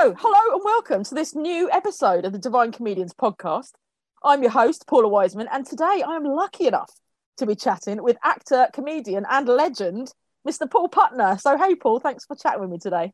So, 0.00 0.14
hello 0.16 0.54
and 0.54 0.64
welcome 0.64 1.02
to 1.02 1.14
this 1.16 1.34
new 1.34 1.68
episode 1.72 2.24
of 2.24 2.30
the 2.30 2.38
Divine 2.38 2.70
Comedians 2.70 3.12
podcast. 3.12 3.72
I'm 4.22 4.42
your 4.42 4.52
host, 4.52 4.86
Paula 4.86 5.08
Wiseman, 5.08 5.48
and 5.50 5.66
today 5.66 6.04
I 6.06 6.14
am 6.14 6.22
lucky 6.22 6.68
enough 6.68 6.92
to 7.38 7.46
be 7.46 7.56
chatting 7.56 8.00
with 8.00 8.16
actor, 8.22 8.68
comedian, 8.72 9.26
and 9.28 9.48
legend, 9.48 10.12
Mr. 10.48 10.70
Paul 10.70 10.88
Putner. 10.88 11.40
So, 11.40 11.58
hey, 11.58 11.74
Paul, 11.74 11.98
thanks 11.98 12.24
for 12.26 12.36
chatting 12.36 12.60
with 12.60 12.70
me 12.70 12.78
today. 12.78 13.12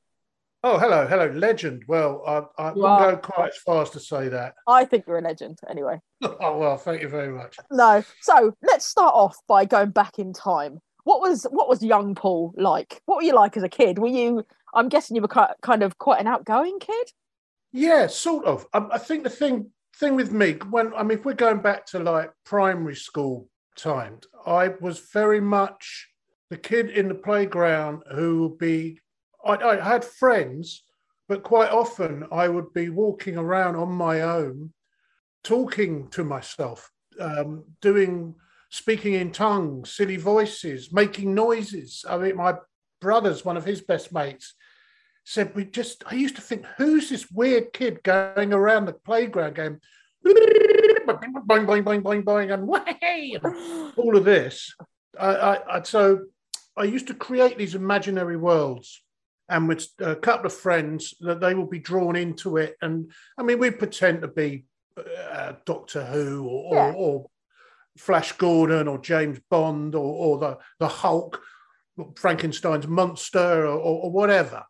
Oh, 0.62 0.76
hello, 0.76 1.06
hello, 1.06 1.28
legend. 1.28 1.84
Well, 1.88 2.22
I, 2.26 2.62
I 2.62 2.72
wouldn't 2.72 2.84
are. 2.84 3.12
go 3.12 3.16
quite 3.16 3.52
as 3.52 3.56
far 3.64 3.80
as 3.80 3.88
to 3.90 4.00
say 4.00 4.28
that. 4.28 4.52
I 4.68 4.84
think 4.84 5.04
you're 5.06 5.16
a 5.16 5.22
legend, 5.22 5.60
anyway. 5.70 6.00
Oh, 6.22 6.58
well, 6.58 6.76
thank 6.76 7.00
you 7.00 7.08
very 7.08 7.32
much. 7.32 7.56
No, 7.70 8.04
so 8.20 8.52
let's 8.62 8.84
start 8.84 9.14
off 9.14 9.38
by 9.48 9.64
going 9.64 9.90
back 9.90 10.18
in 10.18 10.34
time. 10.34 10.80
What 11.04 11.22
was 11.22 11.44
what 11.44 11.68
was 11.68 11.82
young 11.82 12.14
Paul 12.14 12.52
like? 12.56 13.00
What 13.06 13.16
were 13.16 13.22
you 13.22 13.34
like 13.34 13.56
as 13.56 13.62
a 13.62 13.68
kid? 13.68 13.98
Were 13.98 14.08
you? 14.08 14.44
I'm 14.74 14.88
guessing 14.88 15.16
you 15.16 15.22
were 15.22 15.48
kind 15.62 15.82
of 15.82 15.98
quite 15.98 16.20
an 16.20 16.26
outgoing 16.26 16.78
kid. 16.78 17.12
Yeah, 17.72 18.06
sort 18.06 18.44
of. 18.44 18.66
I, 18.72 18.86
I 18.92 18.98
think 18.98 19.24
the 19.24 19.30
thing 19.30 19.70
thing 19.96 20.16
with 20.16 20.32
me, 20.32 20.52
when 20.70 20.92
I 20.94 21.02
mean, 21.02 21.18
if 21.18 21.24
we're 21.24 21.34
going 21.34 21.60
back 21.60 21.86
to 21.86 21.98
like 21.98 22.30
primary 22.44 22.96
school 22.96 23.48
times, 23.76 24.24
I 24.46 24.68
was 24.80 24.98
very 25.12 25.40
much 25.40 26.08
the 26.50 26.56
kid 26.56 26.90
in 26.90 27.08
the 27.08 27.14
playground 27.14 28.02
who 28.12 28.42
would 28.42 28.58
be. 28.58 29.00
I, 29.44 29.56
I 29.56 29.80
had 29.80 30.04
friends, 30.04 30.84
but 31.28 31.42
quite 31.42 31.70
often 31.70 32.26
I 32.32 32.48
would 32.48 32.72
be 32.72 32.88
walking 32.88 33.36
around 33.36 33.76
on 33.76 33.92
my 33.92 34.22
own, 34.22 34.72
talking 35.42 36.08
to 36.10 36.24
myself, 36.24 36.90
um, 37.20 37.64
doing 37.80 38.34
speaking 38.70 39.14
in 39.14 39.30
tongues, 39.30 39.90
silly 39.90 40.16
voices, 40.16 40.92
making 40.92 41.34
noises. 41.34 42.04
I 42.08 42.16
mean, 42.18 42.36
my 42.36 42.54
brother's 43.04 43.44
one 43.44 43.58
of 43.58 43.66
his 43.66 43.82
best 43.82 44.12
mates 44.14 44.54
said 45.24 45.54
we 45.54 45.64
just. 45.64 46.02
I 46.06 46.14
used 46.14 46.36
to 46.36 46.42
think, 46.42 46.64
who's 46.78 47.08
this 47.10 47.30
weird 47.30 47.72
kid 47.72 48.02
going 48.02 48.52
around 48.54 48.86
the 48.86 48.94
playground 48.94 49.54
going 49.56 49.78
boing 50.24 51.66
boing 51.66 51.84
boing 51.84 52.02
boing 52.02 52.24
boing 52.24 52.52
and 52.54 52.66
way 52.66 53.38
all 53.96 54.16
of 54.16 54.24
this. 54.24 54.74
I, 55.20 55.26
I, 55.50 55.76
I 55.76 55.82
so 55.82 56.24
I 56.76 56.84
used 56.84 57.06
to 57.08 57.14
create 57.14 57.58
these 57.58 57.74
imaginary 57.74 58.36
worlds. 58.36 59.02
And 59.50 59.68
with 59.68 59.86
a 59.98 60.16
couple 60.16 60.46
of 60.46 60.54
friends, 60.54 61.12
that 61.20 61.40
they 61.40 61.52
will 61.54 61.66
be 61.66 61.78
drawn 61.78 62.16
into 62.16 62.56
it, 62.56 62.76
and 62.80 63.12
I 63.36 63.42
mean, 63.42 63.58
we 63.58 63.70
pretend 63.70 64.22
to 64.22 64.28
be 64.28 64.64
uh, 65.30 65.52
Doctor 65.66 66.02
Who 66.02 66.46
or, 66.48 66.74
Yeah. 66.74 66.92
or, 66.92 66.94
or 66.94 67.30
Flash 67.98 68.32
Gordon 68.32 68.88
or 68.88 68.98
James 68.98 69.38
Bond 69.50 69.94
or, 69.94 70.14
or 70.24 70.38
the, 70.38 70.58
the 70.80 70.88
Hulk, 70.88 71.42
Frankenstein's 72.16 72.86
monster 72.86 73.66
or, 73.66 73.76
or, 73.76 74.02
or 74.04 74.10
whatever. 74.10 74.64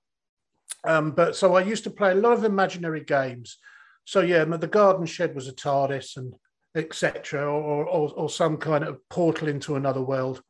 Um, 0.84 1.12
but 1.12 1.34
so 1.34 1.54
I 1.54 1.62
used 1.62 1.84
to 1.84 1.90
play 1.90 2.12
a 2.12 2.16
lot 2.16 2.32
of 2.32 2.44
imaginary 2.44 3.04
games. 3.04 3.58
So 4.04 4.20
yeah, 4.20 4.44
the 4.44 4.66
garden 4.66 5.06
shed 5.06 5.34
was 5.34 5.48
a 5.48 5.52
TARDIS 5.52 6.16
and 6.16 6.34
etc. 6.74 7.42
Or, 7.44 7.86
or, 7.86 8.10
or 8.10 8.28
some 8.28 8.56
kind 8.56 8.84
of 8.84 8.98
portal 9.08 9.48
into 9.48 9.76
another 9.76 10.02
world. 10.02 10.42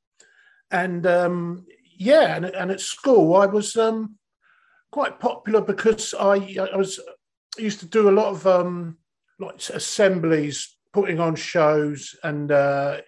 And 0.71 1.07
um, 1.07 1.67
yeah, 1.97 2.37
and, 2.37 2.47
and 2.47 2.71
at 2.71 2.81
school 2.81 3.37
I 3.37 3.47
was 3.47 3.77
um, 3.77 4.17
quite 4.91 5.21
popular 5.21 5.61
because 5.61 6.15
I, 6.15 6.57
I 6.73 6.77
was 6.77 6.99
I 7.59 7.63
used 7.63 7.81
to 7.81 7.87
do 7.87 8.09
a 8.09 8.13
lot 8.13 8.27
of 8.27 8.47
um, 8.47 8.99
like 9.39 9.57
assemblies, 9.71 10.77
putting 10.93 11.21
on 11.21 11.37
shows, 11.37 12.17
and 12.25 12.51
uh, 12.51 13.01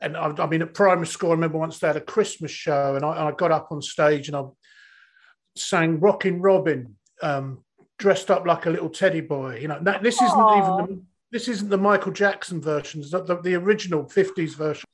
and 0.00 0.16
I, 0.16 0.32
I 0.38 0.46
mean 0.46 0.62
at 0.62 0.74
primary 0.74 1.06
school, 1.06 1.30
I 1.30 1.34
remember 1.34 1.58
once 1.58 1.78
they 1.78 1.86
had 1.86 1.96
a 1.96 2.00
Christmas 2.00 2.50
show, 2.50 2.94
and 2.96 3.04
I, 3.04 3.28
I 3.28 3.32
got 3.32 3.52
up 3.52 3.68
on 3.70 3.80
stage 3.80 4.28
and 4.28 4.36
I 4.36 4.44
sang 5.56 6.00
"Rockin' 6.00 6.40
Robin," 6.40 6.96
um, 7.22 7.64
dressed 7.98 8.30
up 8.30 8.46
like 8.46 8.66
a 8.66 8.70
little 8.70 8.90
teddy 8.90 9.20
boy. 9.20 9.58
You 9.60 9.68
know, 9.68 9.78
that, 9.82 10.02
this 10.02 10.16
isn't 10.16 10.38
Aw. 10.38 10.58
even 10.58 10.96
the, 10.96 11.02
this 11.32 11.48
isn't 11.48 11.70
the 11.70 11.78
Michael 11.78 12.12
Jackson 12.12 12.60
version, 12.60 13.02
the, 13.10 13.22
the, 13.22 13.40
the 13.40 13.54
original 13.54 14.04
'50s 14.04 14.54
version. 14.54 14.84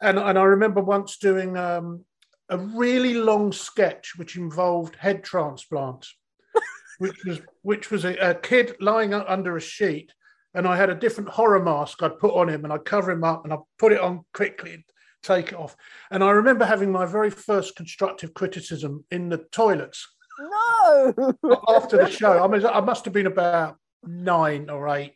And 0.00 0.18
and 0.18 0.38
I 0.38 0.42
remember 0.42 0.82
once 0.82 1.16
doing 1.16 1.56
um, 1.56 2.04
a 2.48 2.58
really 2.58 3.14
long 3.14 3.52
sketch 3.52 4.14
which 4.16 4.36
involved 4.36 4.96
head 4.96 5.24
transplants, 5.24 6.14
which 6.98 7.24
was 7.24 7.40
which 7.62 7.90
was 7.90 8.04
a, 8.04 8.14
a 8.16 8.34
kid 8.34 8.76
lying 8.80 9.14
under 9.14 9.56
a 9.56 9.60
sheet, 9.60 10.12
and 10.56 10.66
I 10.66 10.74
had 10.74 10.88
a 10.88 10.94
different 10.94 11.28
horror 11.28 11.62
mask 11.62 12.02
I'd 12.02 12.18
put 12.18 12.34
on 12.34 12.48
him, 12.48 12.64
and 12.64 12.72
I'd 12.72 12.86
cover 12.86 13.10
him 13.10 13.22
up, 13.22 13.44
and 13.44 13.52
I'd 13.52 13.58
put 13.78 13.92
it 13.92 14.00
on 14.00 14.24
quickly 14.32 14.72
and 14.72 14.84
take 15.22 15.48
it 15.48 15.54
off. 15.54 15.76
And 16.10 16.24
I 16.24 16.30
remember 16.30 16.64
having 16.64 16.90
my 16.90 17.04
very 17.04 17.30
first 17.30 17.76
constructive 17.76 18.32
criticism 18.32 19.04
in 19.10 19.28
the 19.28 19.44
toilets 19.52 20.08
No. 20.40 21.12
after 21.68 21.98
the 21.98 22.10
show. 22.10 22.42
I 22.42 22.48
mean, 22.48 22.64
I 22.64 22.80
must 22.80 23.04
have 23.04 23.12
been 23.12 23.26
about 23.26 23.76
nine 24.02 24.70
or 24.70 24.88
eight, 24.88 25.12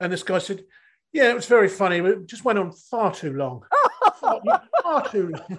and 0.00 0.12
this 0.12 0.24
guy 0.24 0.38
said, 0.38 0.64
"Yeah, 1.12 1.30
it 1.30 1.34
was 1.36 1.46
very 1.46 1.68
funny. 1.68 2.00
but 2.00 2.10
It 2.10 2.26
just 2.26 2.44
went 2.44 2.58
on 2.58 2.72
far 2.72 3.14
too 3.14 3.32
long, 3.34 3.62
far, 4.20 4.40
far 4.82 5.08
too 5.08 5.28
long." 5.28 5.58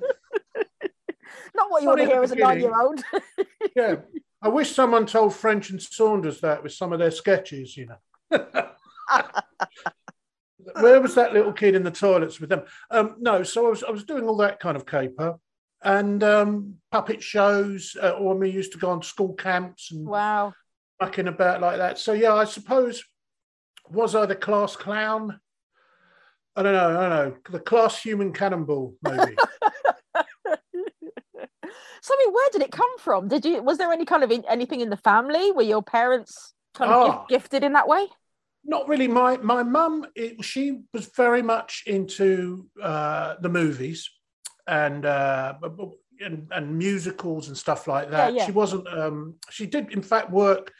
Not 1.55 1.71
what 1.71 1.81
you 1.81 1.87
want 1.87 1.99
to 2.01 2.03
Funny 2.03 2.03
at 2.03 2.07
the 2.07 2.13
hear 2.13 2.23
as 2.23 2.31
a 2.31 2.35
nine-year-old. 2.35 3.01
Yeah, 3.75 3.95
I 4.41 4.49
wish 4.49 4.71
someone 4.73 5.05
told 5.05 5.33
French 5.35 5.69
and 5.69 5.81
Saunders 5.81 6.41
that 6.41 6.63
with 6.63 6.73
some 6.73 6.91
of 6.91 6.99
their 6.99 7.11
sketches. 7.11 7.77
You 7.77 7.87
know, 7.87 8.45
where 10.79 11.01
was 11.01 11.15
that 11.15 11.33
little 11.33 11.53
kid 11.53 11.75
in 11.75 11.83
the 11.83 11.91
toilets 11.91 12.39
with 12.39 12.49
them? 12.49 12.63
Um, 12.89 13.15
no, 13.19 13.43
so 13.43 13.67
I 13.67 13.69
was 13.69 13.83
I 13.83 13.91
was 13.91 14.03
doing 14.03 14.27
all 14.27 14.37
that 14.37 14.59
kind 14.59 14.75
of 14.75 14.85
caper 14.85 15.35
and 15.83 16.23
um, 16.23 16.75
puppet 16.91 17.23
shows, 17.23 17.95
uh, 18.01 18.11
or 18.11 18.35
we 18.35 18.49
used 18.49 18.71
to 18.73 18.77
go 18.77 18.89
on 18.89 19.01
school 19.01 19.33
camps 19.33 19.91
and 19.91 20.05
wow. 20.05 20.53
fucking 20.99 21.27
about 21.27 21.61
like 21.61 21.77
that. 21.77 21.97
So 21.97 22.13
yeah, 22.13 22.33
I 22.33 22.45
suppose 22.45 23.03
was 23.89 24.15
I 24.15 24.25
the 24.25 24.35
class 24.35 24.75
clown? 24.75 25.39
I 26.55 26.63
don't 26.63 26.73
know. 26.73 26.99
I 26.99 27.09
don't 27.09 27.09
know. 27.09 27.37
The 27.49 27.59
class 27.59 28.01
human 28.01 28.33
cannonball, 28.33 28.95
maybe. 29.01 29.35
So, 32.03 32.15
I 32.15 32.25
mean, 32.25 32.33
where 32.33 32.49
did 32.51 32.63
it 32.63 32.71
come 32.71 32.97
from? 32.97 33.27
Did 33.27 33.45
you? 33.45 33.61
Was 33.61 33.77
there 33.77 33.91
any 33.91 34.05
kind 34.05 34.23
of 34.23 34.31
in, 34.31 34.43
anything 34.49 34.81
in 34.81 34.89
the 34.89 34.97
family? 34.97 35.51
Were 35.51 35.61
your 35.61 35.83
parents 35.83 36.53
kind 36.73 36.91
of 36.91 37.09
Ah. 37.09 37.25
gifted 37.29 37.63
in 37.63 37.73
that 37.73 37.87
way? 37.87 38.07
Not 38.63 38.87
really. 38.87 39.07
My 39.07 39.37
my 39.37 39.63
mum, 39.63 40.05
it- 40.15 40.43
she 40.43 40.81
was 40.93 41.07
very 41.17 41.41
much 41.41 41.83
into 41.87 42.67
uh, 42.81 43.35
the 43.41 43.49
movies 43.49 44.09
and, 44.67 45.05
uh, 45.05 45.55
and 46.23 46.47
and 46.51 46.77
musicals 46.77 47.47
and 47.47 47.57
stuff 47.57 47.87
like 47.87 48.11
that. 48.11 48.33
yeah. 48.33 48.45
She 48.45 48.51
wasn't. 48.51 48.87
Um, 48.87 49.35
she 49.49 49.65
did, 49.65 49.91
in 49.91 50.01
fact, 50.03 50.29
work 50.31 50.71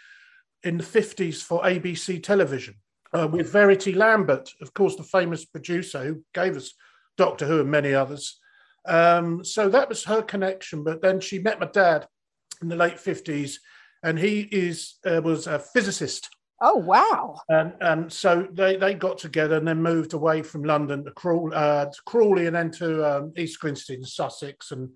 in 0.64 0.78
the 0.78 0.84
fifties 0.84 1.42
for 1.42 1.64
ABC 1.64 2.22
television 2.22 2.76
uh, 3.14 3.28
with 3.28 3.52
Verity 3.52 3.94
Lambert, 3.94 4.50
of 4.62 4.74
course, 4.76 4.96
the 4.96 5.04
famous 5.04 5.44
producer 5.46 6.04
who 6.04 6.24
gave 6.36 6.56
us 6.56 6.74
Doctor 7.18 7.46
Who 7.48 7.62
and 7.62 7.72
many 7.72 7.94
others. 7.94 8.38
Um, 8.86 9.44
so 9.44 9.70
that 9.70 9.90
was 9.90 10.04
her 10.06 10.22
connection. 10.22 10.84
But 10.84 11.02
then 11.02 11.20
she 11.20 11.40
met 11.40 11.60
my 11.60 11.68
dad 11.68 12.08
in 12.62 12.68
the 12.70 12.76
late 12.76 13.00
fifties, 13.00 13.60
and 14.04 14.20
he 14.20 14.42
is 14.52 14.96
uh, 15.06 15.22
was 15.24 15.48
a 15.48 15.58
physicist. 15.58 16.30
Oh, 16.64 16.78
wow. 16.78 17.40
And, 17.50 17.74
and 17.82 18.14
so 18.14 18.48
they, 18.52 18.78
they 18.78 18.94
got 18.94 19.18
together 19.18 19.56
and 19.56 19.68
then 19.68 19.82
moved 19.82 20.14
away 20.14 20.44
from 20.44 20.64
London 20.64 21.04
to, 21.04 21.54
uh, 21.54 21.86
to 21.86 22.02
Crawley 22.06 22.46
and 22.46 22.56
then 22.56 22.70
to 22.74 23.18
um, 23.18 23.34
East 23.36 23.60
Grinstead, 23.60 23.98
in 23.98 24.06
Sussex. 24.06 24.72
And 24.72 24.92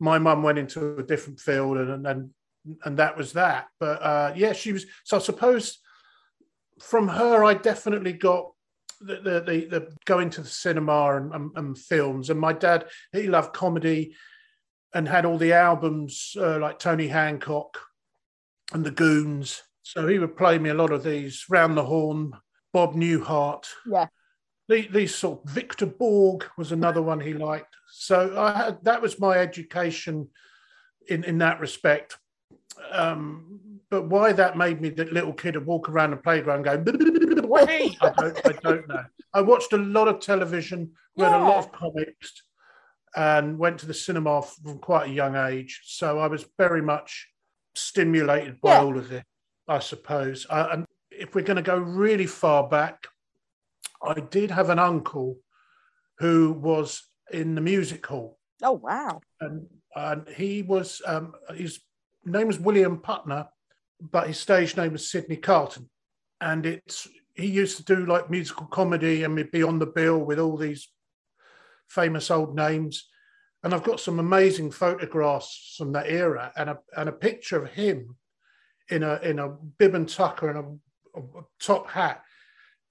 my 0.00 0.18
mum 0.18 0.42
went 0.42 0.58
into 0.58 0.96
a 0.96 1.02
different 1.04 1.38
field 1.38 1.78
and 1.78 2.04
and, 2.06 2.30
and 2.84 2.96
that 2.98 3.16
was 3.16 3.32
that. 3.34 3.68
But 3.78 4.02
uh, 4.02 4.32
yeah, 4.34 4.52
she 4.52 4.72
was. 4.72 4.86
So 5.04 5.18
I 5.18 5.20
suppose 5.20 5.78
from 6.80 7.06
her, 7.08 7.44
I 7.44 7.54
definitely 7.54 8.14
got 8.14 8.50
the 9.00 9.16
the, 9.16 9.40
the, 9.40 9.66
the 9.66 9.96
going 10.04 10.30
to 10.30 10.40
the 10.40 10.48
cinema 10.48 11.16
and, 11.16 11.32
and, 11.32 11.50
and 11.56 11.78
films. 11.78 12.30
And 12.30 12.40
my 12.40 12.52
dad, 12.52 12.86
he 13.12 13.28
loved 13.28 13.54
comedy 13.54 14.16
and 14.92 15.08
had 15.08 15.24
all 15.24 15.38
the 15.38 15.52
albums 15.52 16.36
uh, 16.38 16.58
like 16.58 16.78
Tony 16.78 17.08
Hancock 17.08 17.78
and 18.72 18.84
the 18.84 18.90
Goons. 18.90 19.62
So 19.84 20.08
he 20.08 20.18
would 20.18 20.36
play 20.36 20.58
me 20.58 20.70
a 20.70 20.74
lot 20.74 20.90
of 20.90 21.04
these. 21.04 21.44
Round 21.50 21.76
the 21.76 21.84
Horne, 21.84 22.32
Bob 22.72 22.94
Newhart. 22.94 23.66
Yeah. 23.86 24.06
The- 24.68 24.88
These 24.88 25.14
sort 25.14 25.44
of 25.44 25.50
Victor 25.50 25.86
Borge 25.86 26.44
was 26.56 26.72
another 26.72 27.02
one 27.02 27.20
he 27.20 27.34
liked. 27.34 27.76
So 27.92 28.34
I 28.40 28.52
had, 28.56 28.84
that 28.84 29.02
was 29.02 29.20
my 29.20 29.36
education 29.36 30.28
in, 31.06 31.22
in 31.24 31.38
that 31.38 31.60
respect. 31.60 32.16
Um, 32.90 33.60
but 33.90 34.08
why 34.08 34.32
that 34.32 34.56
made 34.56 34.80
me 34.80 34.88
that 34.90 35.12
little 35.12 35.34
kid 35.34 35.54
and 35.56 35.66
walk 35.66 35.88
around 35.90 36.10
the 36.12 36.16
playground 36.16 36.62
going, 36.62 36.80
I 36.80 38.10
don't, 38.16 38.46
I 38.46 38.52
don't 38.62 38.88
know. 38.88 39.04
I 39.34 39.42
watched 39.42 39.74
a 39.74 39.76
lot 39.76 40.08
of 40.08 40.18
television, 40.20 40.92
read 41.16 41.32
a 41.32 41.38
lot 41.44 41.58
of 41.58 41.72
comics, 41.72 42.42
and 43.14 43.58
went 43.58 43.78
to 43.80 43.86
the 43.86 43.94
cinema 43.94 44.40
from 44.42 44.78
quite 44.78 45.10
a 45.10 45.12
young 45.12 45.36
age. 45.36 45.82
So 45.84 46.18
I 46.18 46.26
was 46.26 46.46
very 46.58 46.80
much 46.82 47.28
stimulated 47.74 48.60
by 48.62 48.72
Yeah. 48.76 48.80
all 48.82 48.96
of 48.98 49.08
this, 49.10 49.22
I 49.68 49.78
suppose. 49.78 50.46
Uh, 50.48 50.68
and 50.72 50.86
if 51.10 51.34
we're 51.34 51.42
going 51.44 51.56
to 51.56 51.62
go 51.62 51.78
really 51.78 52.26
far 52.26 52.68
back, 52.68 53.06
I 54.02 54.20
did 54.20 54.50
have 54.50 54.70
an 54.70 54.78
uncle 54.78 55.38
who 56.18 56.52
was 56.52 57.02
in 57.32 57.54
the 57.54 57.60
music 57.60 58.06
hall, 58.06 58.38
Oh, 58.62 58.72
wow. 58.72 59.20
and, 59.40 59.66
and 59.96 60.28
he 60.28 60.62
was 60.62 61.00
um, 61.06 61.32
his 61.54 61.80
name 62.24 62.46
was 62.46 62.58
William 62.60 62.98
Putner, 62.98 63.48
but 64.00 64.26
his 64.26 64.38
stage 64.38 64.76
name 64.76 64.92
was 64.92 65.10
Sidney 65.10 65.36
Carlton, 65.36 65.88
and 66.40 66.66
it's 66.66 67.08
he 67.34 67.46
used 67.46 67.78
to 67.78 67.84
do 67.84 68.06
like 68.06 68.30
musical 68.30 68.66
comedy 68.66 69.24
and 69.24 69.50
be 69.50 69.62
on 69.62 69.78
the 69.78 69.86
bill 69.86 70.18
with 70.18 70.38
all 70.38 70.56
these 70.56 70.88
famous 71.88 72.30
old 72.30 72.54
names. 72.54 73.08
And 73.62 73.72
I've 73.74 73.82
got 73.82 73.98
some 73.98 74.20
amazing 74.20 74.70
photographs 74.70 75.74
from 75.78 75.92
that 75.92 76.06
era 76.08 76.52
and 76.56 76.70
a, 76.70 76.78
and 76.96 77.08
a 77.08 77.12
picture 77.12 77.60
of 77.60 77.72
him 77.72 78.16
in 78.90 79.02
a 79.02 79.16
in 79.22 79.38
a 79.38 79.48
bib 79.48 79.94
and 79.94 80.08
tucker 80.08 80.50
and 80.50 80.78
a, 81.14 81.18
a 81.18 81.42
top 81.60 81.90
hat. 81.90 82.22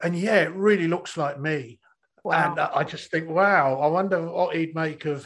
And 0.02 0.18
yeah, 0.18 0.42
it 0.42 0.54
really 0.54 0.88
looks 0.88 1.18
like 1.18 1.40
me. 1.40 1.80
Wow. 2.24 2.52
And 2.52 2.60
I 2.60 2.84
just 2.84 3.12
think, 3.12 3.30
wow, 3.30 3.80
I 3.80 3.88
wonder 3.88 4.22
what 4.22 4.56
he'd 4.56 4.76
make 4.76 5.06
of 5.06 5.26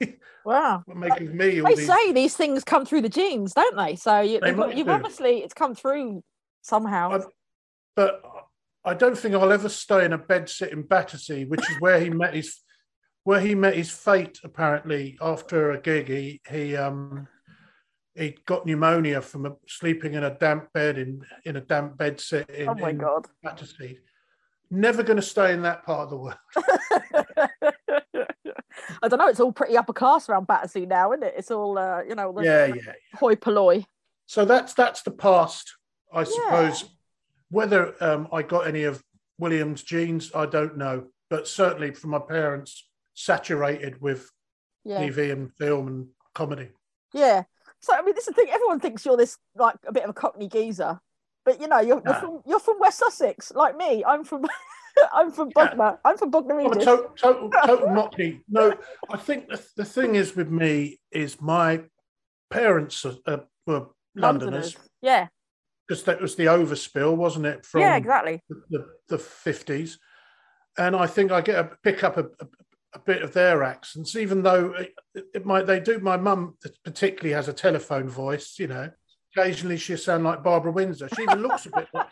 wow 0.44 0.82
make 0.86 1.20
of 1.20 1.34
me. 1.34 1.60
They 1.60 1.74
these... 1.74 1.86
say 1.86 2.12
these 2.12 2.36
things 2.36 2.64
come 2.64 2.84
through 2.84 3.02
the 3.02 3.08
genes, 3.08 3.54
don't 3.54 3.76
they? 3.76 3.96
So 3.96 4.20
you, 4.20 4.40
have 4.42 4.76
you've 4.76 4.88
obviously 4.88 5.38
it's 5.38 5.54
come 5.54 5.74
through 5.74 6.22
somehow. 6.62 7.12
I've, 7.12 7.26
but 7.94 8.22
I 8.84 8.94
don't 8.94 9.16
think 9.16 9.34
I'll 9.34 9.52
ever 9.52 9.68
stay 9.68 10.04
in 10.04 10.12
a 10.12 10.18
bed 10.18 10.48
sit 10.48 10.72
in 10.72 10.82
Battersea, 10.82 11.44
which 11.44 11.68
is 11.70 11.80
where 11.80 12.00
he 12.00 12.10
met 12.10 12.34
his 12.34 12.60
where 13.24 13.40
he 13.40 13.54
met 13.54 13.74
his 13.74 13.90
fate. 13.90 14.38
Apparently, 14.42 15.18
after 15.20 15.72
a 15.72 15.80
gig, 15.80 16.08
he 16.08 16.40
he 16.48 16.76
um 16.76 17.28
he 18.18 18.36
got 18.46 18.66
pneumonia 18.66 19.20
from 19.22 19.46
a, 19.46 19.56
sleeping 19.66 20.14
in 20.14 20.24
a 20.24 20.30
damp 20.30 20.72
bed 20.72 20.98
in 20.98 21.22
in 21.44 21.56
a 21.56 21.60
damp 21.60 21.96
bed 21.96 22.20
sit 22.20 22.48
in, 22.50 22.68
oh 22.68 22.74
my 22.74 22.90
in 22.90 22.98
god 22.98 23.26
Battersea. 23.42 23.98
Never 24.70 25.02
going 25.02 25.16
to 25.16 25.22
stay 25.22 25.54
in 25.54 25.62
that 25.62 25.84
part 25.84 26.00
of 26.00 26.10
the 26.10 26.16
world. 26.16 26.36
I 29.02 29.08
don't 29.08 29.18
know. 29.18 29.28
It's 29.28 29.40
all 29.40 29.52
pretty 29.52 29.76
upper 29.76 29.92
class 29.92 30.28
around 30.28 30.46
Battersea 30.46 30.86
now, 30.86 31.12
isn't 31.12 31.22
it? 31.22 31.34
It's 31.36 31.50
all 31.50 31.78
uh, 31.78 32.02
you 32.02 32.14
know. 32.14 32.34
yeah, 32.40 32.66
yeah, 32.66 32.74
yeah. 32.74 32.92
Hoi 33.14 33.36
polloi. 33.36 33.84
So 34.26 34.44
that's 34.44 34.74
that's 34.74 35.02
the 35.02 35.10
past, 35.10 35.76
I 36.12 36.24
suppose. 36.24 36.82
Yeah. 36.82 36.88
Whether 37.50 37.94
um, 38.04 38.28
I 38.30 38.42
got 38.42 38.66
any 38.66 38.84
of 38.84 39.02
William's 39.38 39.82
genes, 39.82 40.30
I 40.34 40.44
don't 40.44 40.76
know, 40.76 41.06
but 41.30 41.48
certainly 41.48 41.92
from 41.92 42.10
my 42.10 42.18
parents, 42.18 42.86
saturated 43.14 44.00
with 44.02 44.30
yeah. 44.84 45.00
TV 45.00 45.32
and 45.32 45.52
film 45.54 45.88
and 45.88 46.06
comedy. 46.34 46.68
Yeah. 47.14 47.44
So 47.80 47.94
I 47.94 48.02
mean, 48.02 48.14
this 48.14 48.28
is 48.28 48.34
the 48.34 48.42
thing. 48.42 48.50
Everyone 48.50 48.80
thinks 48.80 49.04
you're 49.04 49.16
this 49.16 49.38
like 49.56 49.76
a 49.86 49.92
bit 49.92 50.04
of 50.04 50.10
a 50.10 50.14
Cockney 50.14 50.48
geezer, 50.48 51.00
but 51.44 51.60
you 51.60 51.68
know, 51.68 51.80
you're, 51.80 52.02
you're 52.04 52.14
from 52.14 52.40
you're 52.46 52.60
from 52.60 52.78
West 52.78 52.98
Sussex, 52.98 53.52
like 53.54 53.76
me. 53.76 54.04
I'm 54.04 54.24
from 54.24 54.44
I'm 55.12 55.30
from 55.30 55.50
Bognor. 55.54 55.84
Yeah. 55.84 55.96
I'm 56.04 56.18
from 56.18 56.30
Bognor 56.30 56.56
Regis. 56.56 56.84
total, 56.84 57.10
total, 57.16 57.50
total 57.50 57.88
Mockney. 57.88 58.40
No, 58.48 58.74
I 59.10 59.16
think 59.16 59.48
the, 59.48 59.64
the 59.76 59.84
thing 59.84 60.14
is 60.14 60.34
with 60.34 60.50
me 60.50 60.98
is 61.12 61.40
my 61.40 61.82
parents 62.50 63.04
are, 63.04 63.14
uh, 63.26 63.38
were 63.66 63.86
Londoners. 64.14 64.74
Londoners. 64.74 64.76
Yeah. 65.02 65.28
Because 65.86 66.04
that 66.04 66.20
was 66.20 66.34
the 66.34 66.46
overspill, 66.46 67.16
wasn't 67.16 67.46
it? 67.46 67.64
From 67.64 67.80
yeah, 67.80 67.96
exactly. 67.96 68.42
The, 68.68 68.86
the, 69.08 69.16
50s. 69.16 69.96
And 70.76 70.94
I 70.94 71.06
think 71.06 71.32
I 71.32 71.40
get 71.40 71.58
a 71.58 71.70
pick 71.82 72.04
up 72.04 72.18
a, 72.18 72.24
a, 72.24 72.46
a 72.98 73.04
bit 73.04 73.22
of 73.22 73.32
their 73.32 73.62
accents, 73.62 74.16
even 74.16 74.42
though 74.42 74.74
it, 74.74 74.94
it 75.34 75.46
might 75.46 75.66
they 75.66 75.80
do. 75.80 75.98
My 75.98 76.16
mum 76.16 76.56
particularly 76.84 77.34
has 77.34 77.48
a 77.48 77.52
telephone 77.52 78.08
voice, 78.08 78.58
you 78.58 78.66
know. 78.66 78.90
Occasionally 79.36 79.76
she'll 79.76 79.98
sound 79.98 80.24
like 80.24 80.42
Barbara 80.42 80.72
Windsor. 80.72 81.08
She 81.14 81.22
even 81.22 81.42
looks 81.42 81.66
a 81.66 81.70
bit 81.70 81.88
like 81.92 82.08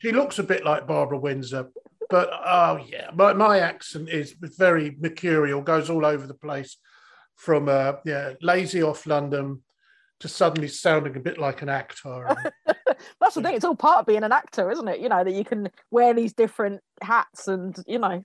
she 0.00 0.12
looks 0.12 0.38
a 0.38 0.42
bit 0.42 0.64
like 0.64 0.86
Barbara 0.86 1.18
Windsor 1.18 1.68
but 2.12 2.30
oh 2.30 2.78
yeah, 2.86 3.08
my, 3.14 3.32
my 3.32 3.60
accent 3.60 4.10
is 4.10 4.34
very 4.38 4.94
mercurial, 5.00 5.62
goes 5.62 5.88
all 5.88 6.04
over 6.04 6.26
the 6.26 6.34
place 6.34 6.76
from 7.36 7.70
uh, 7.70 7.94
yeah, 8.04 8.34
lazy 8.42 8.82
off 8.82 9.06
London 9.06 9.62
to 10.20 10.28
suddenly 10.28 10.68
sounding 10.68 11.16
a 11.16 11.20
bit 11.20 11.38
like 11.38 11.62
an 11.62 11.70
actor. 11.70 12.36
That's 13.18 13.34
the 13.34 13.40
thing; 13.40 13.54
it's 13.54 13.64
all 13.64 13.74
part 13.74 14.00
of 14.00 14.06
being 14.06 14.24
an 14.24 14.30
actor, 14.30 14.70
isn't 14.70 14.88
it? 14.88 15.00
You 15.00 15.08
know 15.08 15.24
that 15.24 15.32
you 15.32 15.42
can 15.42 15.70
wear 15.90 16.12
these 16.12 16.34
different 16.34 16.82
hats 17.00 17.48
and 17.48 17.82
you 17.86 17.98
know. 17.98 18.22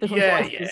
Yeah, 0.00 0.40
yeah, 0.46 0.60
yeah. 0.60 0.68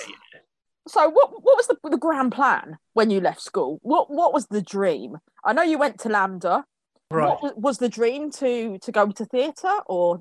So, 0.88 1.08
what 1.08 1.30
what 1.42 1.56
was 1.56 1.66
the 1.66 1.76
the 1.90 1.96
grand 1.96 2.32
plan 2.32 2.78
when 2.94 3.10
you 3.10 3.20
left 3.20 3.40
school? 3.40 3.78
What 3.82 4.10
what 4.10 4.32
was 4.32 4.46
the 4.46 4.62
dream? 4.62 5.18
I 5.44 5.52
know 5.52 5.62
you 5.62 5.78
went 5.78 6.00
to 6.00 6.08
LAMDA 6.08 6.64
Right. 7.10 7.38
What 7.40 7.58
was 7.58 7.78
the 7.78 7.88
dream 7.88 8.30
to 8.32 8.78
to 8.78 8.92
go 8.92 9.10
to 9.10 9.24
theatre, 9.24 9.78
or 9.86 10.20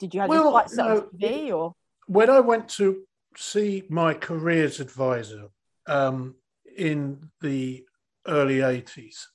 did 0.00 0.14
you 0.14 0.20
have 0.20 0.28
well, 0.28 0.50
quite 0.50 0.72
no, 0.72 1.08
TV 1.16 1.52
or? 1.52 1.74
When 2.06 2.28
I 2.28 2.40
went 2.40 2.68
to 2.70 3.04
see 3.36 3.84
my 3.88 4.14
careers 4.14 4.80
advisor 4.80 5.46
um, 5.86 6.34
in 6.76 7.30
the 7.40 7.84
early 8.26 8.58
80s, 8.58 9.26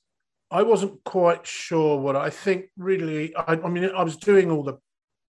I 0.50 0.62
wasn't 0.62 1.02
quite 1.04 1.46
sure 1.46 1.98
what 1.98 2.16
I 2.16 2.28
think 2.28 2.66
really. 2.76 3.34
I, 3.34 3.54
I 3.54 3.68
mean, 3.68 3.84
I 3.84 4.04
was 4.04 4.16
doing 4.16 4.50
all 4.50 4.62
the, 4.62 4.76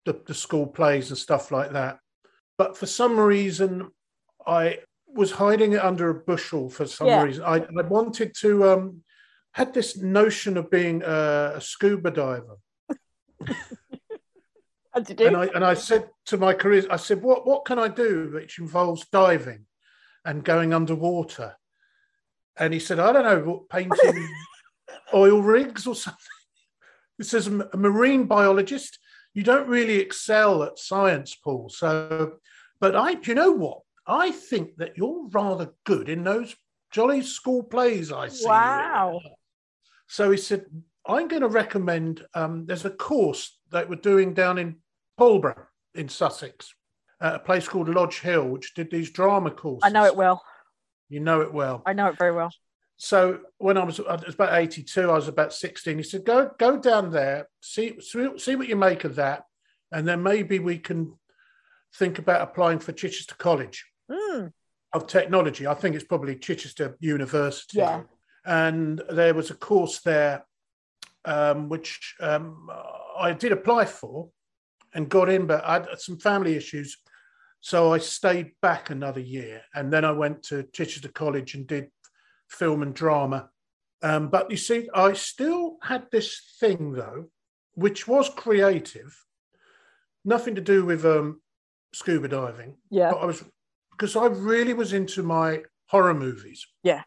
the, 0.06 0.22
the 0.26 0.36
school 0.36 0.68
plays 0.68 1.10
and 1.10 1.18
stuff 1.18 1.52
like 1.52 1.72
that, 1.72 1.98
but 2.60 2.78
for 2.78 2.86
some 2.86 3.20
reason, 3.20 3.90
I 4.46 4.80
was 5.16 5.32
hiding 5.32 5.74
it 5.74 5.84
under 5.84 6.10
a 6.10 6.14
bushel 6.14 6.70
for 6.70 6.86
some 6.86 7.08
yeah. 7.08 7.24
reason. 7.24 7.44
I, 7.44 7.58
I 7.58 7.82
wanted 7.88 8.36
to 8.42 8.70
um, 8.70 9.04
had 9.54 9.74
this 9.74 9.98
notion 9.98 10.58
of 10.58 10.70
being 10.70 11.02
a, 11.04 11.54
a 11.56 11.62
scuba 11.62 12.12
diver. 12.12 12.58
And 14.96 15.36
I, 15.36 15.48
and 15.48 15.66
I 15.66 15.74
said 15.74 16.10
to 16.28 16.38
my 16.38 16.54
career, 16.54 16.86
I 16.90 16.96
said, 16.96 17.22
what, 17.22 17.46
what 17.46 17.66
can 17.66 17.78
I 17.78 17.90
do 17.90 18.32
which 18.34 18.60
involves 18.60 19.06
diving 19.12 19.66
and 20.24 20.44
going 20.44 20.74
underwater? 20.74 21.58
And 22.58 22.74
he 22.74 22.80
said, 22.80 23.00
I 23.00 23.12
don't 23.12 23.26
know, 23.26 23.40
what, 23.40 23.70
painting 23.70 24.30
oil 25.14 25.42
rigs 25.42 25.86
or 25.86 25.96
something. 25.96 26.20
This 27.18 27.34
is 27.34 27.48
a 27.48 27.78
marine 27.78 28.26
biologist. 28.26 29.00
You 29.34 29.44
don't 29.44 29.68
really 29.68 29.98
excel 29.98 30.64
at 30.64 30.80
science, 30.80 31.36
Paul. 31.36 31.68
So, 31.70 32.36
but 32.80 32.96
I, 32.96 33.18
you 33.22 33.36
know 33.36 33.52
what? 33.52 33.80
I 34.08 34.32
think 34.32 34.78
that 34.78 34.98
you're 34.98 35.28
rather 35.30 35.74
good 35.84 36.10
in 36.10 36.24
those 36.24 36.56
jolly 36.92 37.22
school 37.22 37.64
plays 37.64 38.12
I 38.12 38.30
see. 38.30 38.46
Wow. 38.48 39.20
So 40.08 40.32
he 40.32 40.38
said, 40.38 40.66
I'm 41.08 41.28
going 41.28 41.42
to 41.42 41.48
recommend. 41.48 42.26
Um, 42.34 42.66
there's 42.66 42.86
a 42.86 42.90
course 42.90 43.58
that 43.72 43.90
we're 43.90 43.96
doing 43.96 44.34
down 44.34 44.58
in 44.58 44.78
Pulborough 45.20 45.68
in 45.94 46.10
Sussex, 46.10 46.74
at 47.22 47.36
a 47.36 47.40
place 47.40 47.68
called 47.68 47.90
Lodge 47.90 48.20
Hill, 48.20 48.48
which 48.48 48.74
did 48.76 48.92
these 48.92 49.10
drama 49.10 49.52
courses. 49.52 49.82
I 49.84 49.90
know 49.90 50.06
it 50.06 50.16
well. 50.16 50.44
You 51.10 51.20
know 51.20 51.42
it 51.42 51.54
well. 51.54 51.84
I 51.86 51.94
know 51.94 52.08
it 52.08 52.18
very 52.18 52.32
well. 52.32 52.52
So 52.98 53.40
when 53.58 53.78
I 53.78 53.84
was, 53.84 54.00
I 54.00 54.16
was 54.16 54.36
about 54.36 54.54
82, 54.54 55.10
I 55.10 55.14
was 55.14 55.28
about 55.28 55.54
16. 55.54 55.98
He 55.98 56.04
said, 56.04 56.26
go, 56.26 56.52
go 56.58 56.78
down 56.78 57.12
there, 57.12 57.50
see, 57.62 58.00
see 58.00 58.56
what 58.56 58.68
you 58.68 58.76
make 58.76 59.04
of 59.04 59.16
that. 59.16 59.44
And 59.92 60.08
then 60.08 60.24
maybe 60.24 60.60
we 60.60 60.78
can 60.78 61.14
think 61.94 62.20
about 62.20 62.42
applying 62.42 62.80
for 62.80 62.92
Chichester 62.92 63.36
College 63.36 63.86
mm. 64.10 64.52
of 64.94 65.08
Technology. 65.08 65.68
I 65.68 65.74
think 65.74 65.96
it's 65.96 66.04
probably 66.04 66.36
Chichester 66.36 66.98
University. 67.00 67.80
Yeah. 67.80 68.04
And 68.46 69.02
there 69.10 69.34
was 69.34 69.50
a 69.50 69.56
course 69.56 70.00
there 70.02 70.46
um, 71.26 71.70
which 71.70 72.16
um, 72.20 72.70
I 73.18 73.34
did 73.34 73.52
apply 73.52 73.86
for 73.86 74.30
and 74.94 75.10
got 75.10 75.30
in, 75.30 75.48
but 75.48 75.64
I 75.66 75.74
had 75.74 76.00
some 76.00 76.18
family 76.18 76.56
issues. 76.56 76.98
So 77.60 77.94
I 77.94 77.98
stayed 77.98 78.52
back 78.62 78.90
another 78.90 79.20
year. 79.20 79.64
And 79.74 79.92
then 79.92 80.06
I 80.06 80.12
went 80.12 80.44
to 80.44 80.68
Chichester 80.72 81.10
College 81.10 81.56
and 81.56 81.66
did 81.66 81.90
film 82.50 82.84
and 82.84 82.94
drama. 82.94 83.50
Um, 84.04 84.30
but 84.30 84.52
you 84.52 84.58
see, 84.58 84.88
I 84.94 85.14
still 85.14 85.78
had 85.82 86.06
this 86.12 86.56
thing, 86.60 86.92
though, 86.92 87.26
which 87.74 88.08
was 88.08 88.30
creative, 88.30 89.18
nothing 90.24 90.56
to 90.56 90.62
do 90.62 90.86
with 90.86 91.06
um, 91.06 91.42
scuba 91.94 92.28
diving. 92.28 92.76
Yeah. 92.92 93.12
But 93.12 93.18
I 93.18 93.26
was, 93.26 93.44
because 93.98 94.16
I 94.16 94.26
really 94.26 94.74
was 94.74 94.94
into 94.94 95.24
my 95.24 95.64
horror 95.88 96.14
movies. 96.14 96.68
Yeah. 96.84 97.04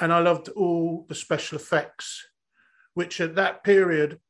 And 0.00 0.12
I 0.12 0.20
loved 0.20 0.48
all 0.50 1.04
the 1.08 1.14
special 1.14 1.56
effects, 1.56 2.26
which 2.94 3.20
at 3.20 3.34
that 3.34 3.64
period 3.64 4.20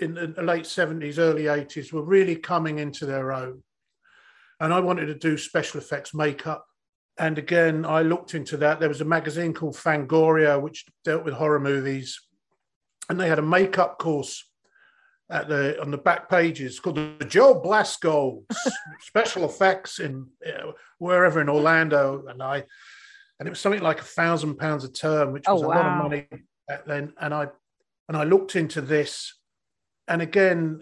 in 0.00 0.14
the 0.14 0.42
late 0.42 0.64
70s, 0.64 1.18
early 1.18 1.44
80s 1.44 1.92
were 1.92 2.02
really 2.02 2.36
coming 2.36 2.78
into 2.78 3.04
their 3.06 3.32
own. 3.32 3.62
And 4.60 4.72
I 4.72 4.80
wanted 4.80 5.06
to 5.06 5.14
do 5.14 5.36
special 5.36 5.80
effects 5.80 6.14
makeup. 6.14 6.66
And 7.18 7.36
again, 7.36 7.84
I 7.84 8.02
looked 8.02 8.34
into 8.34 8.56
that. 8.58 8.80
There 8.80 8.88
was 8.88 9.00
a 9.00 9.04
magazine 9.04 9.52
called 9.52 9.74
Fangoria, 9.74 10.60
which 10.60 10.86
dealt 11.04 11.24
with 11.24 11.34
horror 11.34 11.60
movies. 11.60 12.20
And 13.08 13.20
they 13.20 13.28
had 13.28 13.38
a 13.38 13.42
makeup 13.42 13.98
course 13.98 14.47
at 15.30 15.48
the 15.48 15.80
on 15.80 15.90
the 15.90 15.98
back 15.98 16.28
pages 16.28 16.80
called 16.80 16.96
the 16.96 17.24
Joe 17.24 17.60
Blasco 17.60 18.44
special 19.00 19.44
effects 19.44 19.98
in 19.98 20.26
uh, 20.46 20.72
wherever 20.98 21.40
in 21.40 21.48
Orlando. 21.48 22.24
And 22.28 22.42
I 22.42 22.64
and 23.38 23.46
it 23.46 23.50
was 23.50 23.60
something 23.60 23.82
like 23.82 24.00
a 24.00 24.04
thousand 24.04 24.56
pounds 24.56 24.84
a 24.84 24.92
term, 24.92 25.32
which 25.32 25.44
was 25.46 25.62
oh, 25.62 25.68
wow. 25.68 25.74
a 25.74 25.76
lot 25.76 25.86
of 25.86 26.02
money 26.02 26.26
back 26.66 26.86
then. 26.86 27.12
And 27.20 27.34
I 27.34 27.48
and 28.08 28.16
I 28.16 28.24
looked 28.24 28.56
into 28.56 28.80
this 28.80 29.34
and 30.08 30.22
again, 30.22 30.80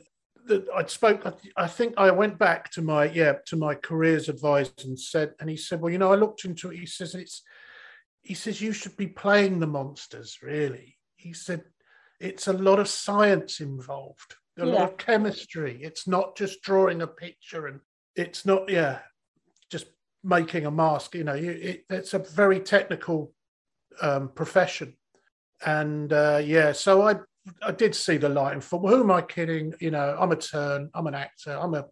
I 0.75 0.87
spoke. 0.87 1.27
I 1.57 1.67
think 1.67 1.95
I 1.97 2.13
went 2.13 2.39
back 2.39 2.71
to 2.73 2.83
my 2.83 3.07
yeah 3.07 3.35
to 3.47 3.57
my 3.57 3.75
careers 3.75 4.29
advisor 4.29 4.73
and 4.85 4.99
said, 4.99 5.35
and 5.41 5.51
he 5.51 5.57
said, 5.57 5.81
well, 5.81 5.93
you 5.93 5.99
know, 5.99 6.13
I 6.13 6.17
looked 6.17 6.45
into 6.45 6.71
it. 6.71 6.79
He 6.79 6.87
says 6.87 7.15
it's. 7.15 7.43
He 8.23 8.35
says 8.35 8.61
you 8.61 8.73
should 8.73 8.97
be 8.97 9.09
playing 9.09 9.59
the 9.59 9.67
monsters. 9.67 10.39
Really, 10.43 10.97
he 11.17 11.33
said, 11.33 11.65
it's 12.21 12.47
a 12.47 12.53
lot 12.53 12.79
of 12.79 12.89
science 12.89 13.61
involved, 13.61 14.37
a 14.59 14.67
Yeah. 14.67 14.73
lot 14.73 14.91
of 14.93 14.97
chemistry. 14.99 15.83
It's 15.83 16.07
not 16.07 16.37
just 16.37 16.63
drawing 16.63 17.03
a 17.03 17.07
picture 17.07 17.67
and 17.67 17.81
it's 18.15 18.47
not, 18.47 18.69
yeah, 18.71 19.01
just 19.71 19.87
making 20.25 20.67
a 20.67 20.71
mask. 20.71 21.15
You 21.15 21.25
know, 21.25 21.35
you, 21.35 21.51
it, 21.51 21.85
it's 21.91 22.15
a 22.15 22.19
very 22.19 22.61
technical 22.61 23.33
um, 24.01 24.29
profession. 24.31 24.97
And 25.65 26.13
uh, 26.13 26.41
yeah, 26.45 26.73
so 26.73 27.03
I 27.03 27.17
I 27.63 27.71
did 27.73 27.95
see 27.95 28.17
the 28.17 28.29
light 28.29 28.53
and 28.55 28.63
thought, 28.65 28.83
well, 28.83 28.97
who 28.97 29.03
am 29.03 29.11
I 29.11 29.23
kidding? 29.23 29.73
You 29.81 29.93
know, 29.93 30.17
I'm 30.19 30.33
a 30.33 30.37
turn, 30.37 30.91
I'm 30.95 31.07
an 31.07 31.15
actor, 31.15 31.53
I'm 31.57 31.75
a 31.75 31.87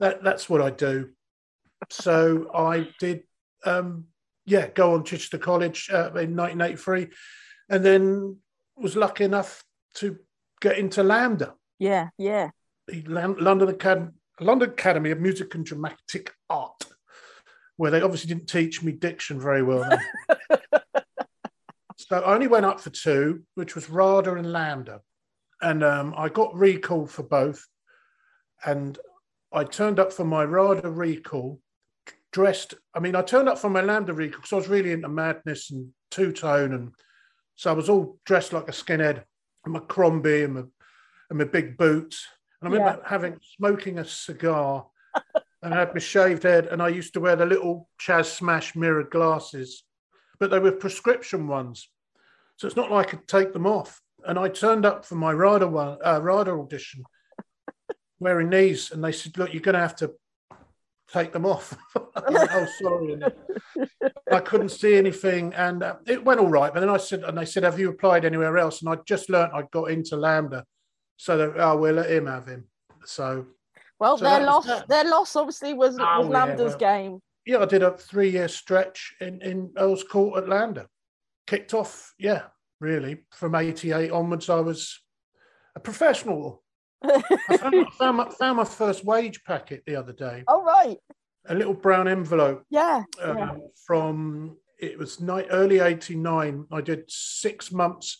that 0.00 0.22
that's 0.24 0.50
what 0.50 0.60
I 0.60 0.70
do. 0.70 1.10
So 1.90 2.50
I 2.54 2.88
did 2.98 3.22
um 3.64 4.06
yeah, 4.46 4.68
go 4.68 4.92
on 4.94 5.04
Chichester 5.04 5.38
College 5.38 5.88
uh, 5.90 6.10
in 6.16 6.36
1983 6.36 7.08
and 7.70 7.84
then 7.84 8.36
was 8.76 8.96
lucky 8.96 9.24
enough 9.24 9.64
to 9.96 10.18
get 10.60 10.78
into 10.78 11.02
LAMDA. 11.02 11.52
Yeah, 11.78 12.08
yeah. 12.18 12.50
the 12.88 13.02
London 13.06 13.68
Academy, 13.68 14.10
London 14.40 14.70
Academy 14.70 15.10
of 15.10 15.20
Music 15.20 15.54
and 15.54 15.64
Dramatic 15.64 16.32
Art, 16.48 16.84
where 17.76 17.90
they 17.90 18.00
obviously 18.00 18.28
didn't 18.28 18.48
teach 18.48 18.82
me 18.82 18.92
diction 18.92 19.40
very 19.40 19.62
well. 19.62 19.88
so 21.96 22.18
I 22.18 22.34
only 22.34 22.46
went 22.46 22.66
up 22.66 22.80
for 22.80 22.90
two, 22.90 23.42
which 23.54 23.74
was 23.74 23.90
RADA 23.90 24.34
and 24.34 24.46
LAMDA. 24.46 25.00
And 25.62 25.82
um, 25.82 26.14
I 26.16 26.28
got 26.28 26.54
recalled 26.54 27.10
for 27.10 27.22
both. 27.22 27.66
And 28.64 28.98
I 29.52 29.64
turned 29.64 29.98
up 29.98 30.12
for 30.12 30.24
my 30.24 30.44
RADA 30.44 30.90
recall 30.90 31.60
dressed. 32.32 32.74
I 32.94 33.00
mean, 33.00 33.14
I 33.14 33.22
turned 33.22 33.48
up 33.48 33.58
for 33.58 33.70
my 33.70 33.80
LAMDA 33.80 34.16
recall 34.16 34.40
because 34.40 34.52
I 34.52 34.56
was 34.56 34.68
really 34.68 34.92
into 34.92 35.08
madness 35.08 35.70
and 35.70 35.90
two 36.10 36.32
tone. 36.32 36.72
And 36.74 36.92
so 37.56 37.70
I 37.70 37.74
was 37.74 37.88
all 37.88 38.18
dressed 38.24 38.52
like 38.52 38.68
a 38.68 38.72
skinhead, 38.72 39.24
and 39.64 39.74
my 39.74 39.80
Crombie 39.80 40.42
and 40.42 40.54
my, 40.54 40.62
and 41.30 41.38
my 41.38 41.44
big 41.44 41.76
boots. 41.76 42.26
And 42.60 42.68
I 42.68 42.76
remember 42.76 43.02
having 43.04 43.38
smoking 43.56 43.98
a 43.98 44.04
cigar 44.04 44.86
and 45.64 45.72
I 45.72 45.78
had 45.78 45.94
my 45.94 46.00
shaved 46.00 46.42
head, 46.42 46.66
and 46.66 46.82
I 46.82 46.88
used 46.88 47.14
to 47.14 47.20
wear 47.20 47.36
the 47.36 47.46
little 47.46 47.88
Chaz 47.98 48.26
Smash 48.26 48.76
mirrored 48.76 49.10
glasses, 49.10 49.82
but 50.38 50.50
they 50.50 50.58
were 50.58 50.72
prescription 50.72 51.48
ones. 51.48 51.88
So 52.56 52.66
it's 52.66 52.76
not 52.76 52.90
like 52.90 53.08
I 53.08 53.10
could 53.10 53.26
take 53.26 53.54
them 53.54 53.66
off. 53.66 54.00
And 54.26 54.38
I 54.38 54.48
turned 54.48 54.84
up 54.84 55.06
for 55.06 55.14
my 55.14 55.32
RADA, 55.32 55.66
one, 55.66 55.98
uh, 56.04 56.20
RADA 56.22 56.50
audition 56.50 57.04
wearing 58.20 58.50
these, 58.50 58.90
and 58.90 59.02
they 59.02 59.12
said, 59.12 59.38
Look, 59.38 59.54
you're 59.54 59.62
going 59.62 59.74
to 59.74 59.80
have 59.80 59.96
to 59.96 60.12
take 61.14 61.32
them 61.32 61.46
off. 61.46 61.76
I 62.16 62.22
oh, 62.26 62.66
sorry. 62.82 63.22
I 64.32 64.40
couldn't 64.40 64.70
see 64.70 64.96
anything, 64.96 65.54
and 65.54 65.82
uh, 65.82 65.96
it 66.06 66.24
went 66.24 66.40
all 66.40 66.48
right. 66.48 66.74
But 66.74 66.80
then 66.80 66.90
I 66.90 66.96
said, 66.96 67.22
and 67.22 67.38
they 67.38 67.44
said, 67.44 67.62
Have 67.62 67.78
you 67.78 67.90
applied 67.90 68.24
anywhere 68.24 68.58
else? 68.58 68.82
And 68.82 68.90
I 68.90 68.96
just 69.06 69.30
learnt 69.30 69.54
I 69.54 69.62
got 69.70 69.90
into 69.90 70.16
LAMDA. 70.16 70.64
So 71.16 71.36
that, 71.38 71.52
oh, 71.56 71.76
we'll 71.76 71.94
let 71.94 72.10
him 72.10 72.26
have 72.26 72.46
him. 72.46 72.64
So 73.04 73.46
Well, 74.00 74.18
So 74.18 74.24
their 74.24 74.40
loss, 74.44 74.68
their 74.88 75.04
loss 75.04 75.36
obviously 75.36 75.72
was, 75.72 75.96
Oh, 76.00 76.26
was 76.26 76.28
yeah, 76.30 76.34
LAMDA's 76.36 76.58
well. 76.70 76.78
game. 76.78 77.20
yeah, 77.46 77.58
I 77.58 77.66
did 77.66 77.82
a 77.82 77.96
three 77.96 78.30
year 78.30 78.48
stretch 78.48 79.14
in, 79.20 79.40
in 79.42 79.70
Earl's 79.78 80.02
Court 80.02 80.42
at 80.42 80.50
LAMDA. 80.50 80.86
Kicked 81.46 81.74
off, 81.74 82.12
yeah, 82.18 82.42
really. 82.80 83.18
From 83.30 83.54
88 83.54 84.10
onwards, 84.10 84.50
I 84.50 84.60
was 84.60 85.00
a 85.76 85.80
professional. 85.80 86.63
I 87.04 87.56
found, 87.56 87.74
I 87.74 87.84
found, 87.98 88.16
my, 88.16 88.28
found 88.30 88.56
my 88.58 88.64
first 88.64 89.04
wage 89.04 89.42
packet 89.44 89.82
the 89.86 89.96
other 89.96 90.12
day, 90.12 90.44
Oh, 90.48 90.62
right. 90.62 90.96
a 91.46 91.54
little 91.54 91.74
brown 91.74 92.08
envelope 92.08 92.64
Yeah. 92.70 93.02
um, 93.22 93.38
yeah. 93.38 93.54
from, 93.86 94.56
it 94.78 94.98
was 94.98 95.20
ni- 95.20 95.46
early 95.50 95.78
89. 95.80 96.66
I 96.72 96.80
did 96.80 97.04
six 97.08 97.70
months 97.72 98.18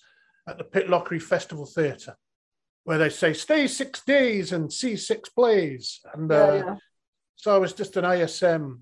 at 0.49 0.59
the 0.59 0.65
Pitlochry 0.65 1.21
Festival 1.21 1.67
Theatre, 1.67 2.17
where 2.85 2.99
they 2.99 3.09
say, 3.11 3.33
stay 3.33 3.67
six 3.67 4.03
days 4.05 4.53
and 4.53 4.73
see 4.73 4.97
six 4.97 5.29
plays. 5.29 6.01
And 6.13 6.31
Yeah, 6.31 6.37
uh, 6.37 6.55
yeah. 6.55 6.77
so 7.37 7.55
I 7.55 7.59
was 7.59 7.73
just 7.73 7.97
an 7.97 8.05
ASM 8.05 8.81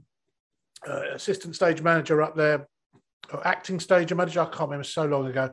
uh, 0.88 1.02
assistant 1.14 1.54
stage 1.54 1.80
manager 1.82 2.20
up 2.22 2.34
there, 2.36 2.66
or 3.32 3.46
acting 3.46 3.78
stage 3.78 4.12
manager. 4.12 4.40
I 4.40 4.46
can't 4.46 4.62
remember 4.62 4.82
so 4.84 5.04
long 5.04 5.28
ago. 5.28 5.50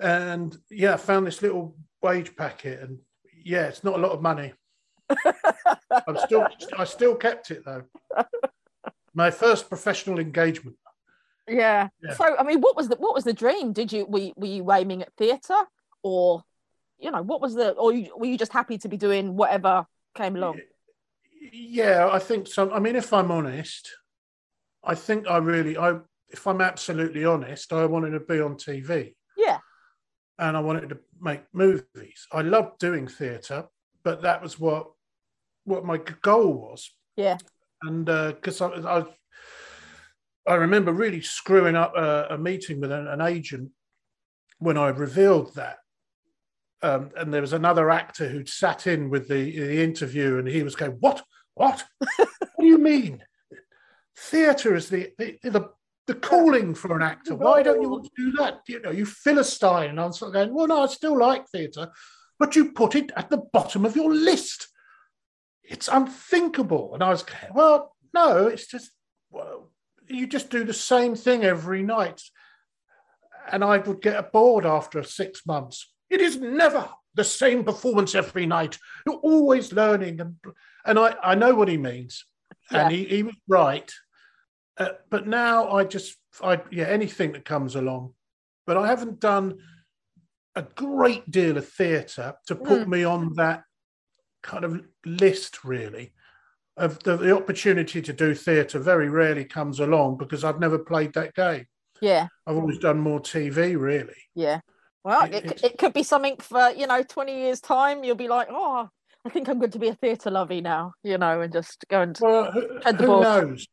And 0.00 0.56
yeah, 0.70 0.94
I 0.94 0.96
found 0.96 1.26
this 1.26 1.42
little 1.42 1.76
wage 2.02 2.34
packet, 2.36 2.80
and 2.82 2.98
yeah, 3.48 3.64
it's 3.64 3.82
not 3.82 3.94
a 3.94 4.02
lot 4.02 4.12
of 4.12 4.20
money. 4.20 4.52
I'm 6.06 6.18
still, 6.18 6.46
I 6.76 6.84
still 6.84 7.14
kept 7.14 7.50
it 7.50 7.64
though. 7.64 7.84
My 9.14 9.30
first 9.30 9.70
professional 9.70 10.18
engagement. 10.18 10.76
Yeah. 11.48 11.88
Yeah. 12.02 12.12
So, 12.12 12.36
I 12.38 12.42
mean, 12.42 12.60
what 12.60 12.76
was 12.76 12.88
the 12.88 12.96
what 12.96 13.14
was 13.14 13.24
the 13.24 13.32
dream? 13.32 13.72
Did 13.72 13.90
you 13.90 14.04
were 14.04 14.18
you, 14.18 14.32
were 14.36 14.46
you 14.46 14.70
aiming 14.70 15.00
at 15.00 15.14
theatre, 15.14 15.62
or 16.02 16.44
you 16.98 17.10
know, 17.10 17.22
what 17.22 17.40
was 17.40 17.54
the, 17.54 17.70
or 17.70 17.92
you, 17.94 18.12
were 18.16 18.26
you 18.26 18.36
just 18.36 18.52
happy 18.52 18.76
to 18.78 18.88
be 18.88 18.98
doing 18.98 19.34
whatever 19.34 19.86
came 20.14 20.36
along? 20.36 20.60
Yeah, 21.50 22.10
I 22.12 22.18
think 22.18 22.48
so. 22.48 22.70
I 22.70 22.80
mean, 22.80 22.96
if 22.96 23.14
I'm 23.14 23.30
honest, 23.30 23.90
I 24.84 24.94
think 24.94 25.26
I 25.26 25.38
really, 25.38 25.78
I 25.78 26.00
if 26.28 26.46
I'm 26.46 26.60
absolutely 26.60 27.24
honest, 27.24 27.72
I 27.72 27.86
wanted 27.86 28.10
to 28.10 28.20
be 28.20 28.40
on 28.40 28.56
TV. 28.56 29.14
And 30.38 30.56
I 30.56 30.60
wanted 30.60 30.88
to 30.90 30.98
make 31.20 31.42
movies. 31.52 32.26
I 32.32 32.42
loved 32.42 32.78
doing 32.78 33.08
theatre, 33.08 33.66
but 34.04 34.22
that 34.22 34.42
was 34.42 34.58
what 34.58 34.90
what 35.64 35.84
my 35.84 35.98
goal 36.22 36.54
was. 36.54 36.90
Yeah. 37.16 37.38
and 37.82 38.06
because 38.06 38.60
I, 38.60 38.68
I 38.68 39.04
I 40.46 40.54
remember 40.54 40.92
really 40.92 41.20
screwing 41.20 41.76
up 41.76 41.94
a, 41.96 42.28
a 42.30 42.38
meeting 42.38 42.80
with 42.80 42.90
an, 42.90 43.06
an 43.06 43.20
agent 43.20 43.70
when 44.58 44.78
I 44.78 44.88
revealed 44.88 45.54
that. 45.56 45.78
Um, 46.80 47.10
and 47.16 47.34
there 47.34 47.40
was 47.40 47.52
another 47.52 47.90
actor 47.90 48.28
who'd 48.28 48.48
sat 48.48 48.86
in 48.86 49.10
with 49.10 49.28
the, 49.28 49.58
the 49.58 49.82
interview, 49.82 50.38
and 50.38 50.46
he 50.46 50.62
was 50.62 50.76
going, 50.76 50.92
"What? 51.00 51.22
What? 51.54 51.84
what 52.16 52.28
do 52.60 52.66
you 52.66 52.78
mean? 52.78 53.24
Theatre 54.16 54.76
is 54.76 54.88
the 54.88 55.10
the, 55.18 55.38
the 55.42 55.70
the 56.08 56.14
calling 56.14 56.74
for 56.74 56.96
an 56.96 57.02
actor. 57.02 57.36
Why 57.36 57.62
don't 57.62 57.82
you 57.82 57.90
want 57.90 58.04
to 58.04 58.10
do 58.16 58.32
that? 58.32 58.62
You 58.66 58.80
know, 58.80 58.90
you 58.90 59.06
philistine." 59.06 59.90
And 59.90 60.00
I'm 60.00 60.12
sort 60.12 60.30
of 60.30 60.34
going, 60.34 60.54
"Well, 60.54 60.66
no, 60.66 60.82
I 60.82 60.86
still 60.86 61.16
like 61.16 61.46
theatre, 61.48 61.92
but 62.38 62.56
you 62.56 62.72
put 62.72 62.96
it 62.96 63.12
at 63.14 63.30
the 63.30 63.42
bottom 63.52 63.84
of 63.84 63.94
your 63.94 64.12
list. 64.12 64.68
It's 65.62 65.86
unthinkable." 65.86 66.94
And 66.94 67.04
I 67.04 67.10
was, 67.10 67.24
"Well, 67.54 67.94
no, 68.12 68.48
it's 68.48 68.66
just 68.66 68.90
well, 69.30 69.70
you 70.08 70.26
just 70.26 70.50
do 70.50 70.64
the 70.64 70.72
same 70.72 71.14
thing 71.14 71.44
every 71.44 71.82
night." 71.82 72.22
And 73.52 73.62
I 73.62 73.78
would 73.78 74.02
get 74.02 74.32
bored 74.32 74.66
after 74.66 75.02
six 75.02 75.46
months. 75.46 75.92
It 76.10 76.20
is 76.20 76.36
never 76.36 76.88
the 77.14 77.24
same 77.24 77.64
performance 77.64 78.14
every 78.14 78.46
night. 78.46 78.78
You're 79.06 79.16
always 79.16 79.72
learning, 79.72 80.20
and 80.20 80.36
and 80.86 80.98
I, 80.98 81.14
I 81.22 81.34
know 81.34 81.54
what 81.54 81.68
he 81.68 81.76
means, 81.76 82.24
and 82.70 82.90
he, 82.90 83.04
he 83.04 83.22
was 83.22 83.36
right. 83.46 83.92
Uh, 84.78 84.90
but 85.10 85.26
now 85.26 85.70
I 85.72 85.84
just, 85.84 86.16
I 86.42 86.60
yeah, 86.70 86.84
anything 86.86 87.32
that 87.32 87.44
comes 87.44 87.74
along. 87.74 88.14
But 88.66 88.76
I 88.76 88.86
haven't 88.86 89.18
done 89.20 89.58
a 90.54 90.62
great 90.62 91.28
deal 91.30 91.56
of 91.56 91.68
theatre 91.68 92.34
to 92.46 92.54
put 92.54 92.88
me 92.88 93.04
on 93.04 93.34
that 93.34 93.62
kind 94.42 94.64
of 94.64 94.80
list, 95.04 95.64
really. 95.64 96.12
Of 96.76 97.02
the, 97.02 97.16
the 97.16 97.34
opportunity 97.36 98.00
to 98.02 98.12
do 98.12 98.34
theatre 98.34 98.78
very 98.78 99.08
rarely 99.08 99.44
comes 99.44 99.80
along 99.80 100.18
because 100.18 100.44
I've 100.44 100.60
never 100.60 100.78
played 100.78 101.14
that 101.14 101.34
game. 101.34 101.66
Yeah. 102.00 102.28
I've 102.46 102.56
always 102.56 102.78
done 102.78 103.00
more 103.00 103.20
TV, 103.20 103.76
really. 103.78 104.14
Yeah. 104.34 104.60
Well, 105.02 105.24
It- 105.24 105.44
it, 105.44 105.64
it 105.64 105.78
could 105.78 105.92
be 105.92 106.02
something 106.04 106.36
for, 106.36 106.70
you 106.70 106.86
know, 106.86 107.02
20 107.02 107.34
years' 107.34 107.60
time. 107.60 108.04
You'll 108.04 108.14
be 108.16 108.28
like, 108.28 108.48
oh, 108.50 108.88
I 109.24 109.28
think 109.30 109.48
I'm 109.48 109.58
going 109.58 109.72
to 109.72 109.78
be 109.78 109.88
a 109.88 109.94
theatre 109.94 110.30
lovey 110.30 110.60
now, 110.60 110.92
you 111.02 111.18
know, 111.18 111.40
and 111.40 111.52
just 111.52 111.84
go 111.88 112.02
and. 112.02 112.16
Well, 112.20 112.52
who, 112.52 112.78
who 112.84 113.20
knows? 113.22 113.66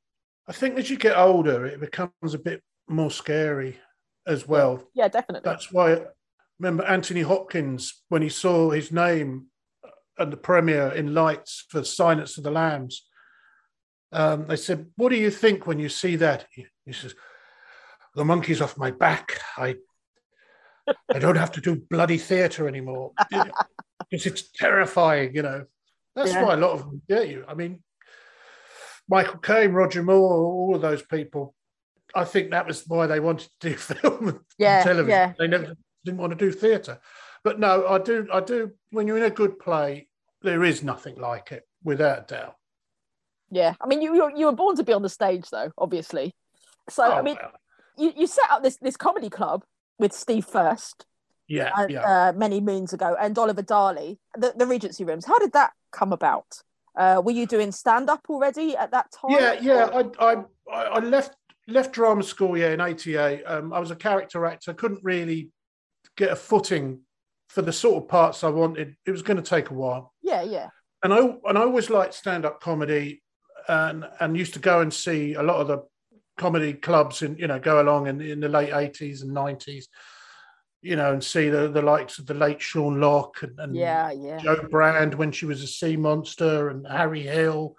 I 0.47 0.53
think 0.53 0.77
as 0.77 0.89
you 0.89 0.97
get 0.97 1.17
older, 1.17 1.65
it 1.65 1.79
becomes 1.79 2.33
a 2.33 2.39
bit 2.39 2.61
more 2.87 3.11
scary 3.11 3.79
as 4.27 4.47
well. 4.47 4.83
Yeah, 4.93 5.07
definitely. 5.07 5.49
That's 5.49 5.71
why, 5.71 6.01
remember 6.59 6.83
Anthony 6.85 7.21
Hopkins, 7.21 8.03
when 8.09 8.21
he 8.21 8.29
saw 8.29 8.69
his 8.69 8.91
name 8.91 9.47
at 10.19 10.31
the 10.31 10.37
premiere 10.37 10.89
in 10.89 11.13
Lights 11.13 11.65
for 11.69 11.83
Silence 11.83 12.37
of 12.37 12.43
the 12.43 12.51
Lambs, 12.51 13.07
um, 14.11 14.45
they 14.47 14.55
said, 14.55 14.85
What 14.97 15.09
do 15.09 15.15
you 15.15 15.31
think 15.31 15.67
when 15.67 15.79
you 15.79 15.89
see 15.89 16.15
that? 16.17 16.45
He, 16.51 16.65
he 16.85 16.93
says, 16.93 17.15
The 18.15 18.23
monkey's 18.23 18.61
off 18.61 18.77
my 18.77 18.91
back. 18.91 19.39
I, 19.57 19.75
I 21.13 21.19
don't 21.19 21.35
have 21.37 21.51
to 21.53 21.61
do 21.61 21.75
bloody 21.89 22.17
theatre 22.19 22.67
anymore. 22.67 23.11
Because 24.09 24.25
it's 24.27 24.51
terrifying, 24.51 25.33
you 25.35 25.41
know. 25.41 25.65
That's 26.15 26.31
Yeah. 26.31 26.43
why 26.45 26.53
a 26.53 26.57
lot 26.57 26.71
of 26.71 26.79
them 26.81 27.01
get 27.09 27.27
you. 27.27 27.43
I 27.47 27.55
mean, 27.55 27.81
Michael 29.07 29.39
Caine, 29.39 29.71
Roger 29.71 30.03
Moore, 30.03 30.45
all 30.45 30.75
of 30.75 30.81
those 30.81 31.01
people. 31.03 31.53
I 32.13 32.23
think 32.23 32.51
that 32.51 32.65
was 32.65 32.83
why 32.87 33.07
they 33.07 33.19
wanted 33.19 33.49
to 33.59 33.69
do 33.69 33.75
film 33.77 34.27
and 34.29 34.39
Yeah, 34.57 34.83
television. 34.83 35.09
yeah. 35.09 35.33
They 35.37 35.47
never 35.47 35.75
didn't 36.03 36.19
want 36.19 36.31
to 36.31 36.37
do 36.37 36.51
theatre. 36.51 36.99
But 37.43 37.59
no, 37.59 37.87
I 37.87 37.99
do. 37.99 38.27
I 38.33 38.39
do. 38.39 38.71
When 38.91 39.07
you're 39.07 39.17
in 39.17 39.23
a 39.23 39.29
good 39.29 39.59
play, 39.59 40.07
there 40.41 40.63
is 40.63 40.83
nothing 40.83 41.15
like 41.19 41.51
it, 41.51 41.67
without 41.83 42.19
a 42.19 42.35
doubt. 42.35 42.55
Yeah. 43.51 43.73
I 43.79 43.87
mean, 43.87 44.01
you, 44.01 44.31
you, 44.35 44.45
were 44.47 44.51
born 44.51 44.75
to 44.77 44.83
be 44.83 44.93
on 44.93 45.03
the 45.03 45.09
stage, 45.09 45.49
though, 45.51 45.71
obviously. 45.77 46.33
So, 46.89 47.03
I 47.03 47.19
Oh, 47.19 47.23
mean, 47.23 47.37
well, 47.39 47.51
you, 47.97 48.13
you 48.15 48.27
set 48.27 48.49
up 48.49 48.63
this, 48.63 48.77
this 48.77 48.97
comedy 48.97 49.29
club 49.29 49.63
with 49.99 50.13
Steve 50.13 50.45
First. 50.45 51.05
Yeah, 51.47 51.69
uh, 51.77 51.85
yeah. 51.87 52.01
uh, 52.29 52.33
many 52.33 52.59
moons 52.59 52.91
ago, 52.93 53.15
and 53.19 53.37
Oliver 53.37 53.61
Darley, 53.61 54.17
the, 54.35 54.53
the 54.55 54.65
Regency 54.65 55.03
Rooms. 55.03 55.25
How 55.25 55.37
did 55.37 55.53
that 55.53 55.73
come 55.91 56.11
about? 56.11 56.63
Uh, 56.97 57.21
were 57.23 57.31
you 57.31 57.45
doing 57.45 57.71
stand 57.71 58.09
up 58.09 58.21
already 58.29 58.75
at 58.75 58.91
that 58.91 59.11
time? 59.11 59.31
Yeah, 59.31 59.53
yeah. 59.61 60.03
I, 60.19 60.35
I, 60.71 60.83
I 60.83 60.99
left 60.99 61.35
left 61.67 61.93
drama 61.93 62.23
school. 62.23 62.57
Yeah, 62.57 62.71
in 62.71 62.81
'88. 62.81 63.43
Um, 63.45 63.73
I 63.73 63.79
was 63.79 63.91
a 63.91 63.95
character 63.95 64.45
actor. 64.45 64.73
Couldn't 64.73 65.03
really 65.03 65.51
get 66.15 66.31
a 66.31 66.35
footing 66.35 67.01
for 67.49 67.61
the 67.61 67.73
sort 67.73 68.03
of 68.03 68.09
parts 68.09 68.43
I 68.43 68.49
wanted. 68.49 68.95
It 69.05 69.11
was 69.11 69.21
going 69.21 69.37
to 69.37 69.43
take 69.43 69.69
a 69.69 69.73
while. 69.73 70.13
yeah, 70.21 70.41
yeah. 70.41 70.69
and 71.03 71.13
I 71.13 71.19
and 71.19 71.57
I 71.57 71.61
always 71.61 71.89
liked 71.89 72.13
stand 72.13 72.45
up 72.45 72.61
comedy, 72.61 73.21
and 73.67 74.05
and 74.19 74.37
used 74.37 74.53
to 74.53 74.59
go 74.59 74.81
and 74.81 74.93
see 74.93 75.33
a 75.33 75.43
lot 75.43 75.57
of 75.61 75.67
the 75.67 75.83
comedy 76.37 76.73
clubs 76.73 77.21
and 77.21 77.39
you 77.39 77.47
know 77.47 77.59
go 77.59 77.81
along 77.81 78.07
in 78.07 78.21
in 78.21 78.39
the 78.39 78.49
late 78.49 78.73
eighties 78.73 79.21
and 79.21 79.33
nineties, 79.33 79.87
you 80.85 80.95
know, 80.95 81.11
and 81.13 81.23
see 81.23 81.49
the 81.49 81.67
the 81.67 81.81
likes 81.81 82.19
of 82.19 82.27
the 82.27 82.33
late 82.33 82.61
Sean 82.61 82.99
Lock 83.01 83.41
and, 83.43 83.59
and 83.59 83.75
Yeah, 83.75 84.11
yeah. 84.11 84.37
Jo 84.37 84.67
Brand 84.69 85.15
when 85.15 85.31
she 85.31 85.45
was 85.45 85.63
a 85.63 85.67
sea 85.67 85.97
monster 85.97 86.69
and 86.69 86.87
Harry 86.87 87.21
Hill, 87.21 87.75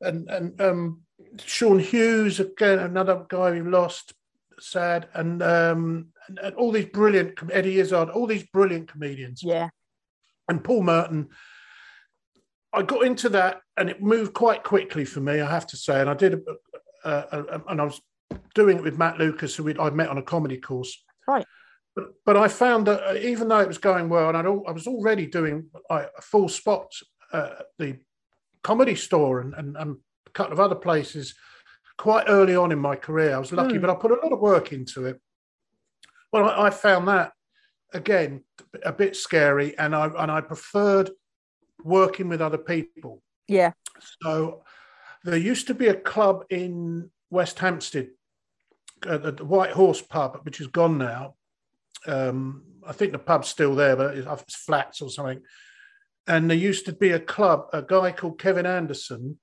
and 0.00 0.28
and 0.28 0.60
um, 0.60 1.00
Sean 1.44 1.78
Hughes 1.78 2.38
again 2.40 2.78
another 2.78 3.24
guy 3.28 3.52
we 3.52 3.62
lost 3.62 4.12
sad 4.58 5.08
and 5.14 5.42
um 5.42 6.08
and, 6.28 6.38
and 6.38 6.54
all 6.56 6.70
these 6.70 6.84
brilliant 6.86 7.38
Eddie 7.50 7.78
Izzard 7.80 8.10
all 8.10 8.26
these 8.26 8.44
brilliant 8.52 8.88
comedians 8.92 9.42
Yeah. 9.42 9.70
and 10.48 10.62
Paul 10.62 10.82
Merton. 10.82 11.30
I 12.72 12.82
got 12.82 13.04
into 13.04 13.30
that, 13.30 13.62
and 13.76 13.90
it 13.90 14.00
moved 14.00 14.32
quite 14.32 14.62
quickly 14.62 15.04
for 15.04 15.18
me. 15.20 15.40
I 15.40 15.50
have 15.50 15.66
to 15.68 15.76
say, 15.76 16.00
and 16.00 16.08
I 16.08 16.14
did, 16.14 16.40
uh, 17.04 17.08
uh, 17.32 17.58
and 17.68 17.80
I 17.80 17.84
was 17.84 18.00
doing 18.54 18.76
it 18.76 18.84
with 18.84 18.96
Matt 18.96 19.18
Lucas, 19.18 19.56
who 19.56 19.68
I'd 19.68 19.94
met 19.96 20.08
on 20.08 20.18
a 20.18 20.22
comedy 20.22 20.56
course. 20.56 21.02
Right. 21.26 21.44
But 22.00 22.14
but 22.24 22.36
I 22.36 22.48
found 22.48 22.86
that 22.86 23.02
uh, 23.10 23.14
even 23.14 23.48
though 23.48 23.60
it 23.60 23.68
was 23.68 23.78
going 23.78 24.08
well, 24.08 24.28
and 24.28 24.36
I'd 24.36 24.46
al- 24.46 24.64
I 24.66 24.72
was 24.72 24.86
already 24.86 25.26
doing 25.26 25.66
a 25.90 26.06
full 26.22 26.48
spot 26.48 26.92
uh, 27.32 27.50
at 27.60 27.66
the 27.78 27.96
comedy 28.62 28.94
store 28.94 29.40
and, 29.40 29.54
and 29.54 29.76
and 29.76 29.96
a 30.26 30.30
couple 30.30 30.52
of 30.52 30.60
other 30.60 30.74
places 30.74 31.34
quite 31.98 32.24
early 32.28 32.56
on 32.56 32.72
in 32.72 32.78
my 32.78 32.96
career. 32.96 33.34
I 33.34 33.38
was 33.38 33.52
lucky, 33.52 33.74
Hmm. 33.74 33.80
but 33.82 33.90
I 33.90 33.94
put 33.94 34.10
a 34.12 34.20
lot 34.22 34.32
of 34.32 34.40
work 34.40 34.72
into 34.72 35.06
it. 35.06 35.20
Well, 36.32 36.48
I, 36.48 36.66
I 36.66 36.70
found 36.70 37.08
that 37.08 37.32
again 37.92 38.44
a 38.84 38.92
bit 38.92 39.16
scary, 39.16 39.76
and 39.78 39.94
I 39.94 40.06
and 40.06 40.30
I 40.30 40.40
preferred 40.40 41.10
working 41.84 42.28
with 42.28 42.40
other 42.40 42.58
people. 42.58 43.22
Yeah. 43.48 43.72
So 44.22 44.62
there 45.24 45.36
used 45.36 45.66
to 45.66 45.74
be 45.74 45.88
a 45.88 45.94
club 45.94 46.44
in 46.50 47.10
West 47.30 47.58
Hampstead, 47.58 48.08
uh, 49.06 49.18
the 49.18 49.44
White 49.44 49.72
Horse 49.72 50.00
pub, 50.02 50.40
which 50.44 50.60
is 50.60 50.66
gone 50.68 50.96
now. 50.98 51.34
Um, 52.06 52.64
I 52.86 52.92
think 52.92 53.12
the 53.12 53.18
pub's 53.18 53.48
still 53.48 53.74
there, 53.74 53.96
but 53.96 54.16
it's, 54.16 54.56
flats 54.56 55.00
or 55.02 55.10
something. 55.10 55.42
And 56.26 56.48
there 56.48 56.56
used 56.56 56.86
to 56.86 56.92
be 56.92 57.10
a 57.10 57.20
club, 57.20 57.66
a 57.72 57.82
guy 57.82 58.12
called 58.12 58.38
Kevin 58.38 58.66
Anderson, 58.66 59.38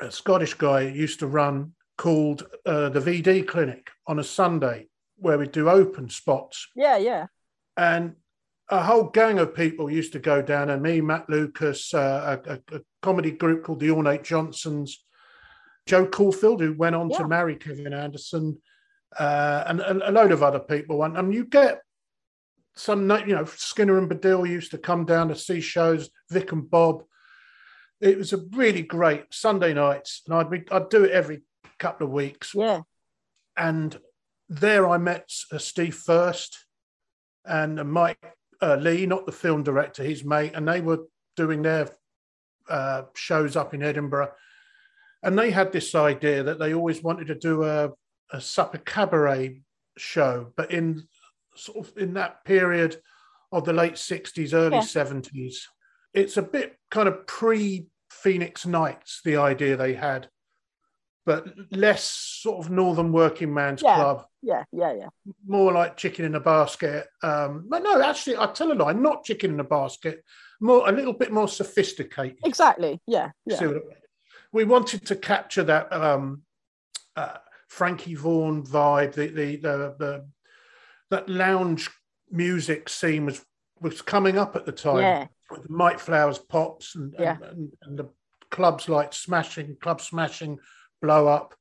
a 0.00 0.10
Scottish 0.10 0.54
guy, 0.54 0.82
used 0.82 1.20
to 1.20 1.26
run 1.26 1.72
called 1.98 2.46
uh, 2.66 2.88
the 2.88 3.00
VD 3.00 3.46
Clinic 3.46 3.90
on 4.06 4.18
a 4.18 4.24
Sunday, 4.24 4.88
where 5.16 5.38
we 5.38 5.46
do 5.46 5.68
open 5.68 6.08
spots 6.08 6.66
Yeah, 6.74 6.96
yeah. 6.96 7.26
and 7.76 8.16
a 8.68 8.82
whole 8.82 9.04
gang 9.04 9.38
of 9.38 9.54
people 9.54 9.90
used 9.90 10.12
to 10.14 10.18
go 10.18 10.40
down 10.42 10.70
and 10.70 10.82
me 10.82 11.00
matt 11.00 11.28
lucas 11.28 11.92
uh, 11.94 12.38
a, 12.46 12.52
a, 12.54 12.76
a 12.76 12.80
comedy 13.02 13.30
group 13.30 13.62
called 13.64 13.80
the 13.80 13.90
ornate 13.90 14.24
johnsons 14.24 15.04
jo 15.86 16.06
caulfield 16.06 16.60
who 16.60 16.72
went 16.72 16.96
on 16.96 17.10
Yeah. 17.10 17.18
to 17.18 17.28
marry 17.28 17.54
kevin 17.56 17.92
anderson 17.92 18.58
uh, 19.18 19.64
and, 19.66 19.80
and 19.80 20.02
a 20.02 20.10
load 20.10 20.32
of 20.32 20.42
other 20.42 20.58
people 20.58 21.02
and, 21.04 21.16
and 21.16 21.34
you 21.34 21.44
get 21.44 21.80
some 22.74 23.08
you 23.26 23.34
know 23.34 23.44
skinner 23.44 23.98
and 23.98 24.10
baddiel 24.10 24.48
used 24.48 24.70
to 24.70 24.78
come 24.78 25.04
down 25.04 25.28
to 25.28 25.34
see 25.36 25.60
shows 25.60 26.08
vic 26.30 26.52
and 26.52 26.70
bob 26.70 27.02
it 28.00 28.16
was 28.16 28.32
a 28.32 28.44
really 28.52 28.82
great 28.82 29.24
sunday 29.30 29.74
nights 29.74 30.22
and 30.26 30.34
i'd 30.34 30.48
be 30.50 30.62
i'd 30.72 30.88
do 30.88 31.04
it 31.04 31.10
every 31.10 31.42
couple 31.78 32.06
of 32.06 32.12
weeks 32.12 32.54
Yeah. 32.54 32.80
and 33.56 33.98
there 34.48 34.86
I 34.88 34.98
met 34.98 35.30
uh, 35.50 35.56
Steve 35.58 35.94
First 35.94 36.66
and 37.44 37.80
uh, 37.80 37.84
Mike 37.84 38.18
uh, 38.60 38.76
Lee, 38.76 39.06
not 39.06 39.24
the 39.24 39.32
film 39.32 39.62
director, 39.62 40.02
his 40.02 40.24
mate, 40.24 40.52
and 40.54 40.68
they 40.68 40.80
were 40.82 41.06
doing 41.36 41.62
their 41.62 41.88
uh, 42.68 43.02
shows 43.14 43.56
up 43.56 43.72
in 43.72 43.82
Edinburgh. 43.82 44.30
And 45.22 45.38
they 45.38 45.50
had 45.50 45.72
this 45.72 45.94
idea 45.94 46.42
that 46.42 46.58
they 46.58 46.74
always 46.74 47.02
wanted 47.02 47.28
to 47.28 47.34
do 47.34 47.64
a, 47.64 47.90
a 48.30 48.40
supper 48.40 48.78
cabaret 48.78 49.60
show, 49.98 50.52
but 50.56 50.70
in 50.70 51.06
sort 51.54 51.86
of 51.86 51.96
in 51.98 52.14
that 52.14 52.44
period 52.44 52.96
of 53.50 53.64
the 53.64 53.72
late 53.72 53.94
60s, 53.94 54.54
early 54.54 54.76
Yeah. 54.76 54.82
70s. 54.82 55.56
It's 56.14 56.36
a 56.36 56.42
bit 56.42 56.78
kind 56.90 57.08
of 57.08 57.26
pre 57.26 57.88
Phoenix 58.10 58.64
Nights, 58.66 59.20
the 59.24 59.36
idea 59.36 59.76
they 59.76 59.94
had, 59.94 60.28
but 61.26 61.46
less 61.70 62.04
sort 62.04 62.64
of 62.64 62.70
Northern 62.70 63.12
Working 63.12 63.52
Man's 63.52 63.82
Yeah. 63.82 63.94
Club 63.96 64.26
Yeah, 64.42 64.64
yeah, 64.72 64.92
yeah. 64.94 65.08
more 65.46 65.72
like 65.72 65.96
chicken 65.96 66.24
in 66.24 66.34
a 66.34 66.40
basket. 66.40 67.06
Um, 67.22 67.66
but 67.68 67.82
no, 67.82 68.00
actually, 68.00 68.36
I 68.38 68.46
tell 68.46 68.72
a 68.72 68.74
lie, 68.74 68.92
not 68.92 69.24
chicken 69.24 69.52
in 69.52 69.60
a 69.60 69.64
basket, 69.64 70.24
more 70.60 70.88
a 70.88 70.92
little 70.92 71.12
bit 71.12 71.32
more 71.32 71.48
sophisticated. 71.48 72.38
Exactly. 72.44 73.00
Yeah, 73.06 73.30
yeah. 73.46 73.58
I- 73.60 73.80
we 74.52 74.64
wanted 74.64 75.06
to 75.06 75.16
capture 75.16 75.64
that 75.64 75.90
um, 75.92 76.42
uh, 77.16 77.38
Frankie 77.72 78.14
Vaughan 78.14 78.62
vibe, 78.62 79.14
the, 79.14 79.28
the 79.28 79.56
the 79.56 79.94
the 79.98 80.26
that 81.10 81.26
lounge 81.26 81.88
music 82.30 82.90
scene 82.90 83.24
was 83.24 83.42
was 83.80 84.02
coming 84.02 84.36
up 84.36 84.54
at 84.56 84.66
the 84.66 84.72
time. 84.72 84.98
Yeah. 84.98 85.26
With 85.50 85.70
Mike 85.70 85.98
Flowers 85.98 86.38
pops 86.38 86.94
and, 86.96 87.14
Yeah. 87.18 87.36
and, 87.36 87.42
and, 87.44 87.72
and 87.82 87.98
the 87.98 88.10
clubs 88.50 88.90
like 88.90 89.14
Smashing, 89.14 89.76
Club 89.80 90.02
Smashing, 90.02 90.58
Blow 91.00 91.26
Up. 91.26 91.54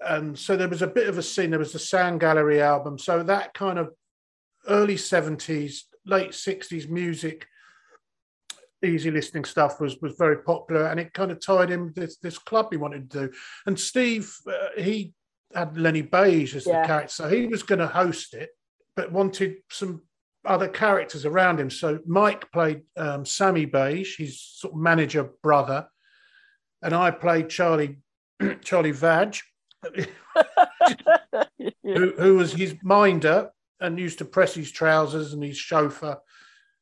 And 0.00 0.36
so 0.36 0.56
there 0.56 0.68
was 0.68 0.82
a 0.82 0.88
bit 0.88 1.08
of 1.08 1.18
a 1.18 1.22
scene. 1.22 1.50
There 1.50 1.58
was 1.60 1.72
the 1.72 1.78
Sound 1.78 2.18
Gallery 2.18 2.60
album. 2.60 2.98
So 2.98 3.22
that 3.22 3.54
kind 3.54 3.78
of 3.78 3.90
early 4.68 4.96
70s, 4.96 5.82
late 6.04 6.30
60s 6.30 6.88
music, 6.88 7.46
easy 8.84 9.10
listening 9.12 9.44
stuff 9.44 9.80
was 9.80 9.96
was 10.02 10.14
very 10.18 10.38
popular. 10.42 10.86
And 10.86 10.98
it 10.98 11.14
kind 11.14 11.30
of 11.30 11.40
tied 11.40 11.70
in 11.70 11.84
with 11.84 11.94
this, 11.94 12.16
this 12.16 12.38
club 12.38 12.68
he 12.72 12.76
wanted 12.76 13.08
to 13.12 13.28
do. 13.28 13.32
And 13.66 13.78
Steve, 13.78 14.34
uh, 14.48 14.80
he 14.80 15.12
had 15.54 15.76
Lenny 15.78 16.02
Beige 16.02 16.54
as 16.56 16.66
Yeah. 16.66 16.82
the 16.82 16.86
character. 16.86 17.12
So 17.12 17.28
he 17.28 17.46
was 17.46 17.62
going 17.62 17.78
to 17.78 17.86
host 17.86 18.34
it, 18.34 18.50
but 18.96 19.12
wanted 19.12 19.56
some 19.70 20.02
other 20.44 20.68
characters 20.68 21.24
around 21.26 21.60
him. 21.60 21.70
So 21.70 22.00
Mike 22.06 22.50
played 22.52 22.82
um, 22.96 23.24
Sammy 23.24 23.64
Beige, 23.64 24.16
his 24.18 24.40
sort 24.40 24.74
of 24.74 24.80
manager 24.80 25.30
brother, 25.42 25.88
and 26.82 26.94
I 26.94 27.10
played 27.10 27.48
Charlie 27.48 27.98
Charlie 28.62 28.92
Vag, 28.92 29.36
who, 31.82 32.12
who 32.16 32.36
was 32.36 32.52
his 32.52 32.76
minder 32.82 33.50
and 33.80 33.98
used 33.98 34.18
to 34.18 34.24
press 34.24 34.54
his 34.54 34.70
trousers, 34.70 35.32
and 35.32 35.42
his 35.42 35.56
chauffeur, 35.56 36.18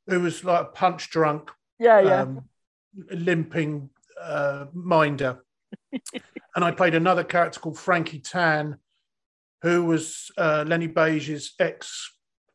who 0.06 0.20
was 0.20 0.44
like 0.44 0.62
a 0.62 0.64
punch 0.70 1.10
drunk, 1.10 1.50
yeah, 1.78 2.00
yeah. 2.00 2.22
um, 2.22 2.44
limping 3.10 3.90
uh, 4.20 4.66
minder. 4.72 5.42
And 6.54 6.64
I 6.64 6.70
played 6.70 6.94
another 6.94 7.24
character 7.24 7.60
called 7.60 7.78
Frankie 7.78 8.20
Tan, 8.20 8.78
who 9.62 9.84
was 9.84 10.30
uh, 10.36 10.64
Lenny 10.66 10.88
Beige's 10.88 11.54
ex 11.58 12.12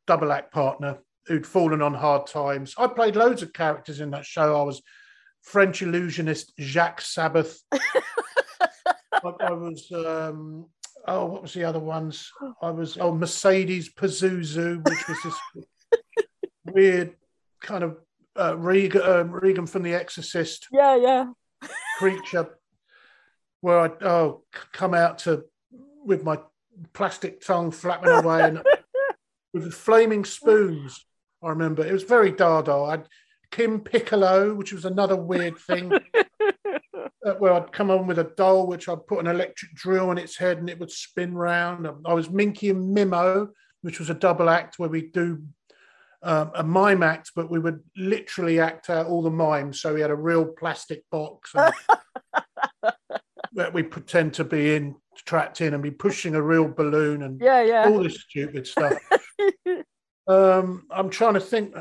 double 0.07 0.31
act 0.31 0.51
partner 0.51 0.99
who'd 1.27 1.45
fallen 1.45 1.81
on 1.81 1.93
hard 1.93 2.27
times. 2.27 2.73
I 2.77 2.87
played 2.87 3.15
loads 3.15 3.41
of 3.41 3.53
characters 3.53 4.01
in 4.01 4.11
that 4.11 4.25
show. 4.25 4.59
I 4.59 4.63
was 4.63 4.81
French 5.43 5.81
illusionist 5.81 6.53
Jacques 6.59 7.01
Sabbath. 7.01 7.61
I, 7.71 9.29
I 9.39 9.51
was 9.51 9.91
um, 9.91 10.67
oh, 11.07 11.25
what 11.25 11.41
was 11.43 11.53
the 11.53 11.63
other 11.63 11.79
ones? 11.79 12.31
I 12.61 12.71
was 12.71 12.97
oh 13.01 13.13
Mercedes 13.13 13.93
Pazuzu, 13.93 14.87
which 14.87 15.07
was 15.07 15.17
this 15.23 15.65
weird 16.65 17.15
kind 17.61 17.83
of 17.83 17.97
uh, 18.39 18.57
Regan, 18.57 19.01
uh, 19.01 19.23
Regan 19.23 19.67
from 19.67 19.83
The 19.83 19.93
Exorcist 19.93 20.67
yeah, 20.71 20.95
yeah. 20.95 21.25
creature, 21.97 22.57
where 23.61 23.79
I 23.79 23.89
oh 24.01 24.43
come 24.71 24.93
out 24.93 25.19
to 25.19 25.45
with 26.03 26.23
my 26.23 26.39
plastic 26.93 27.45
tongue 27.45 27.71
flapping 27.71 28.11
away 28.11 28.41
and 28.41 28.63
with 29.53 29.73
flaming 29.73 30.25
spoons. 30.25 31.05
I 31.43 31.49
remember 31.49 31.85
it 31.85 31.93
was 31.93 32.03
very 32.03 32.31
Dada. 32.31 32.73
I 32.73 32.91
had 32.91 33.07
Kim 33.51 33.79
Piccolo, 33.79 34.53
which 34.53 34.73
was 34.73 34.85
another 34.85 35.15
weird 35.15 35.57
thing. 35.57 35.91
uh, 37.25 37.33
where 37.33 37.53
I'd 37.53 37.71
come 37.71 37.91
on 37.91 38.07
with 38.07 38.19
a 38.19 38.31
doll, 38.35 38.67
which 38.67 38.89
I'd 38.89 39.05
put 39.07 39.19
an 39.19 39.27
electric 39.27 39.73
drill 39.73 40.09
on 40.09 40.17
its 40.17 40.37
head 40.37 40.57
and 40.57 40.69
it 40.69 40.79
would 40.79 40.91
spin 40.91 41.35
round. 41.35 41.87
I 42.05 42.13
was 42.13 42.29
Minky 42.29 42.69
and 42.69 42.95
Mimo, 42.95 43.49
which 43.81 43.99
was 43.99 44.09
a 44.09 44.15
double 44.15 44.49
act 44.49 44.79
where 44.79 44.89
we 44.89 45.09
do 45.09 45.43
um, 46.23 46.51
a 46.55 46.63
mime 46.63 47.03
act, 47.03 47.31
but 47.35 47.49
we 47.49 47.59
would 47.59 47.81
literally 47.95 48.59
act 48.59 48.89
out 48.89 49.07
all 49.07 49.21
the 49.21 49.29
mimes. 49.29 49.81
So 49.81 49.93
we 49.93 50.01
had 50.01 50.11
a 50.11 50.15
real 50.15 50.45
plastic 50.45 51.03
box 51.11 51.51
and 51.55 51.73
that 53.53 53.73
we 53.73 53.83
pretend 53.83 54.33
to 54.35 54.43
be 54.43 54.75
in, 54.75 54.95
trapped 55.25 55.61
in, 55.61 55.73
and 55.73 55.83
be 55.83 55.91
pushing 55.91 56.35
a 56.35 56.41
real 56.41 56.67
balloon 56.67 57.23
and 57.23 57.39
Yeah, 57.41 57.61
yeah. 57.61 57.85
all 57.89 58.03
this 58.03 58.21
stupid 58.21 58.67
stuff. 58.67 58.97
Um, 60.27 60.85
I'm 60.91 61.09
trying 61.09 61.33
to 61.33 61.39
think 61.39 61.75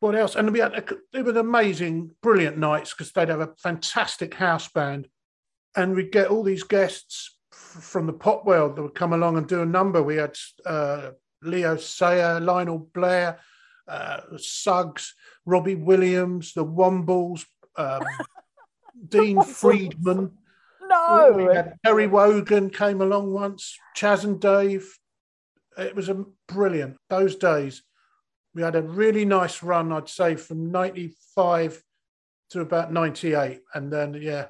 what 0.00 0.14
else. 0.16 0.34
And 0.34 0.50
we 0.52 0.58
had 0.58 0.74
it 1.14 1.24
was 1.24 1.36
amazing, 1.36 2.10
brilliant 2.20 2.58
nights 2.58 2.92
because 2.92 3.12
they'd 3.12 3.28
have 3.28 3.40
a 3.40 3.54
fantastic 3.62 4.34
house 4.34 4.68
band, 4.68 5.08
and 5.76 5.94
we'd 5.94 6.12
get 6.12 6.26
all 6.28 6.42
these 6.42 6.64
guests 6.64 7.36
f- 7.52 7.58
from 7.82 8.06
the 8.06 8.12
pop 8.12 8.44
world 8.44 8.76
that 8.76 8.82
would 8.82 8.94
come 8.96 9.12
along 9.12 9.38
and 9.38 9.46
do 9.46 9.62
a 9.62 9.66
number. 9.66 10.02
We 10.02 10.16
had 10.16 10.36
uh, 10.66 11.10
Leo 11.42 11.76
Sayer, 11.76 12.40
Lionel 12.40 12.90
Blair, 12.92 13.38
uh, 13.88 14.20
Suggs, 14.36 15.14
Robbie 15.46 15.76
Williams, 15.76 16.52
the 16.54 16.66
Wombles, 16.66 17.44
um, 17.76 18.02
Dean 19.08 19.42
Friedman. 19.42 20.32
No. 20.88 21.72
Terry 21.84 22.06
Wogan 22.06 22.70
came 22.70 23.00
along 23.00 23.32
once, 23.32 23.78
Chas 23.94 24.24
and 24.24 24.40
Dave. 24.40 24.98
It 25.76 25.94
was 25.94 26.08
a 26.08 26.24
brilliant 26.48 26.96
those 27.08 27.36
days. 27.36 27.82
We 28.54 28.62
had 28.62 28.76
a 28.76 28.82
really 28.82 29.24
nice 29.24 29.62
run, 29.62 29.92
I'd 29.92 30.08
say, 30.08 30.36
from 30.36 30.70
'95 30.70 31.82
to 32.50 32.60
about 32.60 32.92
'98, 32.92 33.60
and 33.74 33.92
then 33.92 34.14
yeah, 34.14 34.46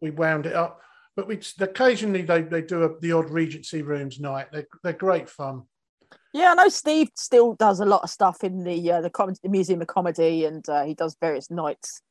we 0.00 0.10
wound 0.10 0.46
it 0.46 0.54
up. 0.54 0.80
But 1.16 1.26
we 1.26 1.40
occasionally 1.60 2.22
they, 2.22 2.42
they 2.42 2.62
do 2.62 2.84
a, 2.84 3.00
the 3.00 3.12
odd 3.12 3.30
Regency 3.30 3.82
Rooms 3.82 4.20
night. 4.20 4.48
They're, 4.52 4.66
they're 4.82 4.92
great 4.92 5.28
fun. 5.28 5.64
Yeah, 6.32 6.52
I 6.52 6.54
know 6.54 6.68
Steve 6.68 7.10
still 7.14 7.54
does 7.54 7.80
a 7.80 7.84
lot 7.84 8.02
of 8.02 8.10
stuff 8.10 8.42
in 8.42 8.64
the 8.64 8.92
uh, 8.92 9.00
the, 9.02 9.10
com- 9.10 9.34
the 9.42 9.48
Museum 9.48 9.82
of 9.82 9.88
Comedy, 9.88 10.44
and 10.44 10.66
uh, 10.68 10.84
he 10.84 10.94
does 10.94 11.16
various 11.20 11.50
nights 11.50 12.02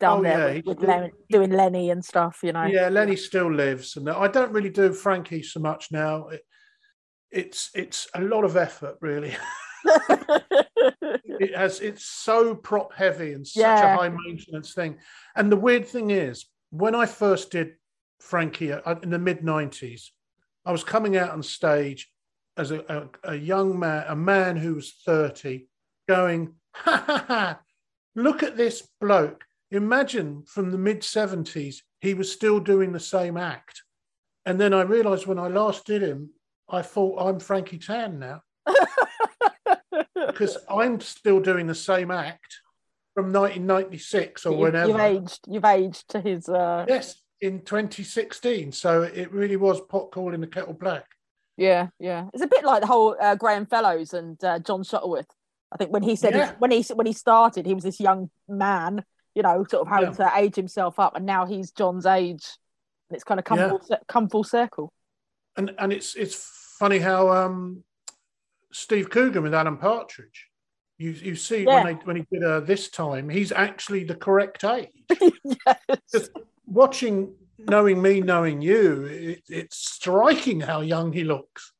down 0.00 0.20
Oh, 0.20 0.22
there 0.22 0.54
yeah, 0.56 0.62
with, 0.64 0.78
with 0.78 1.10
doing 1.28 1.50
Lenny 1.50 1.90
and 1.90 2.04
stuff. 2.04 2.40
You 2.42 2.52
know. 2.52 2.64
Yeah, 2.64 2.88
Lenny 2.88 3.16
still 3.16 3.52
lives, 3.52 3.96
and 3.96 4.08
I 4.08 4.28
don't 4.28 4.52
really 4.52 4.70
do 4.70 4.92
Frankie 4.92 5.42
so 5.42 5.60
much 5.60 5.88
now. 5.90 6.28
It, 6.28 6.42
it's 7.30 7.70
it's 7.74 8.08
a 8.14 8.20
lot 8.20 8.44
of 8.44 8.56
effort, 8.56 8.96
really. 9.00 9.36
it 9.84 11.54
has 11.56 11.80
it's 11.80 12.04
so 12.04 12.54
prop 12.54 12.92
heavy 12.94 13.32
and 13.32 13.46
such 13.46 13.60
Yeah. 13.60 13.94
a 13.94 13.96
high 13.96 14.08
maintenance 14.08 14.74
thing. 14.74 14.98
And 15.36 15.50
the 15.52 15.56
weird 15.56 15.86
thing 15.86 16.10
is, 16.10 16.46
when 16.70 16.94
I 16.94 17.06
first 17.06 17.50
did 17.52 17.74
Frankie 18.20 18.72
uh, 18.72 18.96
in 19.02 19.10
the 19.10 19.18
mid 19.18 19.40
'90s, 19.40 20.08
I 20.64 20.72
was 20.72 20.84
coming 20.84 21.16
out 21.16 21.30
on 21.30 21.42
stage 21.42 22.10
as 22.56 22.72
a, 22.72 22.80
a, 23.24 23.32
a 23.32 23.34
young 23.36 23.78
man, 23.78 24.04
a 24.08 24.16
man 24.16 24.56
who 24.56 24.74
was 24.74 24.92
30, 25.06 25.68
going, 26.08 26.54
ha 26.74 27.04
ha 27.06 27.24
ha, 27.28 27.60
look 28.16 28.42
at 28.42 28.56
this 28.56 28.86
bloke. 29.00 29.44
Imagine 29.70 30.44
from 30.46 30.70
the 30.70 30.78
mid 30.78 31.00
70s, 31.02 31.76
he 32.00 32.14
was 32.14 32.32
still 32.32 32.58
doing 32.60 32.92
the 32.92 33.00
same 33.00 33.36
act. 33.36 33.82
And 34.46 34.58
then 34.60 34.72
I 34.72 34.82
realized 34.82 35.26
when 35.26 35.38
I 35.38 35.48
last 35.48 35.84
did 35.84 36.02
him, 36.02 36.30
I 36.70 36.80
thought 36.82 37.18
I'm 37.20 37.38
Frankie 37.38 37.78
Tan 37.78 38.18
now 38.18 38.42
because 40.26 40.56
I'm 40.70 41.00
still 41.00 41.40
doing 41.40 41.66
the 41.66 41.74
same 41.74 42.10
act 42.10 42.60
from 43.14 43.26
1996 43.32 44.46
or 44.46 44.52
You- 44.52 44.58
whenever. 44.58 44.88
You've 44.90 45.00
aged. 45.00 45.40
You've 45.48 45.64
aged 45.64 46.08
to 46.10 46.20
his. 46.20 46.48
Uh, 46.48 46.84
Yes, 46.88 47.22
in 47.40 47.60
2016. 47.60 48.72
So 48.72 49.02
it 49.02 49.32
really 49.32 49.56
was 49.56 49.80
pot 49.82 50.10
calling 50.12 50.40
the 50.40 50.46
kettle 50.46 50.74
black. 50.74 51.04
yeah, 51.56 51.88
yeah. 51.98 52.28
It's 52.32 52.42
a 52.42 52.46
bit 52.48 52.64
like 52.64 52.80
the 52.80 52.86
whole 52.86 53.16
uh, 53.20 53.34
Graham 53.34 53.66
Fellows 53.66 54.14
and 54.14 54.42
uh, 54.42 54.58
John 54.60 54.82
Shuttleworth. 54.82 55.26
I 55.70 55.76
think 55.76 55.92
when 55.92 56.02
he 56.02 56.16
said 56.16 56.34
he- 56.34 56.40
when 56.58 56.70
he 56.70 56.82
when 56.94 57.06
he 57.06 57.12
started, 57.12 57.66
he 57.66 57.74
was 57.74 57.84
this 57.84 58.00
young 58.00 58.30
man, 58.48 59.04
you 59.38 59.42
know, 59.44 59.64
sort 59.70 59.86
of 59.86 59.88
having 59.88 60.12
to 60.16 60.32
age 60.34 60.56
himself 60.56 60.98
up, 60.98 61.14
and 61.14 61.24
now 61.24 61.46
he's 61.46 61.70
John's 61.70 62.06
age. 62.06 62.44
And 63.08 63.14
it's 63.14 63.22
kind 63.22 63.38
of 63.38 63.44
come 63.44 63.58
Yeah. 63.58 63.68
full, 63.68 63.98
come 64.08 64.28
full 64.28 64.42
circle. 64.42 64.92
And 65.56 65.72
and 65.78 65.92
it's 65.92 66.16
it's 66.16 66.34
funny 66.76 66.98
how 66.98 67.30
um, 67.30 67.84
Steve 68.72 69.10
Coogan 69.10 69.44
with 69.44 69.54
Alan 69.54 69.76
Partridge. 69.76 70.48
You, 70.98 71.10
you 71.12 71.36
see 71.36 71.62
Yeah. 71.62 71.74
when 71.76 71.84
they 71.86 71.92
when 72.04 72.16
he 72.16 72.26
did 72.32 72.42
uh, 72.42 72.58
this 72.60 72.90
time, 72.90 73.28
he's 73.28 73.52
actually 73.52 74.02
the 74.02 74.16
correct 74.16 74.64
age. 74.64 74.88
yes. 75.44 76.30
Watching, 76.66 77.34
knowing 77.58 78.02
me, 78.02 78.20
knowing 78.20 78.60
you, 78.60 79.04
it, 79.04 79.42
it's 79.48 79.76
striking 79.78 80.60
how 80.60 80.80
young 80.80 81.12
he 81.12 81.22
looks. 81.22 81.72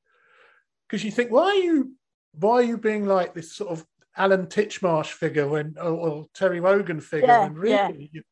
Because 0.86 1.02
you 1.04 1.10
think, 1.10 1.32
why 1.32 1.46
are 1.46 1.54
you 1.54 1.92
why 2.34 2.52
are 2.52 2.62
you 2.62 2.78
being 2.78 3.04
like 3.04 3.34
this 3.34 3.52
sort 3.52 3.70
of 3.70 3.84
Alan 4.18 4.46
Titchmarsh 4.46 5.12
figure 5.12 5.48
when 5.48 5.74
or, 5.78 5.90
or 5.90 6.26
Terry 6.34 6.60
Wogan 6.60 7.00
figure? 7.00 7.28
Yeah, 7.28 7.46
and 7.46 7.56
really, 7.56 8.10
yeah. 8.12 8.20
you, 8.20 8.22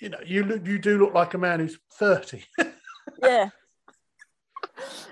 you 0.00 0.08
know, 0.08 0.18
you 0.24 0.44
look 0.44 0.66
you 0.66 0.78
do 0.78 0.98
look 0.98 1.14
like 1.14 1.34
a 1.34 1.38
man 1.38 1.60
who's 1.60 1.78
thirty. 1.98 2.44
yeah. 3.22 3.50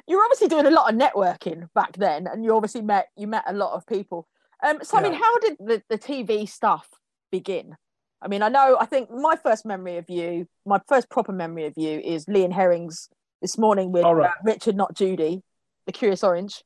You 0.06 0.16
were 0.16 0.24
obviously 0.24 0.48
doing 0.48 0.66
a 0.66 0.70
lot 0.70 0.92
of 0.92 0.98
networking 0.98 1.68
back 1.74 1.96
then, 1.96 2.26
and 2.26 2.44
you 2.44 2.54
obviously 2.54 2.82
met 2.82 3.08
you 3.16 3.26
met 3.26 3.44
a 3.46 3.52
lot 3.52 3.74
of 3.74 3.86
people. 3.86 4.28
Um, 4.66 4.78
so 4.82 4.96
I 4.96 5.02
mean, 5.02 5.12
Yeah. 5.12 5.18
how 5.18 5.38
did 5.38 5.56
the, 5.58 5.82
the 5.88 5.98
TV 5.98 6.48
stuff 6.48 6.88
begin? 7.30 7.76
I 8.20 8.28
mean, 8.28 8.42
I 8.42 8.48
know 8.48 8.76
I 8.80 8.86
think 8.86 9.10
my 9.10 9.36
first 9.36 9.64
memory 9.64 9.98
of 9.98 10.10
you, 10.10 10.46
my 10.66 10.80
first 10.88 11.08
proper 11.08 11.32
memory 11.32 11.66
of 11.66 11.74
you 11.76 12.00
is 12.00 12.26
Lee 12.26 12.44
and 12.44 12.52
Herring's 12.52 13.08
this 13.40 13.56
morning 13.56 13.92
with 13.92 14.04
right. 14.04 14.30
uh, 14.30 14.32
Richard, 14.44 14.76
not 14.76 14.94
Judy, 14.94 15.42
the 15.86 15.92
Curious 15.92 16.24
Orange. 16.24 16.64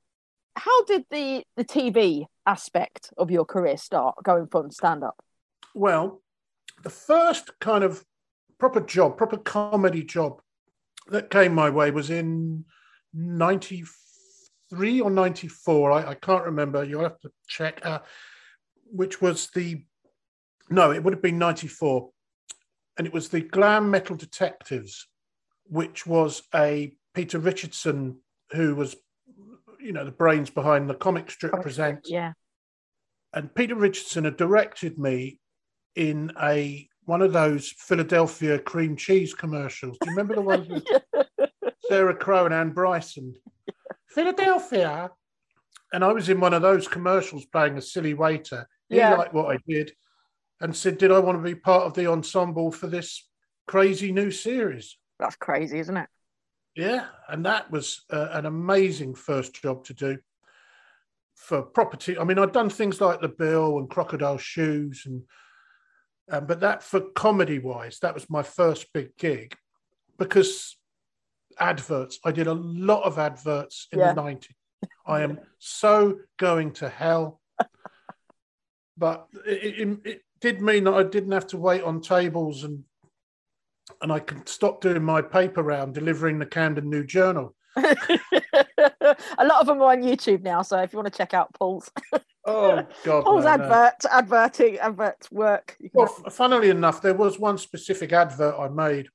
How 0.57 0.85
did 0.85 1.05
the 1.11 1.45
the 1.57 1.65
TV 1.65 2.27
aspect 2.47 3.13
of 3.17 3.31
your 3.31 3.45
career 3.45 3.77
start 3.77 4.17
going 4.23 4.47
from 4.49 4.71
stand 4.71 5.03
up? 5.05 5.23
Well, 5.75 6.23
the 6.83 6.91
first 6.91 7.59
kind 7.61 7.85
of 7.85 8.05
proper 8.59 8.81
job, 8.81 9.17
proper 9.17 9.39
comedy 9.39 10.05
job 10.05 10.41
that 11.09 11.31
came 11.31 11.55
my 11.55 11.71
way 11.71 11.91
was 11.91 12.11
in 12.11 12.65
93 13.15 15.01
or 15.01 15.11
94. 15.11 15.93
I, 15.93 16.11
I 16.11 16.15
can't 16.15 16.45
remember. 16.45 16.85
You'll 16.85 17.03
have 17.03 17.21
to 17.21 17.31
check. 17.49 17.85
Uh, 17.85 18.01
which 18.93 19.21
was 19.21 19.49
the, 19.55 19.85
no, 20.71 20.93
it 20.93 21.03
would 21.03 21.15
have 21.15 21.23
been 21.23 21.39
94. 21.39 22.11
And 22.99 23.07
it 23.07 23.13
was 23.13 23.31
the 23.31 23.41
Glam 23.41 23.91
Metal 23.91 24.15
Detectives, 24.15 25.09
which 25.65 26.07
was 26.07 26.43
a 26.55 26.93
Peter 27.15 27.39
Richardson 27.39 28.19
who 28.53 28.75
was, 28.75 28.95
you 29.83 29.93
know, 29.93 30.05
the 30.05 30.11
brains 30.11 30.51
behind 30.51 30.89
the 30.89 30.95
comic 30.95 31.31
strip 31.31 31.61
presents 31.61 32.11
Yeah. 32.11 32.33
and 33.33 33.55
Peter 33.55 33.75
Richardson 33.75 34.25
had 34.25 34.37
directed 34.37 34.99
me 34.99 35.39
in 35.97 36.33
a 36.41 36.89
one 37.05 37.21
of 37.23 37.33
those 37.33 37.69
Philadelphia 37.79 38.59
cream 38.61 38.97
cheese 38.97 39.35
commercials. 39.35 39.99
Do 39.99 40.09
you 40.09 40.15
remember 40.15 40.35
the 40.35 40.43
ones 40.43 40.69
with 40.69 40.87
Sarah 41.89 42.15
Crowe 42.15 42.45
and 42.47 42.55
Ann 42.55 42.71
Bryson? 42.71 43.35
Philadelphia. 44.07 45.11
And 45.93 46.05
I 46.05 46.13
was 46.13 46.29
in 46.29 46.39
one 46.41 46.55
of 46.55 46.63
those 46.63 46.87
commercials 46.89 47.45
playing 47.47 47.77
a 47.77 47.83
silly 47.83 48.15
waiter. 48.15 48.69
He 48.89 48.97
Yeah. 48.97 49.15
liked 49.17 49.35
what 49.35 49.55
I 49.55 49.59
did 49.67 49.93
and 50.61 50.75
said, 50.77 50.97
Did 50.99 51.11
I 51.11 51.19
want 51.19 51.39
to 51.39 51.43
be 51.43 51.57
part 51.57 51.83
of 51.85 51.95
the 51.95 52.07
ensemble 52.07 52.71
for 52.71 52.87
this 52.87 53.29
crazy 53.67 54.13
new 54.13 54.31
series? 54.31 54.97
That's 55.19 55.37
crazy, 55.37 55.79
isn't 55.81 55.97
it? 55.97 56.09
Yeah, 56.75 57.07
and 57.29 57.45
that 57.45 57.71
was 57.71 58.03
uh, 58.11 58.29
an 58.33 58.47
amazing 58.47 59.15
first 59.15 59.55
job 59.61 59.85
to 59.85 59.95
do 59.95 60.19
for 61.35 61.63
property. 61.63 62.17
I 62.19 62.25
mean, 62.25 62.39
I'd 62.39 62.53
done 62.53 62.71
things 62.71 63.01
like 63.01 63.21
The 63.21 63.29
Bill 63.29 63.79
and 63.79 63.91
Crocodile 63.91 64.39
Shoes, 64.39 65.03
and 65.05 65.23
um, 66.31 66.47
but 66.47 66.61
that 66.61 66.83
for 66.83 67.01
comedy 67.01 67.59
wise, 67.59 67.99
that 68.01 68.15
was 68.15 68.31
my 68.31 68.43
first 68.43 68.93
big 68.95 69.17
gig 69.19 69.55
because 70.19 70.79
adverts. 71.59 72.19
I 72.25 72.33
did 72.33 72.47
a 72.47 72.55
lot 72.55 73.03
of 73.03 73.19
adverts 73.19 73.89
in 73.93 73.99
Yeah. 73.99 74.15
the 74.15 74.23
nineties. 74.23 74.57
I 75.07 75.23
am 75.23 75.41
so 75.59 76.21
going 76.39 76.73
to 76.75 76.89
hell, 76.89 77.41
but 78.97 79.27
it, 79.47 79.89
it, 79.89 79.99
it 80.05 80.23
did 80.41 80.63
mean 80.63 80.85
that 80.85 80.95
I 80.95 81.03
didn't 81.03 81.33
have 81.33 81.49
to 81.49 81.59
wait 81.59 81.83
on 81.83 82.01
tables 82.01 82.65
and 82.65 82.85
and 84.01 84.13
I 84.13 84.19
can 84.19 84.47
stop 84.47 84.81
doing 84.81 85.03
my 85.03 85.23
paper 85.23 85.63
round 85.63 85.95
delivering 85.95 86.39
the 86.39 86.47
Camden 86.47 86.89
New 86.89 87.05
Journal. 87.05 87.55
a 87.77 87.87
lot 89.41 89.61
of 89.61 89.67
them 89.67 89.81
are 89.81 89.93
on 89.93 90.03
YouTube 90.03 90.43
now, 90.43 90.63
so 90.63 90.79
if 90.79 90.93
you 90.93 90.99
want 90.99 91.13
to 91.13 91.17
check 91.17 91.35
out 91.35 91.53
Paul's 91.55 91.91
Oh 92.45 92.85
God! 93.05 93.25
Paul's 93.25 93.45
no, 93.45 93.57
no. 93.57 93.65
advert, 93.65 94.05
adverting, 94.11 94.79
advert 94.79 95.29
work. 95.31 95.77
Well, 95.93 96.09
funnily 96.09 96.71
enough, 96.71 97.01
there 97.01 97.15
was 97.15 97.39
one 97.39 97.57
specific 97.57 98.13
advert 98.13 98.57
I 98.59 98.69
made 98.69 99.09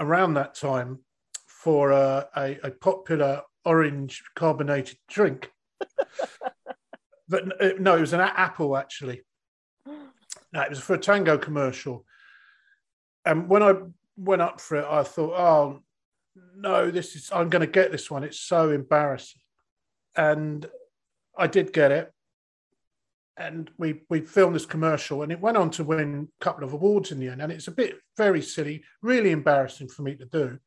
around 0.00 0.34
that 0.34 0.54
time 0.54 0.98
for 1.46 1.92
uh, 1.92 2.24
a, 2.36 2.58
a 2.64 2.70
popular 2.72 3.42
orange 3.64 4.22
carbonated 4.34 4.98
drink. 5.08 5.52
but 7.28 7.46
no, 7.78 7.96
it 7.96 8.00
was 8.00 8.12
an 8.12 8.20
a- 8.20 8.34
apple 8.36 8.76
actually. 8.76 9.22
No, 10.52 10.62
it 10.62 10.70
was 10.70 10.80
for 10.80 10.94
a 10.94 10.98
Tango 10.98 11.38
commercial. 11.38 12.04
And 13.24 13.48
when 13.48 13.62
I 13.62 13.74
went 14.16 14.42
up 14.42 14.60
for 14.60 14.76
it, 14.76 14.86
I 14.88 15.02
thought, 15.02 15.32
oh 15.32 15.82
no, 16.56 16.90
this 16.90 17.16
is 17.16 17.30
I'm 17.32 17.48
going 17.48 17.60
to 17.60 17.72
get 17.72 17.92
this 17.92 18.10
one. 18.10 18.24
It's 18.24 18.40
so 18.40 18.70
embarrassing, 18.70 19.42
and 20.16 20.66
I 21.36 21.46
did 21.46 21.72
get 21.72 21.92
it. 21.92 22.12
And 23.36 23.70
we 23.78 24.02
we 24.10 24.20
filmed 24.20 24.54
this 24.54 24.66
commercial, 24.66 25.22
and 25.22 25.32
it 25.32 25.40
went 25.40 25.56
on 25.56 25.70
to 25.72 25.84
win 25.84 26.28
a 26.40 26.44
couple 26.44 26.64
of 26.64 26.72
awards 26.72 27.10
in 27.10 27.20
the 27.20 27.28
end. 27.28 27.40
And 27.40 27.52
it's 27.52 27.68
a 27.68 27.72
bit 27.72 27.98
very 28.16 28.42
silly, 28.42 28.84
really 29.02 29.30
embarrassing 29.30 29.88
for 29.88 30.02
me 30.02 30.14
to 30.16 30.26
do. 30.26 30.58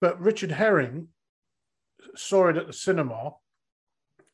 But 0.00 0.20
Richard 0.20 0.52
Herring 0.52 1.08
saw 2.14 2.48
it 2.48 2.56
at 2.56 2.66
the 2.66 2.72
cinema, 2.72 3.32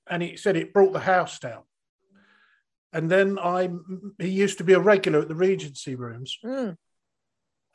and 0.09 0.22
he 0.22 0.37
said 0.37 0.57
it 0.57 0.72
brought 0.72 0.92
the 0.92 1.01
house 1.01 1.38
down. 1.38 1.62
And 2.92 3.11
then 3.11 3.38
I, 3.38 3.68
he 4.18 4.29
used 4.29 4.59
to 4.59 4.64
be 4.64 4.72
a 4.72 4.81
regular 4.81 5.20
at 5.20 5.29
the 5.29 5.35
Regency 5.35 5.94
rooms, 5.94 6.38
Mm. 6.44 6.77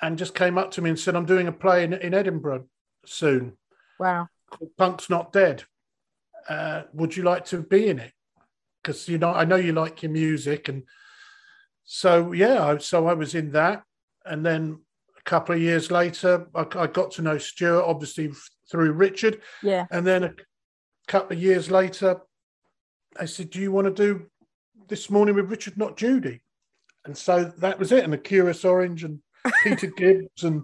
And 0.01 0.17
just 0.17 0.33
came 0.33 0.57
up 0.57 0.71
to 0.71 0.81
me 0.81 0.89
and 0.89 0.99
said, 0.99 1.15
"I'm 1.15 1.25
doing 1.25 1.47
a 1.47 1.51
play 1.51 1.83
in, 1.83 1.93
in 1.93 2.13
Edinburgh 2.13 2.65
soon 3.05 3.57
Wow. 3.99 4.27
Punk's 4.77 5.09
Not 5.09 5.31
Dead. 5.31 5.63
Uh, 6.49 6.83
would 6.93 7.15
you 7.15 7.23
like 7.23 7.45
to 7.45 7.61
be 7.61 7.87
in 7.87 7.99
it? 7.99 8.11
Because 8.81 9.07
you 9.07 9.17
know, 9.19 9.29
I 9.31 9.45
know 9.45 9.57
you 9.57 9.73
like 9.73 10.01
your 10.01 10.11
music, 10.11 10.69
and 10.69 10.83
so 11.83 12.31
yeah, 12.31 12.77
so 12.79 13.07
I 13.07 13.13
was 13.13 13.35
in 13.35 13.51
that, 13.51 13.83
and 14.25 14.43
then 14.45 14.79
a 15.17 15.21
couple 15.23 15.53
of 15.53 15.61
years 15.61 15.91
later, 15.91 16.47
I, 16.55 16.65
I 16.75 16.87
got 16.87 17.11
to 17.11 17.21
know 17.21 17.37
Stewart, 17.37 17.85
obviously 17.85 18.31
through 18.71 18.93
Richard, 18.93 19.41
Yeah. 19.61 19.85
and 19.91 20.05
then 20.07 20.23
a 20.23 20.33
couple 21.07 21.37
of 21.37 21.43
years 21.43 21.69
later, 21.69 22.21
I 23.19 23.25
said, 23.25 23.51
"Do 23.51 23.59
you 23.59 23.71
want 23.71 23.85
to 23.85 23.93
do 23.93 24.25
this 24.87 25.11
morning 25.11 25.35
with 25.35 25.51
Richard, 25.51 25.77
not 25.77 25.95
Judy?" 25.95 26.41
And 27.05 27.15
so 27.15 27.45
that 27.59 27.77
was 27.77 27.91
it, 27.91 28.03
and 28.03 28.11
the 28.13 28.17
Curious 28.17 28.65
Orange 28.65 29.03
and 29.03 29.19
Peter 29.63 29.87
Gibbs 29.87 30.43
and 30.43 30.63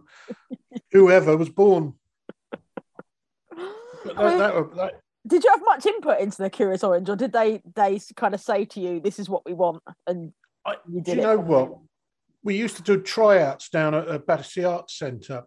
whoever 0.91 1.35
was 1.35 1.49
born. 1.49 1.93
I 3.51 3.63
that, 4.05 4.15
mean, 4.15 4.37
that, 4.37 4.75
that, 4.75 5.01
did 5.25 5.43
you 5.43 5.49
have 5.51 5.61
much 5.65 5.85
input 5.85 6.19
into 6.19 6.37
the 6.37 6.49
Curious 6.49 6.83
Orange, 6.83 7.09
or 7.09 7.15
did 7.15 7.33
they 7.33 7.61
they 7.75 7.99
kind 8.15 8.33
of 8.33 8.39
say 8.39 8.65
to 8.65 8.79
you, 8.79 8.99
"This 8.99 9.19
is 9.19 9.29
what 9.29 9.45
we 9.45 9.53
want," 9.53 9.83
and 10.05 10.31
you 10.89 11.01
did 11.01 11.17
you 11.17 11.23
know 11.23 11.37
what? 11.37 11.77
We 12.43 12.55
used 12.55 12.77
to 12.77 12.83
do 12.83 13.01
tryouts 13.01 13.69
down 13.69 13.93
at, 13.93 14.07
at 14.07 14.25
Battersea 14.25 14.63
Arts 14.63 14.97
Centre 14.97 15.43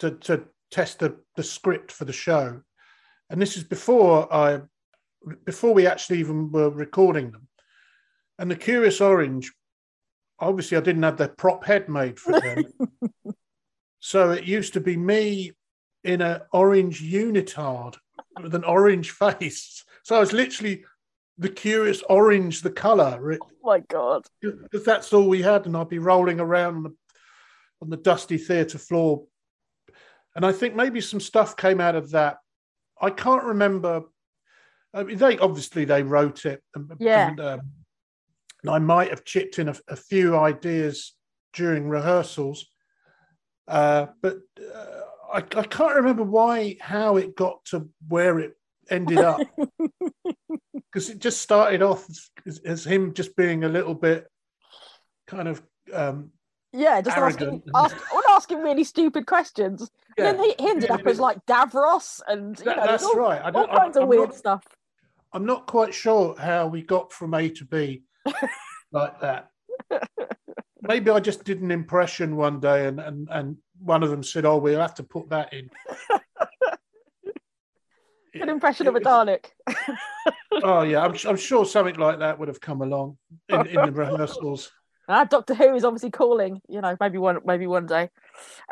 to, 0.00 0.10
to 0.10 0.44
test 0.70 0.98
the, 0.98 1.16
the 1.36 1.42
script 1.42 1.92
for 1.92 2.04
the 2.04 2.12
show. 2.12 2.60
And 3.30 3.40
this 3.40 3.56
is 3.56 3.64
before 3.64 4.32
I 4.32 4.60
before 5.44 5.72
we 5.72 5.86
actually 5.86 6.18
even 6.18 6.50
were 6.50 6.70
recording 6.70 7.30
them. 7.30 7.46
And 8.38 8.50
the 8.50 8.56
Curious 8.56 9.00
Orange, 9.00 9.52
obviously 10.40 10.76
I 10.76 10.80
didn't 10.80 11.02
have 11.02 11.16
the 11.16 11.28
prop 11.28 11.64
head 11.64 11.88
made 11.88 12.18
for 12.18 12.40
them. 12.40 12.64
so 14.00 14.30
it 14.30 14.44
used 14.44 14.72
to 14.74 14.80
be 14.80 14.96
me 14.96 15.52
in 16.04 16.22
an 16.22 16.40
orange 16.52 17.02
unitard 17.02 17.96
with 18.42 18.54
an 18.54 18.64
orange 18.64 19.10
face. 19.10 19.84
So 20.02 20.16
I 20.16 20.20
was 20.20 20.32
literally 20.32 20.84
the 21.38 21.48
curious 21.48 22.02
orange, 22.08 22.62
the 22.62 22.70
colour. 22.70 23.38
Oh 23.42 23.46
my 23.62 23.80
god! 23.80 24.26
because 24.40 24.84
that's 24.84 25.12
all 25.12 25.28
we 25.28 25.42
had, 25.42 25.66
and 25.66 25.76
I'd 25.76 25.88
be 25.88 25.98
rolling 25.98 26.40
around 26.40 26.76
on 26.76 26.82
the, 26.84 26.94
on 27.82 27.90
the 27.90 27.96
dusty 27.96 28.38
theatre 28.38 28.78
floor. 28.78 29.24
And 30.36 30.46
I 30.46 30.52
think 30.52 30.74
maybe 30.74 31.00
some 31.00 31.20
stuff 31.20 31.56
came 31.56 31.80
out 31.80 31.96
of 31.96 32.10
that. 32.10 32.38
I 33.00 33.10
can't 33.10 33.44
remember. 33.44 34.02
I 34.92 35.02
mean, 35.04 35.18
they 35.18 35.38
obviously 35.38 35.84
they 35.84 36.02
wrote 36.02 36.44
it, 36.46 36.62
and, 36.74 36.90
Yeah. 36.98 37.28
and, 37.28 37.40
um, 37.40 37.60
and 38.62 38.70
I 38.70 38.78
might 38.78 39.10
have 39.10 39.24
chipped 39.24 39.58
in 39.58 39.68
a, 39.68 39.74
a 39.88 39.96
few 39.96 40.36
ideas 40.36 41.14
during 41.52 41.88
rehearsals, 41.88 42.66
uh, 43.68 44.06
but 44.22 44.38
uh, 44.58 45.00
I, 45.32 45.38
I 45.38 45.62
can't 45.64 45.96
remember 45.96 46.22
why, 46.22 46.76
how 46.80 47.16
it 47.16 47.36
got 47.36 47.64
to 47.66 47.88
where 48.08 48.38
it 48.40 48.54
ended 48.90 49.18
up 49.18 49.40
because 50.92 51.08
it 51.08 51.18
just 51.20 51.40
started 51.40 51.82
off 51.82 52.06
as, 52.46 52.58
as 52.64 52.84
him 52.84 53.14
just 53.14 53.36
being 53.36 53.64
a 53.64 53.68
little 53.68 53.94
bit 53.94 54.26
kind 55.26 55.46
of 55.46 55.62
um 55.92 56.30
Yeah, 56.72 57.00
just 57.00 57.16
asking, 57.16 57.62
ask, 57.74 57.96
well, 58.12 58.22
asking 58.30 58.62
really 58.62 58.82
stupid 58.82 59.26
questions. 59.26 59.88
yeah, 60.18 60.30
And 60.30 60.38
then 60.40 60.44
he, 60.58 60.68
ended 60.68 60.90
Yeah, 60.90 60.96
up 60.96 61.06
as 61.06 61.20
like 61.20 61.44
Davros, 61.46 62.20
and 62.26 62.58
you 62.58 62.64
that- 62.64 62.78
know, 62.78 62.86
that's 62.86 63.04
all, 63.04 63.14
right 63.16 63.40
I 63.40 63.50
all 63.50 63.68
kinds 63.68 63.96
I, 63.96 64.00
of 64.00 64.04
I'm 64.04 64.08
weird 64.08 64.28
not, 64.30 64.34
stuff. 64.34 64.64
I'm 65.32 65.46
not 65.46 65.66
quite 65.66 65.94
sure 65.94 66.34
how 66.36 66.66
we 66.66 66.82
got 66.82 67.12
from 67.12 67.34
A 67.34 67.48
to 67.50 67.64
B 67.64 68.02
like 68.92 69.20
that 69.20 69.50
maybe 70.82 71.10
I 71.10 71.20
just 71.20 71.44
did 71.44 71.60
an 71.60 71.70
impression 71.70 72.36
one 72.36 72.60
day 72.60 72.86
and 72.86 73.00
and 73.00 73.28
and 73.30 73.56
one 73.78 74.02
of 74.02 74.10
them 74.10 74.22
said 74.22 74.44
oh 74.44 74.58
we'll 74.58 74.80
have 74.80 74.94
to 74.96 75.02
put 75.02 75.30
that 75.30 75.52
in 75.52 75.70
Good 78.32 78.48
impression 78.48 78.86
It 78.86 78.90
of 78.90 78.94
a 78.96 79.00
Dalek. 79.00 79.46
oh 80.62 80.82
yeah 80.82 81.04
I'm, 81.04 81.16
I'm 81.26 81.36
sure 81.36 81.64
something 81.64 81.96
like 81.96 82.20
that 82.20 82.38
would 82.38 82.48
have 82.48 82.60
come 82.60 82.80
along 82.80 83.18
in, 83.48 83.66
in 83.66 83.74
the 83.86 83.92
rehearsals 83.92 84.70
Ah, 85.12 85.24
Doctor 85.24 85.54
Who 85.54 85.74
is 85.74 85.84
obviously 85.84 86.12
calling. 86.12 86.60
You 86.68 86.80
know, 86.80 86.96
maybe 87.00 87.18
one, 87.18 87.40
maybe 87.44 87.66
one 87.66 87.84
day. 87.86 88.10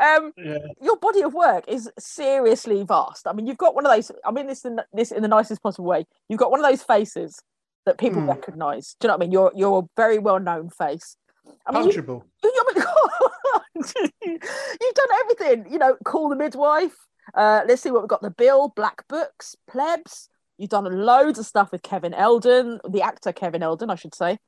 Um, 0.00 0.32
yeah 0.36 0.58
your 0.80 0.96
body 0.96 1.22
of 1.22 1.34
work 1.34 1.64
is 1.66 1.90
seriously 1.98 2.84
vast. 2.84 3.26
I 3.26 3.32
mean, 3.32 3.48
you've 3.48 3.58
got 3.58 3.74
one 3.74 3.84
of 3.84 3.90
those. 3.92 4.12
I 4.24 4.30
mean 4.30 4.46
this 4.46 4.64
in 4.64 4.78
this 4.92 5.10
in 5.10 5.22
the 5.22 5.28
nicest 5.28 5.64
possible 5.64 5.86
way. 5.86 6.06
You've 6.28 6.38
got 6.38 6.52
one 6.52 6.60
of 6.60 6.66
those 6.70 6.84
faces 6.84 7.42
that 7.88 7.98
people 7.98 8.20
Hmm. 8.22 8.28
recognise. 8.28 8.94
Do 9.00 9.06
you 9.06 9.08
know 9.08 9.14
what 9.14 9.22
I 9.22 9.24
mean? 9.24 9.32
You're 9.32 9.52
you're 9.54 9.78
a 9.82 9.88
very 9.96 10.18
well 10.18 10.38
known 10.38 10.70
face. 10.70 11.16
I 11.66 11.72
mean, 11.72 11.90
punchable 11.90 12.22
you- 12.44 12.58
you've 14.80 14.94
done 14.94 15.12
everything. 15.20 15.72
You 15.72 15.78
know, 15.78 15.96
call 16.04 16.28
the 16.28 16.36
midwife. 16.36 16.96
Uh, 17.34 17.62
let's 17.66 17.82
see 17.82 17.90
what 17.90 18.02
we've 18.02 18.08
got. 18.08 18.22
The 18.22 18.30
Bill, 18.30 18.72
Black 18.74 19.06
Books, 19.08 19.54
Plebs. 19.70 20.28
You've 20.56 20.70
done 20.70 20.84
loads 20.84 21.38
of 21.38 21.46
stuff 21.46 21.70
with 21.72 21.82
Kevin 21.82 22.14
Eldon, 22.14 22.80
the 22.88 23.02
actor 23.02 23.32
Kevin 23.32 23.62
Eldon, 23.62 23.90
I 23.90 23.94
should 23.94 24.14
say. 24.14 24.38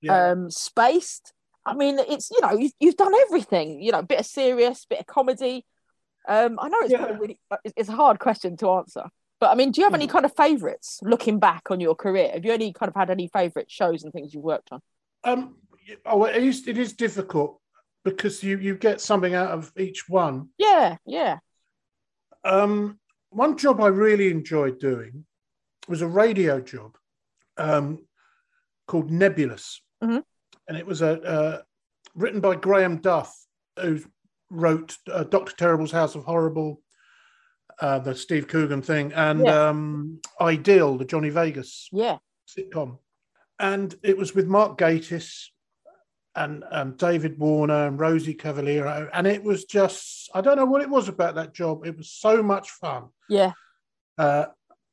yeah 0.00 0.30
Um, 0.32 0.50
Spaced. 0.50 1.32
I 1.64 1.74
mean, 1.74 1.98
it's 2.00 2.30
you 2.30 2.40
know 2.40 2.52
you've, 2.52 2.72
you've 2.80 2.96
done 2.96 3.14
everything. 3.26 3.80
You 3.80 3.92
know, 3.92 4.00
a 4.00 4.02
bit 4.02 4.20
of 4.20 4.26
serious, 4.26 4.84
bit 4.86 5.00
of 5.00 5.06
comedy. 5.06 5.64
Um, 6.28 6.58
I 6.60 6.68
know 6.68 6.78
it's 6.80 6.90
Yeah. 6.92 7.04
really 7.18 7.38
it's, 7.64 7.74
it's 7.76 7.88
a 7.88 7.92
hard 7.92 8.18
question 8.18 8.56
to 8.58 8.70
answer, 8.72 9.04
but 9.42 9.50
I 9.50 9.56
mean, 9.56 9.72
do 9.72 9.80
you 9.80 9.86
have 9.86 9.94
any 9.94 10.06
kind 10.06 10.24
of 10.24 10.32
favourites 10.36 11.00
looking 11.02 11.40
back 11.40 11.72
on 11.72 11.80
your 11.80 11.96
career? 11.96 12.30
Have 12.32 12.44
you 12.44 12.52
any 12.52 12.72
kind 12.72 12.88
of 12.88 12.94
had 12.94 13.10
any 13.10 13.26
favourite 13.26 13.68
shows 13.68 14.04
and 14.04 14.12
things 14.12 14.32
you've 14.32 14.44
worked 14.44 14.70
on? 14.70 14.80
Um, 15.24 15.56
oh, 16.06 16.26
it 16.26 16.44
is, 16.44 16.68
it 16.68 16.78
is 16.78 16.92
difficult 16.92 17.60
because 18.04 18.44
you, 18.44 18.58
you 18.58 18.76
get 18.76 19.00
something 19.00 19.34
out 19.34 19.50
of 19.50 19.72
each 19.76 20.08
one. 20.08 20.50
Yeah, 20.58 20.96
yeah. 21.04 21.38
Um, 22.44 23.00
one 23.30 23.56
job 23.56 23.80
I 23.80 23.88
really 23.88 24.30
enjoyed 24.30 24.78
doing 24.78 25.24
was 25.88 26.02
a 26.02 26.06
radio 26.06 26.60
job 26.60 26.96
um, 27.56 27.98
called 28.86 29.10
Nebulous. 29.10 29.82
Mhm. 30.04 30.22
And 30.68 30.78
it 30.78 30.86
was 30.86 31.02
a 31.02 31.20
uh, 31.20 31.62
written 32.14 32.38
by 32.38 32.54
Graham 32.54 32.98
Duff, 32.98 33.36
who 33.80 33.98
wrote 34.50 34.96
uh, 35.10 35.24
Dr. 35.24 35.52
Terrible's 35.56 35.90
House 35.90 36.14
of 36.14 36.22
Horrible, 36.22 36.80
uh, 37.80 37.98
the 37.98 38.14
Steve 38.14 38.46
Coogan 38.48 38.82
thing, 38.82 39.12
and 39.14 39.44
Yeah. 39.44 39.68
um, 39.68 40.20
Ideal, 40.40 40.96
the 40.98 41.04
Johnny 41.04 41.30
Vegas 41.30 41.88
Yeah. 41.92 42.18
sitcom. 42.48 42.98
And 43.58 43.94
it 44.02 44.16
was 44.16 44.34
with 44.34 44.46
Mark 44.46 44.76
Gatiss 44.78 45.46
and 46.34 46.64
um, 46.70 46.92
David 46.96 47.38
Warner 47.38 47.86
and 47.86 47.98
Rosie 48.00 48.34
Cavaliero. 48.34 49.08
And 49.12 49.26
it 49.26 49.42
was 49.42 49.64
just, 49.64 50.30
I 50.34 50.40
don't 50.40 50.56
know 50.56 50.64
what 50.64 50.82
it 50.82 50.88
was 50.90 51.08
about 51.08 51.34
that 51.36 51.52
job. 51.54 51.84
It 51.86 51.96
was 51.96 52.10
so 52.10 52.42
much 52.42 52.70
fun. 52.70 53.08
Yeah. 53.28 53.52
Uh, 54.18 54.46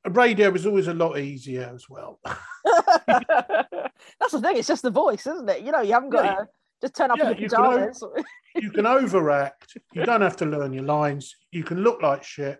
radio 0.09 0.49
was 0.51 0.65
always 0.65 0.87
a 0.87 0.93
lot 0.93 1.17
easier 1.17 1.71
as 1.73 1.85
well. 1.89 2.19
That's 3.07 4.31
the 4.33 4.41
thing. 4.41 4.57
It's 4.57 4.67
just 4.67 4.81
the 4.83 4.91
voice, 4.91 5.25
isn't 5.27 5.49
it? 5.49 5.61
You 5.63 5.71
know, 5.71 5.81
you 5.81 5.93
haven't 5.93 6.09
got 6.09 6.25
Yeah. 6.25 6.35
to 6.35 6.47
just 6.81 6.95
turn 6.95 7.11
up 7.11 7.17
Yeah, 7.17 7.31
in 7.31 7.37
your 7.37 7.41
you 7.43 7.49
can 7.49 7.59
o- 7.65 7.71
pajamas. 7.71 8.03
you 8.55 8.71
can 8.71 8.85
overact. 8.85 9.77
You 9.93 10.03
don't 10.03 10.21
have 10.21 10.37
to 10.37 10.45
learn 10.45 10.73
your 10.73 10.83
lines. 10.83 11.35
You 11.51 11.63
can 11.63 11.83
look 11.83 12.01
like 12.01 12.23
shit. 12.23 12.59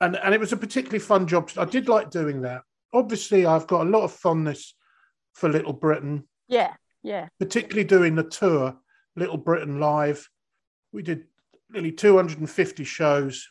And, 0.00 0.16
and 0.16 0.32
it 0.34 0.40
was 0.40 0.52
a 0.52 0.56
particularly 0.56 0.98
fun 0.98 1.26
job. 1.26 1.50
I 1.56 1.64
did 1.66 1.88
like 1.88 2.10
doing 2.10 2.42
that. 2.42 2.62
Obviously, 2.92 3.44
I've 3.46 3.66
got 3.66 3.86
a 3.86 3.90
lot 3.90 4.02
of 4.02 4.12
fondness 4.12 4.74
for 5.34 5.48
Little 5.48 5.72
Britain. 5.72 6.24
yeah, 6.48 6.74
yeah, 7.02 7.28
particularly 7.38 7.84
doing 7.84 8.14
the 8.14 8.24
tour, 8.24 8.76
Little 9.16 9.36
Britain 9.38 9.78
Live. 9.80 10.28
We 10.92 11.02
did 11.02 11.24
nearly 11.70 11.92
250 11.92 12.84
shows, 12.84 13.48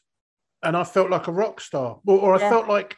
and 0.62 0.76
I 0.76 0.84
felt 0.84 1.10
like 1.10 1.28
a 1.28 1.32
rock 1.32 1.62
star, 1.62 2.00
or, 2.06 2.20
or 2.20 2.36
I 2.36 2.40
Yeah. 2.40 2.50
felt 2.50 2.68
like 2.68 2.98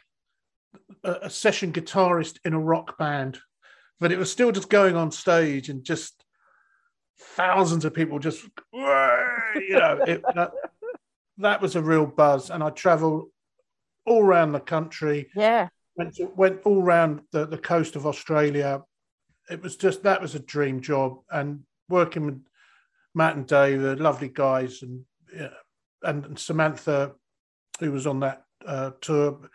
a, 1.04 1.12
a 1.22 1.30
session 1.30 1.72
guitarist 1.72 2.38
in 2.44 2.54
a 2.54 2.58
rock 2.60 2.98
band. 2.98 3.38
But 4.00 4.10
it 4.12 4.18
was 4.18 4.32
still 4.32 4.50
just 4.50 4.68
going 4.68 4.96
on 4.96 5.10
stage 5.12 5.68
and 5.68 5.84
just 5.84 6.24
thousands 7.20 7.84
of 7.84 7.94
people 7.94 8.18
just, 8.18 8.42
you 8.72 8.80
know, 9.70 10.00
it, 10.06 10.22
that, 10.34 10.50
that 11.38 11.62
was 11.62 11.76
a 11.76 11.82
real 11.82 12.04
buzz. 12.06 12.50
And 12.50 12.62
I 12.64 12.70
travelled 12.70 13.28
all 14.06 14.22
around 14.24 14.52
the 14.52 14.60
country 14.60 15.30
yeah. 15.34 15.68
went 15.96 16.18
went 16.36 16.60
all 16.64 16.82
around 16.82 17.20
the, 17.32 17.46
the 17.46 17.58
coast 17.58 17.96
of 17.96 18.06
Australia. 18.06 18.82
It 19.50 19.62
was 19.62 19.76
just 19.76 20.02
that 20.02 20.20
was 20.20 20.34
a 20.34 20.40
dream 20.40 20.80
job, 20.80 21.18
and 21.30 21.60
working 21.88 22.26
with 22.26 22.42
Matt 23.14 23.36
and 23.36 23.46
Dave, 23.46 23.82
the 23.82 23.96
lovely 23.96 24.28
guys, 24.28 24.82
and 24.82 25.04
yeah, 25.34 25.48
and, 26.02 26.24
and 26.24 26.38
Samantha, 26.38 27.12
who 27.80 27.92
was 27.92 28.06
on 28.06 28.20
that 28.20 28.44
uh, 28.66 28.90
tour. 29.00 29.50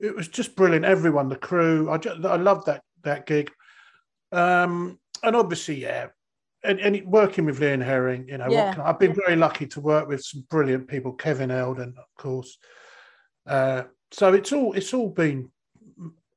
It 0.00 0.14
was 0.14 0.28
just 0.28 0.54
brilliant. 0.54 0.84
Everyone, 0.84 1.28
the 1.28 1.36
crew, 1.36 1.90
I 1.90 1.98
just, 1.98 2.24
I 2.24 2.36
loved 2.36 2.66
that 2.66 2.82
that 3.02 3.26
gig, 3.26 3.50
um, 4.32 4.98
and 5.22 5.34
obviously, 5.34 5.82
yeah, 5.82 6.08
and, 6.64 6.80
and 6.80 7.06
working 7.06 7.44
with 7.44 7.60
Lee 7.60 7.72
and 7.72 7.82
Herring, 7.82 8.28
you 8.28 8.38
know, 8.38 8.46
Yeah. 8.48 8.74
I, 8.78 8.90
I've 8.90 8.98
been 8.98 9.14
very 9.14 9.36
lucky 9.36 9.66
to 9.68 9.80
work 9.80 10.08
with 10.08 10.22
some 10.22 10.44
brilliant 10.50 10.88
people, 10.88 11.12
Kevin 11.12 11.50
Eldon, 11.50 11.94
of 11.98 12.22
course. 12.22 12.58
Uh, 13.48 13.82
so 14.10 14.34
it's 14.34 14.52
all 14.52 14.72
it's 14.74 14.94
all 14.94 15.08
been 15.08 15.50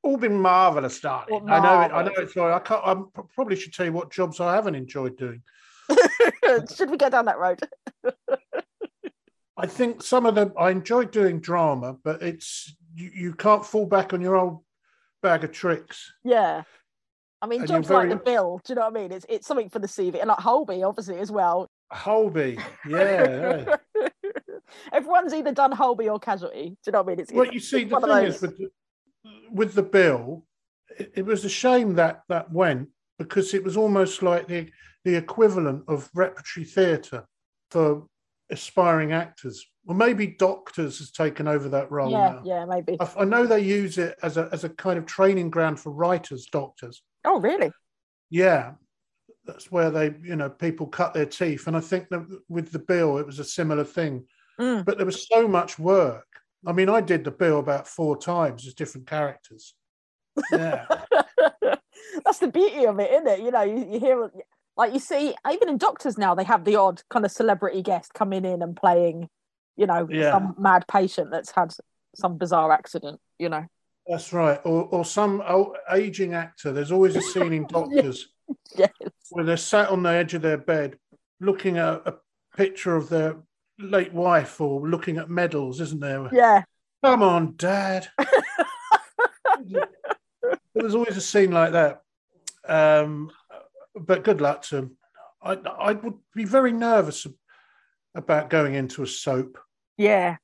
all 0.02 0.16
been 0.16 0.40
marvelous, 0.40 1.00
darling. 1.00 1.44
Well, 1.44 1.54
I 1.54 1.60
know 1.60 1.80
it. 1.82 1.92
I 1.92 2.02
know 2.02 2.12
it's. 2.16 2.34
Sorry, 2.34 2.52
I 2.52 2.58
can't. 2.58 2.82
I 2.84 2.96
probably 3.34 3.56
should 3.56 3.72
tell 3.72 3.86
you 3.86 3.92
what 3.92 4.10
jobs 4.10 4.40
I 4.40 4.54
haven't 4.54 4.74
enjoyed 4.74 5.16
doing. 5.16 5.42
Should 6.74 6.90
we 6.90 6.96
go 6.96 7.08
down 7.08 7.26
that 7.26 7.38
road? 7.38 7.60
I 9.56 9.66
think 9.66 10.02
some 10.02 10.26
of 10.26 10.34
them 10.34 10.52
I 10.58 10.70
enjoy 10.70 11.04
doing 11.04 11.40
drama, 11.40 11.96
but 12.02 12.22
it's 12.22 12.74
you, 12.94 13.10
you 13.14 13.34
can't 13.34 13.64
fall 13.64 13.86
back 13.86 14.12
on 14.12 14.20
your 14.20 14.36
old 14.36 14.60
bag 15.22 15.44
of 15.44 15.52
tricks. 15.52 16.12
Yeah. 16.24 16.62
I 17.40 17.46
mean, 17.46 17.60
And 17.60 17.68
jobs 17.68 17.90
like 17.90 18.08
the 18.08 18.16
bill, 18.16 18.60
do 18.64 18.72
you 18.72 18.74
know 18.76 18.82
what 18.82 18.96
I 18.96 19.02
mean? 19.02 19.12
It's 19.12 19.26
it's 19.28 19.46
something 19.46 19.68
for 19.68 19.80
the 19.80 19.88
CV, 19.88 20.20
and 20.20 20.28
like 20.28 20.38
Holby, 20.38 20.82
obviously 20.84 21.18
as 21.18 21.30
well. 21.30 21.68
Holby, 21.90 22.58
yeah. 22.88 23.76
yeah. 23.96 24.08
Everyone's 24.92 25.34
either 25.34 25.52
done 25.52 25.72
Holby 25.72 26.08
or 26.08 26.18
Casualty. 26.18 26.70
Do 26.70 26.76
you 26.86 26.92
know 26.92 27.02
what 27.02 27.06
I 27.06 27.10
mean? 27.10 27.20
It's, 27.20 27.32
Well, 27.32 27.44
it's 27.44 27.54
you 27.54 27.60
see, 27.60 27.84
the 27.84 28.00
thing 28.00 28.24
is 28.26 28.40
with 28.40 28.58
the, 28.58 28.70
with 29.50 29.74
the 29.74 29.82
bill, 29.82 30.44
it, 30.98 31.12
it 31.16 31.26
was 31.26 31.44
a 31.44 31.48
shame 31.48 31.94
that 31.94 32.22
that 32.28 32.50
went 32.50 32.88
because 33.18 33.54
it 33.54 33.62
was 33.62 33.76
almost 33.76 34.22
like 34.22 34.46
the 34.46 34.70
the 35.04 35.14
equivalent 35.16 35.84
of 35.88 36.08
repertory 36.14 36.64
theatre 36.64 37.24
for 37.70 38.06
aspiring 38.50 39.12
actors. 39.12 39.64
Well, 39.84 39.96
maybe 39.96 40.28
Doctors 40.28 40.98
has 40.98 41.10
taken 41.10 41.48
over 41.48 41.68
that 41.70 41.90
role 41.90 42.10
yeah, 42.10 42.28
now. 42.28 42.42
yeah, 42.44 42.64
maybe. 42.64 42.96
I, 43.00 43.08
I 43.18 43.24
know 43.24 43.46
they 43.46 43.60
use 43.60 43.98
it 43.98 44.16
as 44.22 44.36
a 44.36 44.48
as 44.52 44.64
a 44.64 44.68
kind 44.68 44.98
of 44.98 45.06
training 45.06 45.50
ground 45.50 45.80
for 45.80 45.90
writers, 45.90 46.46
doctors. 46.52 47.02
Oh, 47.24 47.40
really? 47.40 47.72
Yeah, 48.30 48.72
that's 49.44 49.70
where 49.70 49.90
they, 49.90 50.14
you 50.22 50.36
know, 50.36 50.48
people 50.48 50.86
cut 50.86 51.14
their 51.14 51.26
teeth. 51.26 51.66
And 51.66 51.76
I 51.76 51.80
think 51.80 52.08
that 52.10 52.24
with 52.48 52.70
the 52.72 52.78
bill, 52.78 53.18
it 53.18 53.26
was 53.26 53.38
a 53.38 53.44
similar 53.44 53.84
thing. 53.84 54.24
Mm. 54.60 54.84
But 54.84 54.96
there 54.98 55.06
was 55.06 55.26
so 55.26 55.48
much 55.48 55.78
work. 55.78 56.26
I 56.66 56.72
mean, 56.72 56.88
I 56.88 57.00
did 57.00 57.24
the 57.24 57.30
bill 57.30 57.58
about 57.58 57.88
four 57.88 58.16
times 58.16 58.66
as 58.66 58.74
different 58.74 59.06
characters. 59.06 59.74
Yeah, 60.52 60.86
That's 62.24 62.38
the 62.38 62.48
beauty 62.48 62.86
of 62.86 62.98
it, 63.00 63.10
isn't 63.10 63.26
it? 63.26 63.40
You 63.40 63.50
know, 63.50 63.62
you, 63.62 63.86
you 63.92 63.98
hear 64.00 64.30
like 64.76 64.92
you 64.94 64.98
see, 65.00 65.34
even 65.50 65.68
in 65.68 65.76
Doctors 65.78 66.16
now, 66.16 66.34
they 66.34 66.44
have 66.44 66.64
the 66.64 66.76
odd 66.76 67.02
kind 67.10 67.24
of 67.24 67.30
celebrity 67.30 67.82
guest 67.82 68.14
coming 68.14 68.44
in 68.44 68.62
and 68.62 68.76
playing, 68.76 69.28
you 69.76 69.86
know, 69.86 70.06
Yeah. 70.10 70.32
some 70.32 70.54
mad 70.58 70.84
patient 70.90 71.30
that's 71.30 71.50
had 71.50 71.74
some 72.16 72.38
bizarre 72.38 72.72
accident. 72.72 73.20
You 73.38 73.48
know. 73.48 73.66
that's 74.06 74.32
right. 74.32 74.60
Or, 74.64 74.84
or 74.84 75.04
some 75.04 75.42
old, 75.46 75.76
aging 75.90 76.32
actor. 76.34 76.72
There's 76.72 76.92
always 76.92 77.16
a 77.16 77.20
scene 77.22 77.52
in 77.52 77.66
Doctors 77.68 78.28
Yes. 78.76 78.90
where 79.30 79.44
they're 79.44 79.56
sat 79.56 79.88
on 79.90 80.02
the 80.02 80.10
edge 80.10 80.34
of 80.34 80.42
their 80.42 80.58
bed 80.58 80.96
looking 81.40 81.76
at 81.78 82.02
a 82.06 82.14
picture 82.56 82.94
of 82.96 83.08
their 83.08 83.36
late 83.78 84.12
wife 84.12 84.60
or 84.60 84.88
looking 84.88 85.18
at 85.18 85.30
medals, 85.30 85.80
isn't 85.80 86.00
there? 86.00 86.28
Yeah. 86.32 86.62
Come 87.04 87.22
on, 87.22 87.54
Dad. 87.56 88.08
there 89.64 89.88
was 90.74 90.94
always 90.94 91.16
a 91.16 91.20
scene 91.20 91.50
like 91.50 91.72
that. 91.72 92.02
Um, 92.66 93.30
but 93.94 94.24
good 94.24 94.40
luck 94.40 94.62
to 94.62 94.76
him. 94.76 94.96
I, 95.42 95.52
I 95.54 95.92
would 95.92 96.14
be 96.34 96.44
very 96.44 96.72
nervous 96.72 97.26
about 98.14 98.50
going 98.50 98.74
into 98.74 99.02
a 99.02 99.06
soap 99.06 99.58
Yeah. 99.96 100.36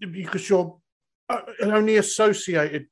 because 0.00 0.48
you're 0.48 0.76
uh, 1.28 1.42
only 1.62 1.96
associated 1.96 2.86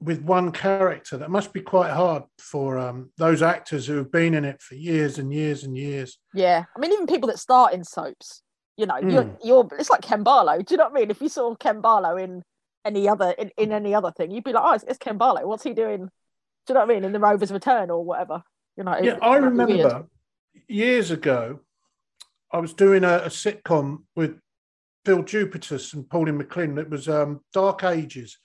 with 0.00 0.20
one 0.20 0.52
character. 0.52 1.16
That 1.16 1.30
must 1.30 1.52
be 1.52 1.60
quite 1.60 1.92
hard 1.92 2.24
for 2.38 2.76
um, 2.78 3.10
those 3.16 3.40
actors 3.40 3.86
who 3.86 3.96
have 3.96 4.10
been 4.10 4.34
in 4.34 4.44
it 4.44 4.60
for 4.60 4.74
years 4.74 5.18
and 5.18 5.32
years 5.32 5.64
and 5.64 5.76
years. 5.76 6.18
Yeah, 6.34 6.64
I 6.76 6.80
mean, 6.80 6.92
even 6.92 7.06
people 7.06 7.28
that 7.28 7.38
start 7.38 7.72
in 7.72 7.84
soaps, 7.84 8.42
you 8.76 8.86
know, 8.86 8.98
you're 8.98 9.24
Mm. 9.24 9.36
you're 9.44 9.68
it's 9.78 9.90
like 9.90 10.02
Ken 10.02 10.22
Barlow. 10.22 10.60
Do 10.62 10.72
you 10.74 10.78
know 10.78 10.84
what 10.84 10.96
I 10.96 11.00
mean? 11.00 11.10
If 11.10 11.20
you 11.20 11.28
saw 11.28 11.54
Ken 11.54 11.80
Barlow 11.80 12.16
in 12.16 12.42
any 12.84 13.08
other 13.08 13.30
in, 13.32 13.50
in 13.56 13.72
any 13.72 13.94
other 13.94 14.10
thing, 14.10 14.30
you'd 14.30 14.44
be 14.44 14.52
like, 14.52 14.64
oh, 14.66 14.72
it's, 14.74 14.84
it's 14.84 14.98
Ken 14.98 15.18
Barlow. 15.18 15.46
What's 15.46 15.62
he 15.62 15.72
doing? 15.74 16.06
Do 16.66 16.68
you 16.68 16.74
know 16.74 16.80
what 16.80 16.90
I 16.90 16.94
mean? 16.94 17.04
In 17.04 17.12
the 17.12 17.20
Rover's 17.20 17.52
Return 17.52 17.90
or 17.90 18.04
whatever. 18.04 18.42
You 18.76 18.84
know. 18.84 18.96
Yeah, 19.00 19.18
I 19.20 19.36
it'd 19.38 19.42
weird. 19.56 19.58
remember 19.58 20.06
years 20.68 21.10
ago, 21.10 21.60
I 22.52 22.58
was 22.58 22.72
doing 22.74 23.04
a, 23.04 23.16
a 23.18 23.28
sitcom 23.28 24.04
with 24.16 24.38
Phil 25.04 25.22
Jupitus 25.22 25.92
and 25.94 26.08
Pauline 26.08 26.38
McLean. 26.38 26.78
It 26.78 26.88
was 26.88 27.08
um, 27.08 27.40
Dark 27.52 27.82
Ages, 27.84 28.38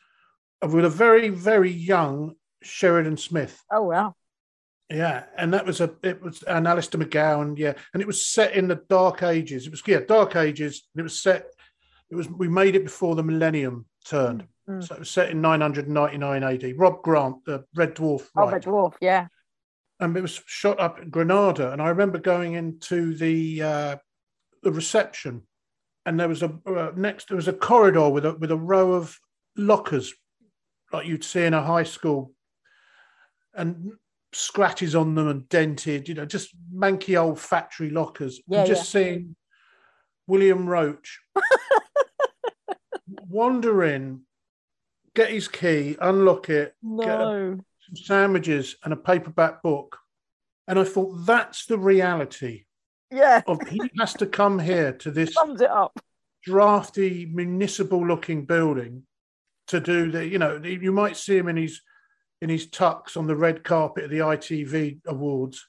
uh, 0.64 0.68
with 0.68 0.86
a 0.86 0.90
very, 0.90 1.30
very 1.30 1.72
young 1.72 2.34
Sheridan 2.64 3.18
Smith. 3.18 3.62
Oh 3.72 3.84
wow. 3.84 4.16
Yeah, 4.90 5.26
and 5.38 5.54
that 5.54 5.66
was 5.66 5.82
a 5.82 5.94
it 6.02 6.22
was 6.22 6.44
and 6.44 6.66
Alistair 6.68 7.02
McGowan, 7.02 7.58
yeah, 7.58 7.74
and 7.94 8.02
it 8.02 8.08
was 8.08 8.26
set 8.26 8.54
in 8.54 8.68
the 8.70 8.82
Dark 8.88 9.22
Ages. 9.22 9.66
It 9.68 9.72
was 9.72 9.84
yeah, 9.86 10.00
Dark 10.00 10.36
Ages. 10.38 10.88
And 10.96 11.02
it 11.02 11.04
was 11.04 11.22
set. 11.22 11.48
It 12.10 12.16
was 12.16 12.30
we 12.30 12.48
made 12.48 12.76
it 12.76 12.86
before 12.86 13.16
the 13.16 13.24
millennium 13.24 13.86
turned, 14.06 14.46
Mm. 14.70 14.86
so 14.86 14.96
it 14.96 15.00
was 15.00 15.10
set 15.10 15.30
in 15.30 15.40
999 15.42 16.44
AD. 16.44 16.74
Rob 16.78 17.02
Grant, 17.02 17.44
the 17.46 17.66
Red 17.76 17.96
Dwarf, 17.96 18.28
Oh, 18.36 18.50
Red 18.50 18.64
Dwarf. 18.64 18.94
Yeah. 19.02 19.28
and 20.00 20.16
it 20.16 20.22
was 20.22 20.42
shot 20.46 20.80
up 20.80 21.00
in 21.02 21.10
Granada. 21.10 21.72
And 21.74 21.82
I 21.82 21.90
remember 21.90 22.18
going 22.20 22.54
into 22.54 23.14
the 23.16 23.62
uh, 23.64 23.96
the 24.64 24.72
reception, 24.72 25.44
and 26.06 26.18
there 26.18 26.30
was 26.30 26.44
a 26.44 26.52
uh, 26.66 26.92
next 26.96 27.28
there 27.28 27.36
was 27.36 27.50
a 27.50 27.54
corridor 27.54 28.08
with 28.10 28.26
a 28.26 28.34
with 28.36 28.52
a 28.52 28.58
row 28.58 28.94
of 28.94 29.18
lockers, 29.58 30.14
like 30.94 31.08
you'd 31.08 31.26
see 31.26 31.44
in 31.44 31.54
a 31.54 31.62
high 31.64 31.84
school, 31.84 32.32
and 33.54 33.92
scratches 34.38 34.94
on 34.96 35.16
them 35.16 35.28
and 35.28 35.50
dented, 35.50 36.08
you 36.08 36.14
know, 36.16 36.26
just 36.26 36.56
manky 36.74 37.20
old 37.20 37.40
factory 37.40 37.90
lockers. 37.90 38.40
Yeah, 38.48 38.60
and 38.60 38.68
just 38.68 38.90
seeing 38.92 39.36
William 40.28 40.66
Roache 40.68 41.10
wander 43.30 43.84
in, 43.84 44.22
get 45.16 45.30
his 45.32 45.48
key, 45.48 45.98
unlock 46.00 46.50
it, 46.50 46.76
No. 46.82 47.58
some 47.86 47.96
sandwiches 47.96 48.76
and 48.84 48.94
a 48.94 48.98
paperback 48.98 49.62
book. 49.64 49.98
And 50.68 50.78
I 50.78 50.84
thought 50.84 51.26
that's 51.26 51.66
the 51.66 51.78
reality 51.80 52.66
Yeah. 53.12 53.42
of 53.48 53.60
he 53.68 53.80
has 54.00 54.14
to 54.16 54.26
come 54.28 54.60
here 54.60 54.92
to 54.94 55.12
this 55.12 55.34
Sums 55.34 55.62
it 55.62 55.70
up. 55.70 55.98
drafty 56.44 57.26
municipal 57.26 58.06
looking 58.06 58.46
building 58.46 59.04
to 59.68 59.80
do 59.80 60.12
the, 60.12 60.26
you 60.28 60.40
know, 60.40 60.58
you 60.58 60.92
might 60.92 61.18
see 61.18 61.38
him 61.38 61.48
in 61.48 61.58
his 61.58 61.82
in 62.42 62.50
his 62.50 62.68
tux 62.68 63.18
on 63.18 63.28
the 63.28 63.36
red 63.36 63.64
carpet 63.64 64.06
at 64.06 64.10
the 64.10 64.20
ITV 64.20 65.00
awards. 65.08 65.68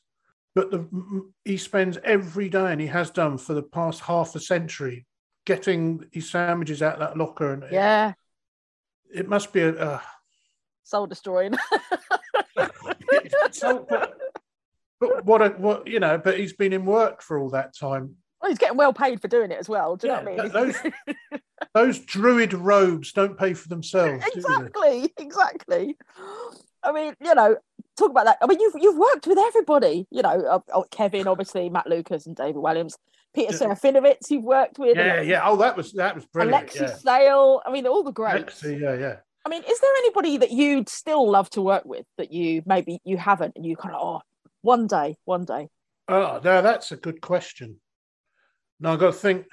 But 0.54 0.70
the, 0.70 1.30
he 1.44 1.56
spends 1.56 1.98
every 2.04 2.48
day, 2.48 2.72
and 2.72 2.80
he 2.80 2.88
has 2.88 3.10
done 3.10 3.38
for 3.38 3.54
the 3.54 3.62
past 3.62 4.00
half 4.00 4.34
a 4.34 4.40
century, 4.40 5.06
getting 5.46 6.04
his 6.12 6.30
sandwiches 6.30 6.82
out 6.82 6.98
that 6.98 7.16
locker. 7.16 7.52
And 7.52 7.64
Yeah. 7.70 8.14
it, 9.12 9.28
must 9.28 9.52
be 9.52 9.60
a, 9.60 9.70
uh, 9.70 10.00
Soul 10.82 11.06
destroying. 11.06 11.54
but, 12.56 14.18
but 15.00 15.24
what 15.24 15.42
a 15.42 15.48
what 15.50 15.86
you 15.86 16.00
know 16.00 16.18
but 16.18 16.38
he's 16.38 16.54
been 16.54 16.72
in 16.72 16.84
work 16.84 17.22
for 17.22 17.38
all 17.38 17.50
that 17.50 17.76
time 17.76 18.16
well, 18.40 18.50
he's 18.50 18.58
getting 18.58 18.76
well 18.76 18.92
paid 18.92 19.20
for 19.20 19.28
doing 19.28 19.50
it 19.50 19.58
as 19.58 19.68
well. 19.68 19.96
Do 19.96 20.06
you 20.06 20.12
know 20.12 20.22
what 20.22 20.40
I 20.40 20.64
mean? 20.64 20.72
th- 20.72 20.92
those 21.74 21.98
druid 22.00 22.54
robes 22.54 23.12
don't 23.12 23.36
pay 23.38 23.54
for 23.54 23.68
themselves 23.68 24.24
exactly, 24.34 25.12
exactly. 25.16 25.96
I 26.82 26.92
mean, 26.92 27.14
you 27.20 27.34
know, 27.34 27.56
talk 27.96 28.10
about 28.10 28.26
that. 28.26 28.38
I 28.40 28.46
mean, 28.46 28.60
you've 28.60 28.74
you've 28.78 28.96
worked 28.96 29.26
with 29.26 29.38
everybody. 29.38 30.06
You 30.10 30.22
know, 30.22 30.30
uh, 30.30 30.60
oh, 30.72 30.84
Kevin, 30.90 31.26
obviously, 31.26 31.68
Matt 31.68 31.88
Lucas, 31.88 32.26
and 32.26 32.36
David 32.36 32.56
Walliams, 32.56 32.94
Peter 33.34 33.52
Yeah. 33.52 33.58
Serafinowicz. 33.58 34.30
You've 34.30 34.44
worked 34.44 34.78
with 34.78 34.96
yeah 34.96 35.20
yeah 35.20 35.40
oh 35.44 35.56
that 35.56 35.76
was 35.76 35.92
that 35.92 36.14
was 36.14 36.24
brilliant 36.26 36.70
Alexei 36.70 36.84
yeah 36.84 36.94
Sayle. 36.94 37.62
I 37.66 37.72
mean, 37.72 37.86
all 37.86 38.02
the 38.04 38.12
greats. 38.12 38.34
Alexei, 38.62 38.78
yeah 38.78 38.94
yeah 38.94 39.16
I 39.44 39.50
mean, 39.50 39.62
is 39.68 39.80
there 39.80 39.94
anybody 39.98 40.36
that 40.38 40.50
you'd 40.50 40.88
still 40.88 41.28
love 41.28 41.48
to 41.50 41.62
work 41.62 41.84
with 41.84 42.04
that 42.18 42.32
you 42.32 42.62
maybe 42.66 43.00
you 43.04 43.16
haven't, 43.16 43.54
and 43.56 43.64
you 43.66 43.76
kind 43.76 43.94
of 43.94 44.00
oh, 44.02 44.20
one 44.62 44.86
day, 44.86 45.16
one 45.24 45.44
day. 45.44 45.68
oh 46.08 46.40
now 46.44 46.60
that's 46.60 46.92
a 46.92 46.96
good 46.96 47.20
question 47.20 47.80
now 48.80 48.92
i've 48.92 48.98
got 48.98 49.12
to 49.12 49.18
think 49.18 49.46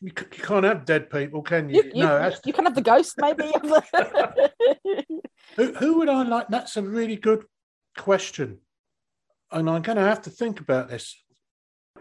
you, 0.00 0.10
c- 0.16 0.26
you 0.36 0.42
can't 0.42 0.64
have 0.64 0.84
dead 0.84 1.08
people 1.10 1.42
can 1.42 1.68
you, 1.68 1.76
You, 1.82 1.90
you, 1.94 2.02
no 2.04 2.18
that's, 2.18 2.40
you 2.44 2.52
can 2.52 2.64
have 2.66 2.74
the 2.74 2.82
ghost, 2.82 3.14
maybe. 3.18 3.44
who, 5.56 5.72
who 5.74 5.98
would 5.98 6.08
i 6.08 6.22
like 6.22 6.48
that's 6.48 6.76
a 6.76 6.82
really 6.82 7.16
good 7.16 7.44
question 7.96 8.58
and 9.52 9.68
i'm 9.70 9.82
going 9.82 9.96
to 9.96 10.02
have 10.02 10.22
to 10.22 10.30
think 10.30 10.60
about 10.60 10.88
this 10.88 11.22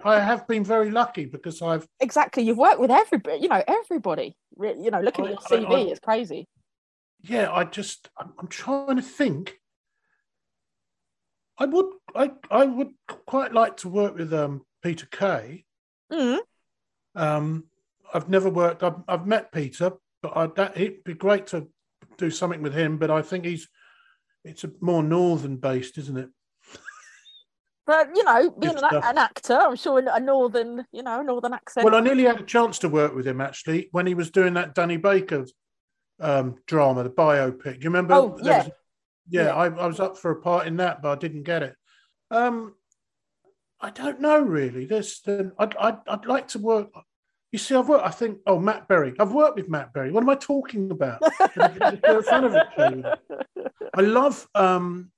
i 0.04 0.20
have 0.20 0.48
been 0.48 0.64
very 0.64 0.92
lucky 0.92 1.26
because 1.26 1.62
i've 1.62 1.88
exactly. 2.00 2.44
You've 2.44 2.58
worked 2.58 2.80
with 2.80 2.92
everybody. 2.92 3.40
You 3.42 3.48
know, 3.48 3.64
everybody. 3.68 4.36
You 4.60 4.92
know, 4.92 5.00
looking 5.02 5.26
at 5.26 5.32
your 5.32 5.40
I- 5.50 5.56
I- 5.56 5.60
CV, 5.66 5.72
I- 5.88 5.90
it's 5.92 6.00
crazy. 6.00 6.48
yeah, 7.22 7.52
I 7.52 7.64
just 7.64 8.10
I'm, 8.20 8.34
I'm 8.38 8.48
trying 8.48 8.98
to 8.98 9.02
think. 9.02 9.58
I 11.58 11.66
would 11.66 11.86
I 12.14 12.32
I 12.52 12.66
would 12.66 12.90
quite 13.08 13.54
like 13.54 13.78
to 13.78 13.90
work 13.90 14.16
with 14.18 14.34
um 14.34 14.64
Peter 14.84 15.08
Kay. 15.10 15.65
Mm. 16.12 16.40
Um, 17.16 17.64
I've 18.14 18.30
never 18.30 18.50
worked. 18.50 18.84
I've, 18.84 18.98
I've 19.08 19.26
met 19.26 19.52
Peter, 19.52 19.92
but 20.22 20.36
I, 20.36 20.48
that 20.56 20.78
it'd 20.78 21.04
be 21.04 21.14
great 21.14 21.48
to 21.48 21.68
do 22.18 22.30
something 22.30 22.62
with 22.62 22.74
him. 22.74 22.98
But 22.98 23.12
I 23.12 23.22
think 23.22 23.46
he's 23.46 23.68
it's 24.44 24.64
a 24.64 24.72
more 24.82 25.04
northern 25.04 25.58
based, 25.58 25.98
isn't 25.98 26.18
it? 26.18 26.30
But 27.88 28.10
you 28.16 28.24
know, 28.24 28.50
being 28.50 28.78
an, 28.78 28.84
an 28.94 29.18
actor, 29.18 29.54
I'm 29.54 29.76
sure 29.76 30.00
a 30.00 30.20
northern, 30.20 30.86
you 30.92 31.04
know, 31.04 31.22
northern 31.22 31.54
accent. 31.54 31.86
Well, 31.86 31.96
I 31.96 32.00
nearly 32.00 32.24
had 32.24 32.40
a 32.40 32.44
chance 32.44 32.80
to 32.80 32.90
work 32.90 33.14
with 33.14 33.28
him 33.28 33.42
actually 33.42 33.90
when 33.92 34.08
he 34.08 34.16
was 34.16 34.32
doing 34.32 34.56
that 34.56 34.74
Danny 34.74 34.98
Baker 34.98 35.46
um, 36.20 36.56
drama, 36.66 37.04
the 37.04 37.12
biopic. 37.12 37.64
Do 37.64 37.70
you 37.82 37.90
remember? 37.90 38.16
Oh, 38.16 38.40
yeah. 38.42 38.64
was- 38.64 38.72
yeah, 39.30 39.44
Yeah. 39.46 39.56
I, 39.56 39.66
I 39.66 39.88
was 39.88 40.00
up 40.00 40.18
for 40.18 40.32
a 40.32 40.42
part 40.42 40.66
in 40.68 40.78
that, 40.78 41.02
but 41.02 41.12
I 41.12 41.16
didn't 41.16 41.44
get 41.44 41.62
it. 41.64 41.76
Um, 42.32 42.74
I 43.82 43.90
don't 43.92 44.22
know 44.22 44.40
really. 44.40 44.86
This, 44.86 45.22
um, 45.28 45.52
I'd, 45.60 45.76
I'd, 45.78 45.98
I'd 46.08 46.26
like 46.26 46.48
to 46.50 46.60
work. 46.60 46.90
You 47.52 47.60
see, 47.60 47.76
I've 47.76 47.88
worked. 47.88 48.06
I 48.06 48.12
think. 48.12 48.40
Oh, 48.48 48.60
Matt 48.60 48.88
Berry. 48.88 49.14
I've 49.20 49.32
worked 49.32 49.56
with 49.56 49.70
Matt 49.70 49.94
Berry. 49.94 50.12
What 50.12 50.24
am 50.24 50.30
I 50.30 50.36
talking 50.36 50.92
about? 50.92 51.20
I 51.58 53.18
love 54.02 54.48
um, 54.56 55.12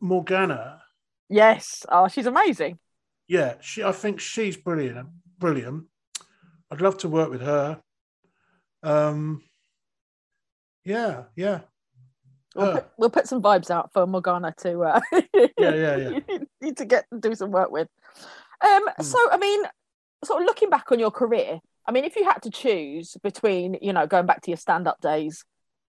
Morgana. 0.00 0.82
yes. 1.28 1.84
Oh, 1.88 2.08
she's 2.08 2.26
amazing. 2.26 2.78
Yeah, 3.26 3.54
she. 3.60 3.82
I 3.82 3.92
think 3.92 4.20
she's 4.20 4.56
brilliant. 4.56 5.08
Brilliant. 5.38 5.84
I'd 6.70 6.80
love 6.80 6.98
to 6.98 7.08
work 7.08 7.30
with 7.30 7.40
her. 7.40 7.80
Um, 8.82 9.42
yeah, 10.84 11.24
yeah, 11.36 11.60
We'll, 12.54 12.66
her. 12.66 12.72
put, 12.74 12.86
we'll 12.98 13.10
put 13.10 13.26
some 13.26 13.42
vibes 13.42 13.70
out 13.70 13.92
for 13.92 14.06
Morgana 14.06 14.54
to 14.58 14.80
uh, 14.82 15.00
yeah, 15.12 15.46
yeah, 15.58 15.96
yeah. 15.96 16.18
you 16.28 16.46
need 16.62 16.76
to 16.78 16.84
get 16.84 17.04
do 17.18 17.34
some 17.34 17.50
work 17.50 17.70
with. 17.70 17.88
Um, 18.62 18.82
Hmm. 18.96 19.02
so 19.02 19.18
I 19.30 19.36
mean, 19.38 19.62
sort 20.24 20.42
of 20.42 20.46
looking 20.46 20.70
back 20.70 20.92
on 20.92 20.98
your 20.98 21.10
career, 21.10 21.60
I 21.86 21.92
mean, 21.92 22.04
if 22.04 22.14
you 22.16 22.24
had 22.24 22.42
to 22.42 22.50
choose 22.50 23.16
between, 23.22 23.78
you 23.80 23.92
know, 23.92 24.06
going 24.06 24.26
back 24.26 24.42
to 24.42 24.50
your 24.50 24.58
stand-up 24.58 25.00
days 25.00 25.44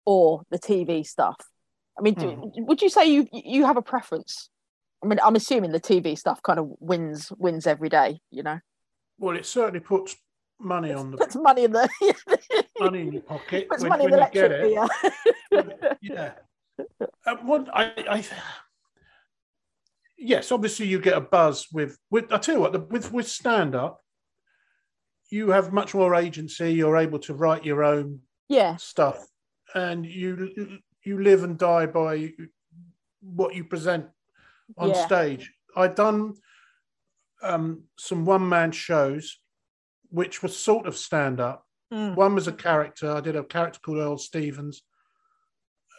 or 0.04 0.42
the 0.50 0.58
TV 0.58 1.04
stuff, 1.06 1.36
I 1.98 2.02
mean, 2.02 2.14
do, 2.14 2.28
Hmm. 2.28 2.64
would 2.66 2.82
you 2.82 2.88
say 2.90 3.06
you 3.10 3.26
you 3.32 3.64
have 3.66 3.76
a 3.76 3.82
preference? 3.82 4.50
I 5.02 5.06
mean, 5.06 5.18
I'm 5.24 5.36
assuming 5.36 5.72
the 5.72 5.80
TV 5.80 6.16
stuff 6.18 6.42
kind 6.42 6.58
of 6.58 6.68
wins 6.80 7.32
wins 7.38 7.66
every 7.66 7.88
day, 7.88 8.20
you 8.30 8.42
know, 8.42 8.58
Well, 9.18 9.36
it 9.36 9.46
certainly 9.46 9.80
puts 9.80 10.16
money 10.60 10.92
on 10.92 11.12
the 11.12 11.16
puts 11.18 11.36
money 11.36 11.64
in 11.64 11.72
the 11.72 11.88
money 12.80 13.00
in 13.02 13.12
your 13.12 13.22
pocket 13.22 13.68
puts 13.68 13.82
when, 13.82 13.90
money 13.90 14.04
in 14.06 14.10
the 14.10 14.18
you 14.18 14.26
get 14.32 14.50
it. 14.52 14.74
bill. 14.74 14.88
yeah. 16.02 16.32
Uh, 17.26 17.36
what 17.42 17.68
I, 17.72 17.92
I, 18.08 18.24
yes, 20.18 20.52
obviously 20.52 20.86
you 20.86 20.98
get 21.00 21.16
a 21.16 21.20
buzz 21.20 21.66
with. 21.72 21.98
With 22.10 22.32
I 22.32 22.38
tell 22.38 22.56
you 22.56 22.60
what, 22.60 22.72
the, 22.72 22.80
with 22.80 23.12
with 23.12 23.28
stand 23.28 23.74
up, 23.74 24.00
you 25.30 25.50
have 25.50 25.72
much 25.72 25.94
more 25.94 26.14
agency. 26.14 26.72
You're 26.72 26.96
able 26.96 27.18
to 27.20 27.34
write 27.34 27.64
your 27.64 27.84
own 27.84 28.20
yeah, 28.48 28.76
stuff, 28.76 29.26
and 29.74 30.04
you 30.04 30.78
you 31.04 31.22
live 31.22 31.44
and 31.44 31.58
die 31.58 31.86
by 31.86 32.32
what 33.20 33.54
you 33.54 33.64
present 33.64 34.06
on 34.76 34.90
Yeah. 34.90 35.06
stage. 35.06 35.52
I've 35.76 35.94
done 35.94 36.34
um, 37.42 37.84
some 37.98 38.24
one 38.24 38.48
man 38.48 38.72
shows, 38.72 39.38
which 40.10 40.42
was 40.42 40.56
sort 40.56 40.86
of 40.86 40.96
stand 40.96 41.40
up. 41.40 41.64
Mm. 41.92 42.16
One 42.16 42.34
was 42.34 42.48
a 42.48 42.52
character. 42.52 43.10
I 43.12 43.20
did 43.20 43.36
a 43.36 43.44
character 43.44 43.80
called 43.80 43.98
Earl 43.98 44.18
Stevens, 44.18 44.82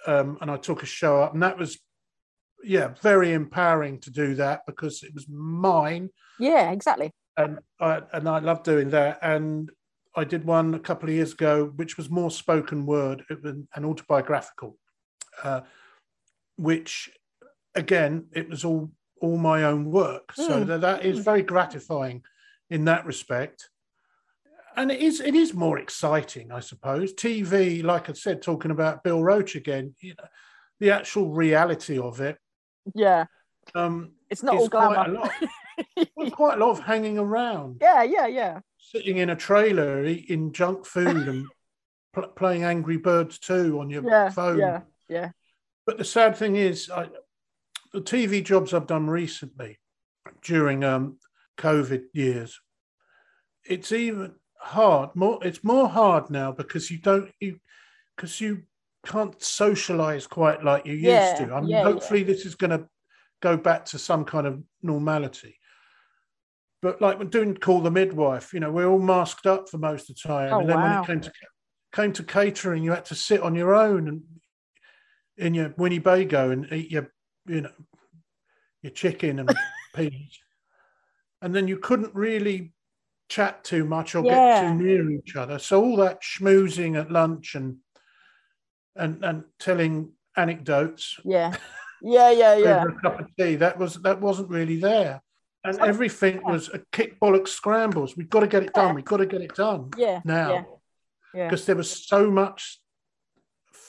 um, 0.05 0.37
and 0.41 0.51
I 0.51 0.57
took 0.57 0.83
a 0.83 0.85
show 0.85 1.21
up, 1.21 1.33
and 1.33 1.41
that 1.41 1.57
was, 1.57 1.79
yeah, 2.63 2.89
very 3.01 3.33
empowering 3.33 3.99
to 4.01 4.11
do 4.11 4.35
that 4.35 4.61
because 4.65 5.03
it 5.03 5.13
was 5.13 5.27
mine, 5.29 6.09
yeah, 6.39 6.71
exactly. 6.71 7.11
and 7.37 7.59
I 7.79 8.01
and 8.13 8.27
I 8.27 8.39
love 8.39 8.63
doing 8.63 8.89
that. 8.89 9.19
And 9.21 9.69
I 10.15 10.23
did 10.23 10.43
one 10.45 10.73
a 10.73 10.79
couple 10.79 11.09
of 11.09 11.15
years 11.15 11.33
ago, 11.33 11.71
which 11.75 11.97
was 11.97 12.09
more 12.09 12.31
spoken 12.31 12.85
word 12.85 13.23
it 13.29 13.43
was 13.43 13.55
and 13.75 13.85
autobiographical, 13.85 14.77
uh, 15.43 15.61
which 16.57 17.09
again 17.75 18.25
it 18.33 18.49
was 18.49 18.65
all 18.65 18.91
all 19.21 19.37
my 19.37 19.63
own 19.63 19.91
work. 19.91 20.33
So 20.33 20.63
Mm. 20.63 20.67
that, 20.67 20.81
that 20.81 21.05
is 21.05 21.19
Mm. 21.19 21.23
very 21.25 21.41
gratifying 21.43 22.23
in 22.69 22.85
that 22.85 23.05
respect. 23.05 23.69
And 24.75 24.91
it 24.91 25.01
is 25.01 25.19
it 25.19 25.35
is 25.35 25.53
more 25.53 25.77
exciting, 25.79 26.51
I 26.51 26.61
suppose. 26.61 27.13
TV, 27.13 27.83
like 27.83 28.09
I 28.09 28.13
said, 28.13 28.41
talking 28.41 28.71
about 28.71 29.03
Bill 29.03 29.19
Roache 29.19 29.55
again, 29.55 29.95
you 29.99 30.13
know, 30.17 30.27
the 30.79 30.91
actual 30.91 31.29
reality 31.31 31.97
of 31.99 32.21
it. 32.21 32.37
Yeah, 32.95 33.25
Um, 33.75 34.11
it's 34.29 34.43
not 34.43 34.55
is 34.55 34.61
all 34.61 34.69
quite 34.69 35.07
a 35.07 35.11
lot. 35.11 35.31
well, 36.15 36.31
quite 36.31 36.57
a 36.57 36.65
lot 36.65 36.71
of 36.71 36.79
hanging 36.81 37.17
around, 37.17 37.77
yeah, 37.81 38.03
yeah, 38.03 38.27
yeah. 38.27 38.59
sitting 38.79 39.17
in 39.17 39.29
a 39.29 39.35
trailer, 39.35 40.05
eating 40.05 40.51
junk 40.51 40.85
food, 40.85 41.27
and 41.27 41.47
pl- 42.13 42.27
playing 42.29 42.63
Angry 42.63 42.97
Birds 42.97 43.39
2 43.39 43.79
on 43.79 43.89
your 43.89 44.03
Yeah, 44.03 44.29
phone. 44.29 44.59
yeah, 44.59 44.81
yeah. 45.07 45.31
But 45.85 45.97
the 45.97 46.05
sad 46.05 46.35
thing 46.35 46.55
is, 46.55 46.89
I, 46.89 47.09
the 47.93 48.01
TV 48.01 48.41
jobs 48.41 48.73
I've 48.73 48.87
done 48.87 49.07
recently 49.09 49.79
during 50.43 50.83
um, 50.83 51.17
COVID 51.57 52.03
years, 52.13 52.59
it's 53.65 53.91
even 53.91 54.35
hard. 54.59 55.15
More, 55.15 55.39
it's 55.43 55.63
more 55.63 55.87
hard 55.89 56.29
now 56.29 56.51
because 56.51 56.91
you 56.91 56.97
don't 56.97 57.31
you 57.39 57.59
because 58.15 58.41
you 58.41 58.63
can't 59.05 59.41
socialize 59.41 60.27
quite 60.27 60.63
like 60.63 60.85
you 60.85 60.93
Yeah, 60.93 61.15
used 61.15 61.37
to. 61.37 61.53
I 61.53 61.61
mean, 61.61 61.71
yeah, 61.71 61.83
hopefully 61.83 62.23
this 62.23 62.45
is 62.45 62.55
going 62.55 62.71
to 62.71 62.87
go 63.41 63.57
back 63.57 63.85
to 63.85 63.99
some 63.99 64.25
kind 64.25 64.45
of 64.45 64.61
normality. 64.81 65.57
But 66.81 67.01
like 67.01 67.19
we're 67.19 67.25
doing 67.25 67.55
call 67.55 67.81
the 67.81 67.91
midwife, 67.91 68.53
you 68.53 68.59
know, 68.59 68.71
we're 68.71 68.87
all 68.87 68.99
masked 68.99 69.45
up 69.45 69.69
for 69.69 69.77
most 69.77 70.09
of 70.09 70.15
the 70.15 70.27
time, 70.27 70.53
Oh, 70.53 70.59
and 70.59 70.69
then 70.69 70.81
when 70.81 70.93
it 70.93 71.05
came 71.05 71.21
to 71.21 71.31
came 71.93 72.13
to 72.13 72.23
catering, 72.23 72.83
you 72.83 72.91
had 72.91 73.05
to 73.05 73.15
sit 73.15 73.41
on 73.41 73.55
your 73.55 73.73
own 73.75 74.07
and 74.07 74.21
in 75.37 75.53
your 75.53 75.73
Winnebago 75.77 76.51
and 76.51 76.71
eat 76.71 76.91
your, 76.91 77.11
you 77.47 77.61
know, 77.61 77.71
your 78.81 78.91
chicken 78.91 79.39
and 79.39 79.49
peas, 79.95 80.39
and 81.41 81.53
then 81.53 81.67
you 81.67 81.77
couldn't 81.77 82.13
really 82.15 82.73
chat 83.29 83.63
too 83.63 83.85
much 83.85 84.15
or 84.15 84.23
get 84.23 84.57
too 84.57 84.73
near 84.73 85.09
each 85.11 85.35
other. 85.35 85.59
So 85.59 85.83
all 85.83 85.95
that 85.97 86.21
schmoozing 86.21 86.99
at 86.99 87.11
lunch 87.11 87.55
and 87.55 87.77
and 88.95 89.23
and 89.23 89.43
telling 89.59 90.11
anecdotes 90.35 91.19
Yeah, 91.23 91.55
yeah, 92.01 92.31
yeah, 92.31 92.55
yeah. 92.57 92.81
over 92.81 92.89
a 92.89 93.01
cup 93.01 93.19
of 93.19 93.27
tea 93.37 93.55
that 93.55 93.77
was 93.77 93.95
that 93.95 94.21
wasn't 94.21 94.49
really 94.49 94.79
there. 94.79 95.21
And 95.65 95.77
everything 95.79 96.35
yeah. 96.35 96.51
was 96.51 96.69
a 96.69 96.79
kick 96.93 97.19
bollocks 97.19 97.49
scrambles. 97.49 98.15
We've 98.15 98.29
got 98.29 98.39
to 98.39 98.47
get 98.47 98.63
it 98.63 98.73
done. 98.73 98.95
We've 98.95 99.03
got 99.03 99.17
to 99.17 99.25
get 99.25 99.41
it 99.41 99.55
done 99.55 99.89
Yeah, 99.97 100.21
now 100.23 100.53
yeah, 100.53 100.63
yeah. 101.33 101.49
because 101.49 101.65
there 101.65 101.75
was 101.75 102.07
so 102.07 102.31
much 102.31 102.79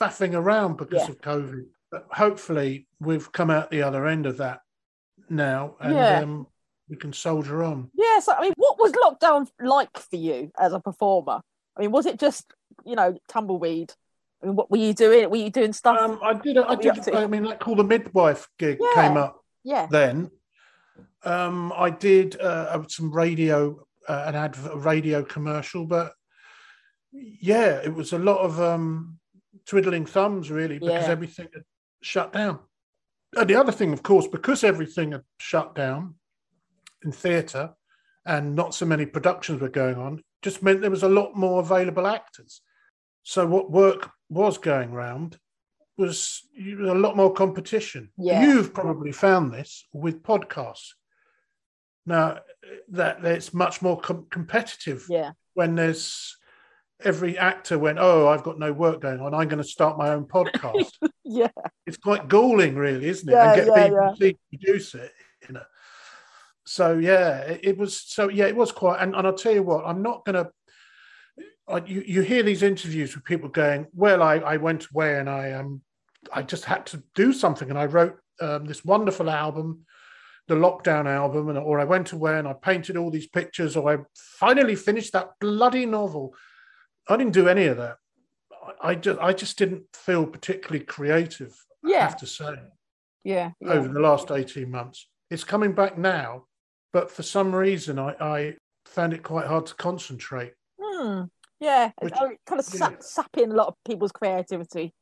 faffing 0.00 0.34
around 0.34 0.78
because 0.78 1.08
of 1.08 1.20
COVID. 1.20 1.66
But 1.90 2.06
hopefully, 2.10 2.86
we've 3.00 3.30
come 3.32 3.50
out 3.50 3.70
the 3.70 3.82
other 3.82 4.06
end 4.06 4.26
of 4.26 4.38
that 4.38 4.60
now, 5.28 5.76
and 5.80 5.98
um, 5.98 6.46
we 6.88 6.96
can 6.96 7.12
soldier 7.12 7.62
on. 7.62 7.90
Yeah, 7.94 8.20
so 8.20 8.32
I 8.32 8.42
mean, 8.42 8.52
what 8.56 8.78
was 8.78 8.92
lockdown 8.92 9.48
like 9.60 9.96
for 9.96 10.16
you 10.16 10.50
as 10.58 10.72
a 10.72 10.80
performer? 10.80 11.40
I 11.76 11.80
mean, 11.80 11.92
was 11.92 12.06
it 12.06 12.18
just 12.18 12.52
you 12.84 12.96
know 12.96 13.16
tumbleweed? 13.28 13.92
I 14.42 14.46
mean, 14.46 14.56
what 14.56 14.70
were 14.70 14.78
you 14.78 14.94
doing? 14.94 15.28
Were 15.28 15.36
you 15.36 15.50
doing 15.50 15.72
stuff? 15.72 15.98
Um, 16.00 16.18
I 16.22 16.34
did. 16.34 16.56
I 16.56 16.60
What 16.60 16.78
were 16.78 16.84
you 16.84 16.92
did. 16.92 17.14
I 17.14 17.26
mean, 17.26 17.44
that 17.44 17.60
call 17.60 17.76
the 17.76 17.84
midwife 17.84 18.48
gig 18.58 18.78
Yeah. 18.80 18.94
came 18.94 19.16
up 19.16 19.44
yeah, 19.64 19.86
then. 19.90 20.30
Um, 21.22 21.72
I 21.76 21.90
did 21.90 22.40
uh, 22.40 22.82
some 22.88 23.12
radio, 23.12 23.86
uh, 24.08 24.24
an 24.26 24.34
ad, 24.34 24.56
a 24.72 24.78
radio 24.78 25.22
commercial, 25.22 25.84
but 25.84 26.14
yeah, 27.12 27.80
it 27.84 27.94
was 27.94 28.14
a 28.14 28.18
lot 28.18 28.38
of 28.38 28.58
um, 28.60 29.18
twiddling 29.66 30.06
thumbs, 30.06 30.50
really, 30.50 30.78
because 30.78 31.06
Yeah. 31.06 31.12
everything 31.12 31.48
had 31.52 31.64
shut 32.00 32.32
down. 32.32 32.60
And 33.36 33.48
the 33.48 33.56
other 33.56 33.72
thing, 33.72 33.92
of 33.92 34.02
course, 34.02 34.26
because 34.26 34.64
everything 34.64 35.12
had 35.12 35.24
shut 35.38 35.74
down 35.74 36.14
in 37.04 37.12
theatre 37.12 37.74
and 38.24 38.56
not 38.56 38.74
so 38.74 38.86
many 38.86 39.04
productions 39.04 39.60
were 39.60 39.68
going 39.68 39.96
on, 39.96 40.24
just 40.42 40.62
meant 40.62 40.80
there 40.80 40.90
was 40.90 41.02
a 41.02 41.08
lot 41.08 41.36
more 41.36 41.60
available 41.60 42.06
actors. 42.06 42.62
So 43.22 43.46
what 43.46 43.70
work 43.70 44.10
was 44.28 44.58
going 44.58 44.92
round 44.92 45.38
was 45.96 46.42
a 46.58 46.94
lot 46.94 47.16
more 47.16 47.32
competition. 47.32 48.10
Yeah. 48.16 48.42
You've 48.42 48.72
probably 48.72 49.12
found 49.12 49.52
this 49.52 49.86
with 49.92 50.22
podcasts. 50.22 50.92
Now 52.06 52.38
that 52.88 53.24
it's 53.24 53.52
much 53.52 53.82
more 53.82 54.00
com- 54.00 54.26
competitive 54.30 55.06
yeah, 55.08 55.32
when 55.54 55.74
there's 55.74 56.36
every 57.04 57.38
actor 57.38 57.78
went, 57.78 57.98
oh, 57.98 58.28
I've 58.28 58.42
got 58.42 58.58
no 58.58 58.72
work 58.72 59.00
going 59.00 59.20
on. 59.20 59.34
I'm 59.34 59.48
going 59.48 59.62
to 59.62 59.68
start 59.68 59.98
my 59.98 60.10
own 60.10 60.24
podcast. 60.24 60.92
yeah, 61.24 61.48
it's 61.86 61.96
quite 61.96 62.28
galling, 62.28 62.74
really, 62.76 63.08
isn't 63.08 63.28
it? 63.28 63.32
Yeah, 63.32 63.52
and 63.52 63.66
get 63.66 63.76
yeah, 63.76 63.88
BBC 63.88 64.18
to 64.18 64.38
produce 64.50 64.94
it, 64.94 65.12
you 65.48 65.54
know. 65.54 65.62
So 66.64 66.98
yeah, 66.98 67.38
it, 67.40 67.60
it 67.64 67.78
was. 67.78 68.00
So 68.00 68.28
yeah, 68.28 68.46
it 68.46 68.56
was 68.56 68.72
quite. 68.72 69.00
And, 69.00 69.14
and 69.14 69.26
I'll 69.26 69.34
tell 69.34 69.52
you 69.52 69.62
what, 69.62 69.84
I'm 69.86 70.02
not 70.02 70.24
going 70.24 70.42
to. 70.42 70.50
I, 71.70 71.84
you, 71.86 72.02
you 72.06 72.22
hear 72.22 72.42
these 72.42 72.62
interviews 72.62 73.14
with 73.14 73.24
people 73.24 73.48
going, 73.48 73.86
"Well, 73.94 74.22
I, 74.22 74.36
I 74.36 74.56
went 74.56 74.86
away 74.92 75.18
and 75.18 75.28
I 75.28 75.52
um, 75.52 75.82
I 76.32 76.42
just 76.42 76.64
had 76.64 76.86
to 76.86 77.02
do 77.14 77.32
something, 77.32 77.70
and 77.70 77.78
I 77.78 77.86
wrote 77.86 78.16
um, 78.40 78.66
this 78.66 78.84
wonderful 78.84 79.30
album, 79.30 79.84
the 80.48 80.54
lockdown 80.54 81.06
album, 81.06 81.48
and 81.48 81.58
or 81.58 81.80
I 81.80 81.84
went 81.84 82.12
away 82.12 82.38
and 82.38 82.48
I 82.48 82.52
painted 82.54 82.96
all 82.96 83.10
these 83.10 83.28
pictures, 83.28 83.76
or 83.76 83.92
I 83.92 83.98
finally 84.14 84.76
finished 84.76 85.12
that 85.12 85.30
bloody 85.40 85.86
novel." 85.86 86.34
I 87.08 87.16
didn't 87.16 87.32
do 87.32 87.48
any 87.48 87.66
of 87.66 87.76
that. 87.78 87.96
I, 88.82 88.90
I 88.90 88.94
just 88.94 89.20
I 89.20 89.32
just 89.32 89.58
didn't 89.58 89.84
feel 89.94 90.26
particularly 90.26 90.84
creative. 90.84 91.56
I 91.84 91.88
Yeah. 91.90 92.00
have 92.02 92.16
to 92.18 92.26
say 92.26 92.54
yeah, 93.24 93.50
yeah. 93.60 93.72
over 93.72 93.88
the 93.88 94.00
last 94.00 94.30
18 94.30 94.70
months. 94.70 95.08
It's 95.30 95.44
coming 95.44 95.72
back 95.72 95.96
now, 95.98 96.44
but 96.92 97.10
for 97.10 97.22
some 97.22 97.54
reason 97.54 97.98
I, 97.98 98.14
I 98.20 98.56
found 98.84 99.12
it 99.12 99.22
quite 99.22 99.46
hard 99.46 99.66
to 99.66 99.74
concentrate. 99.74 100.52
Hmm. 100.80 101.22
Yeah, 101.60 101.92
Which- 102.00 102.14
oh, 102.18 102.30
it 102.30 102.40
kind 102.46 102.58
of 102.58 102.64
sap, 102.64 103.02
sapping 103.02 103.52
a 103.52 103.54
lot 103.54 103.68
of 103.68 103.74
people's 103.86 104.12
creativity. 104.12 104.94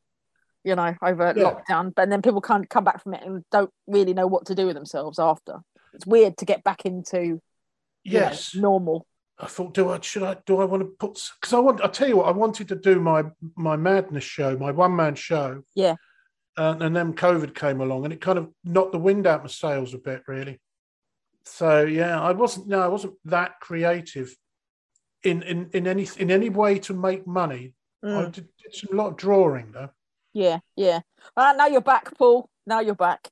you 0.64 0.74
know, 0.74 0.92
over 1.00 1.32
Yeah. 1.34 1.44
lockdown. 1.44 1.94
But 1.94 2.10
then 2.10 2.20
people 2.20 2.40
can't 2.42 2.68
come 2.68 2.82
back 2.84 3.02
from 3.02 3.14
it 3.14 3.22
and 3.22 3.44
don't 3.50 3.70
really 3.86 4.12
know 4.12 4.26
what 4.26 4.44
to 4.46 4.54
do 4.56 4.66
with 4.66 4.74
themselves 4.74 5.18
after. 5.18 5.60
It's 5.94 6.04
weird 6.06 6.36
to 6.38 6.44
get 6.44 6.62
back 6.64 6.84
into 6.84 7.22
you 7.24 7.32
know, 7.32 7.40
Yes. 8.26 8.54
normal. 8.54 9.06
I 9.38 9.46
thought, 9.46 9.72
do 9.72 9.88
I 9.90 10.00
should 10.00 10.24
I 10.24 10.36
do 10.46 10.58
I 10.60 10.64
want 10.64 10.82
to 10.82 10.88
put 10.98 11.30
because 11.40 11.52
I 11.54 11.60
want 11.60 11.80
I 11.82 11.86
tell 11.86 12.08
you 12.08 12.16
what 12.18 12.26
I 12.26 12.32
wanted 12.32 12.68
to 12.68 12.74
do 12.74 13.00
my 13.00 13.30
my 13.56 13.76
madness 13.76 14.24
show, 14.24 14.58
my 14.58 14.72
one 14.72 14.94
man 14.96 15.14
show. 15.14 15.62
Yeah. 15.74 15.94
And, 16.56 16.82
and 16.82 16.94
then 16.96 17.14
COVID 17.14 17.54
came 17.54 17.80
along 17.80 18.04
and 18.04 18.12
it 18.12 18.20
kind 18.20 18.36
of 18.38 18.52
knocked 18.64 18.92
the 18.92 18.98
wind 18.98 19.26
out 19.28 19.42
my 19.44 19.48
sails 19.48 19.94
a 19.94 19.98
bit, 19.98 20.22
really. 20.26 20.60
So 21.44 21.82
yeah, 21.84 22.20
I 22.20 22.32
wasn't 22.32 22.66
no, 22.66 22.80
I 22.80 22.88
wasn't 22.88 23.14
that 23.26 23.60
creative 23.60 24.36
in 25.22 25.42
in 25.42 25.70
in 25.72 25.86
any 25.86 26.08
in 26.18 26.30
any 26.30 26.48
way 26.48 26.78
to 26.80 26.94
make 26.94 27.26
money. 27.26 27.74
I 28.04 28.06
Mm, 28.06 28.32
did, 28.32 28.48
did 28.62 28.74
some 28.74 28.96
lot 28.96 29.08
of 29.08 29.16
drawing 29.16 29.72
though. 29.72 29.90
yeah, 30.32 30.60
yeah. 30.76 31.00
Well, 31.36 31.56
now 31.56 31.66
you're 31.66 31.80
back, 31.80 32.16
Paul. 32.16 32.48
Now 32.66 32.80
you're 32.80 32.94
back. 32.94 33.28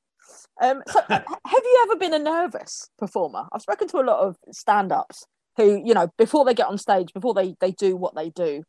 Um, 0.60 0.82
so, 0.88 1.00
have 1.08 1.22
you 1.64 1.80
ever 1.84 1.96
been 1.96 2.14
a 2.14 2.18
nervous 2.18 2.90
performer? 2.98 3.44
I've 3.52 3.62
spoken 3.62 3.86
to 3.88 3.98
a 3.98 4.02
lot 4.02 4.18
of 4.20 4.36
stand-ups 4.50 5.24
who, 5.56 5.80
you 5.84 5.94
know, 5.94 6.08
before 6.18 6.44
they 6.44 6.52
get 6.54 6.66
on 6.66 6.78
stage, 6.78 7.12
before 7.14 7.32
they 7.32 7.54
they 7.60 7.70
do 7.70 7.96
what 7.96 8.16
they 8.16 8.30
do, 8.30 8.64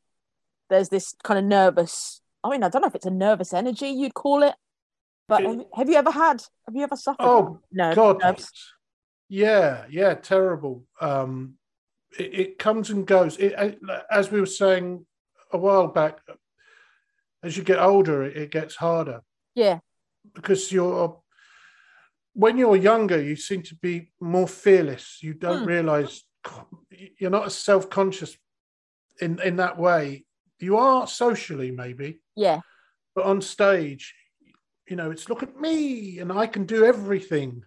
there's 0.70 0.90
this 0.90 1.16
kind 1.24 1.40
of 1.40 1.46
nervous. 1.46 2.22
I 2.44 2.50
mean, 2.52 2.64
I 2.64 2.70
don't 2.70 2.84
know 2.84 2.88
if 2.88 2.96
it's 2.96 3.06
a 3.08 3.12
nervous 3.12 3.54
energy 3.54 3.88
you'd 3.90 4.14
call 4.14 4.44
it, 4.44 4.54
but 5.28 5.42
It- 5.42 5.48
have, 5.48 5.66
have 5.74 5.90
you 5.90 5.96
ever 5.96 6.12
had? 6.12 6.44
Have 6.68 6.76
you 6.76 6.84
ever 6.84 6.96
suffered? 6.96 7.26
Oh, 7.26 7.60
no, 7.72 7.96
God, 7.96 8.20
nerves? 8.24 8.52
yeah, 9.30 9.86
yeah, 9.90 10.14
terrible. 10.14 10.84
Um, 11.02 11.57
it, 12.18 12.40
it 12.40 12.60
comes 12.60 12.90
and 12.90 13.06
goes. 13.06 13.38
It, 13.38 13.54
uh, 13.58 14.02
as 14.12 14.32
we 14.32 14.40
were 14.40 14.46
saying 14.46 15.06
a 15.52 15.58
while 15.58 15.88
back, 15.88 16.20
as 17.44 17.56
you 17.58 17.64
get 17.64 17.80
older, 17.80 18.24
it, 18.24 18.52
gets 18.52 18.76
harder 18.76 19.22
Yeah, 19.56 19.80
because 20.34 20.72
you're 20.72 21.22
when 22.34 22.58
you're 22.58 22.76
younger, 22.76 23.20
you 23.22 23.36
seem 23.36 23.64
to 23.64 23.76
be 23.76 24.12
more 24.20 24.48
fearless. 24.48 25.20
You 25.24 25.34
don't 25.34 25.62
Hmm. 25.64 25.68
realize 25.68 26.24
you're 27.20 27.32
not 27.32 27.46
as 27.48 27.56
self 27.56 27.90
conscious 27.90 28.38
in 29.22 29.40
in 29.42 29.56
that 29.58 29.78
way. 29.78 30.26
You 30.60 30.78
are 30.78 31.08
socially, 31.08 31.72
maybe, 31.72 32.20
yeah, 32.36 32.62
but 33.16 33.26
on 33.26 33.42
stage, 33.42 34.16
you 34.88 34.96
know, 34.96 35.12
it's 35.12 35.30
look 35.30 35.44
at 35.44 35.60
me 35.60 36.20
and 36.20 36.32
I 36.32 36.48
can 36.48 36.66
do 36.66 36.84
everything 36.84 37.64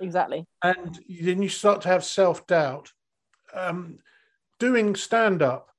exactly. 0.00 0.46
and 0.62 0.98
then 1.08 1.42
you 1.42 1.48
start 1.48 1.82
to 1.82 1.88
have 1.88 2.04
self 2.04 2.46
doubt. 2.46 2.92
Um, 3.54 3.98
doing 4.58 4.94
stand 4.94 5.42
up, 5.42 5.70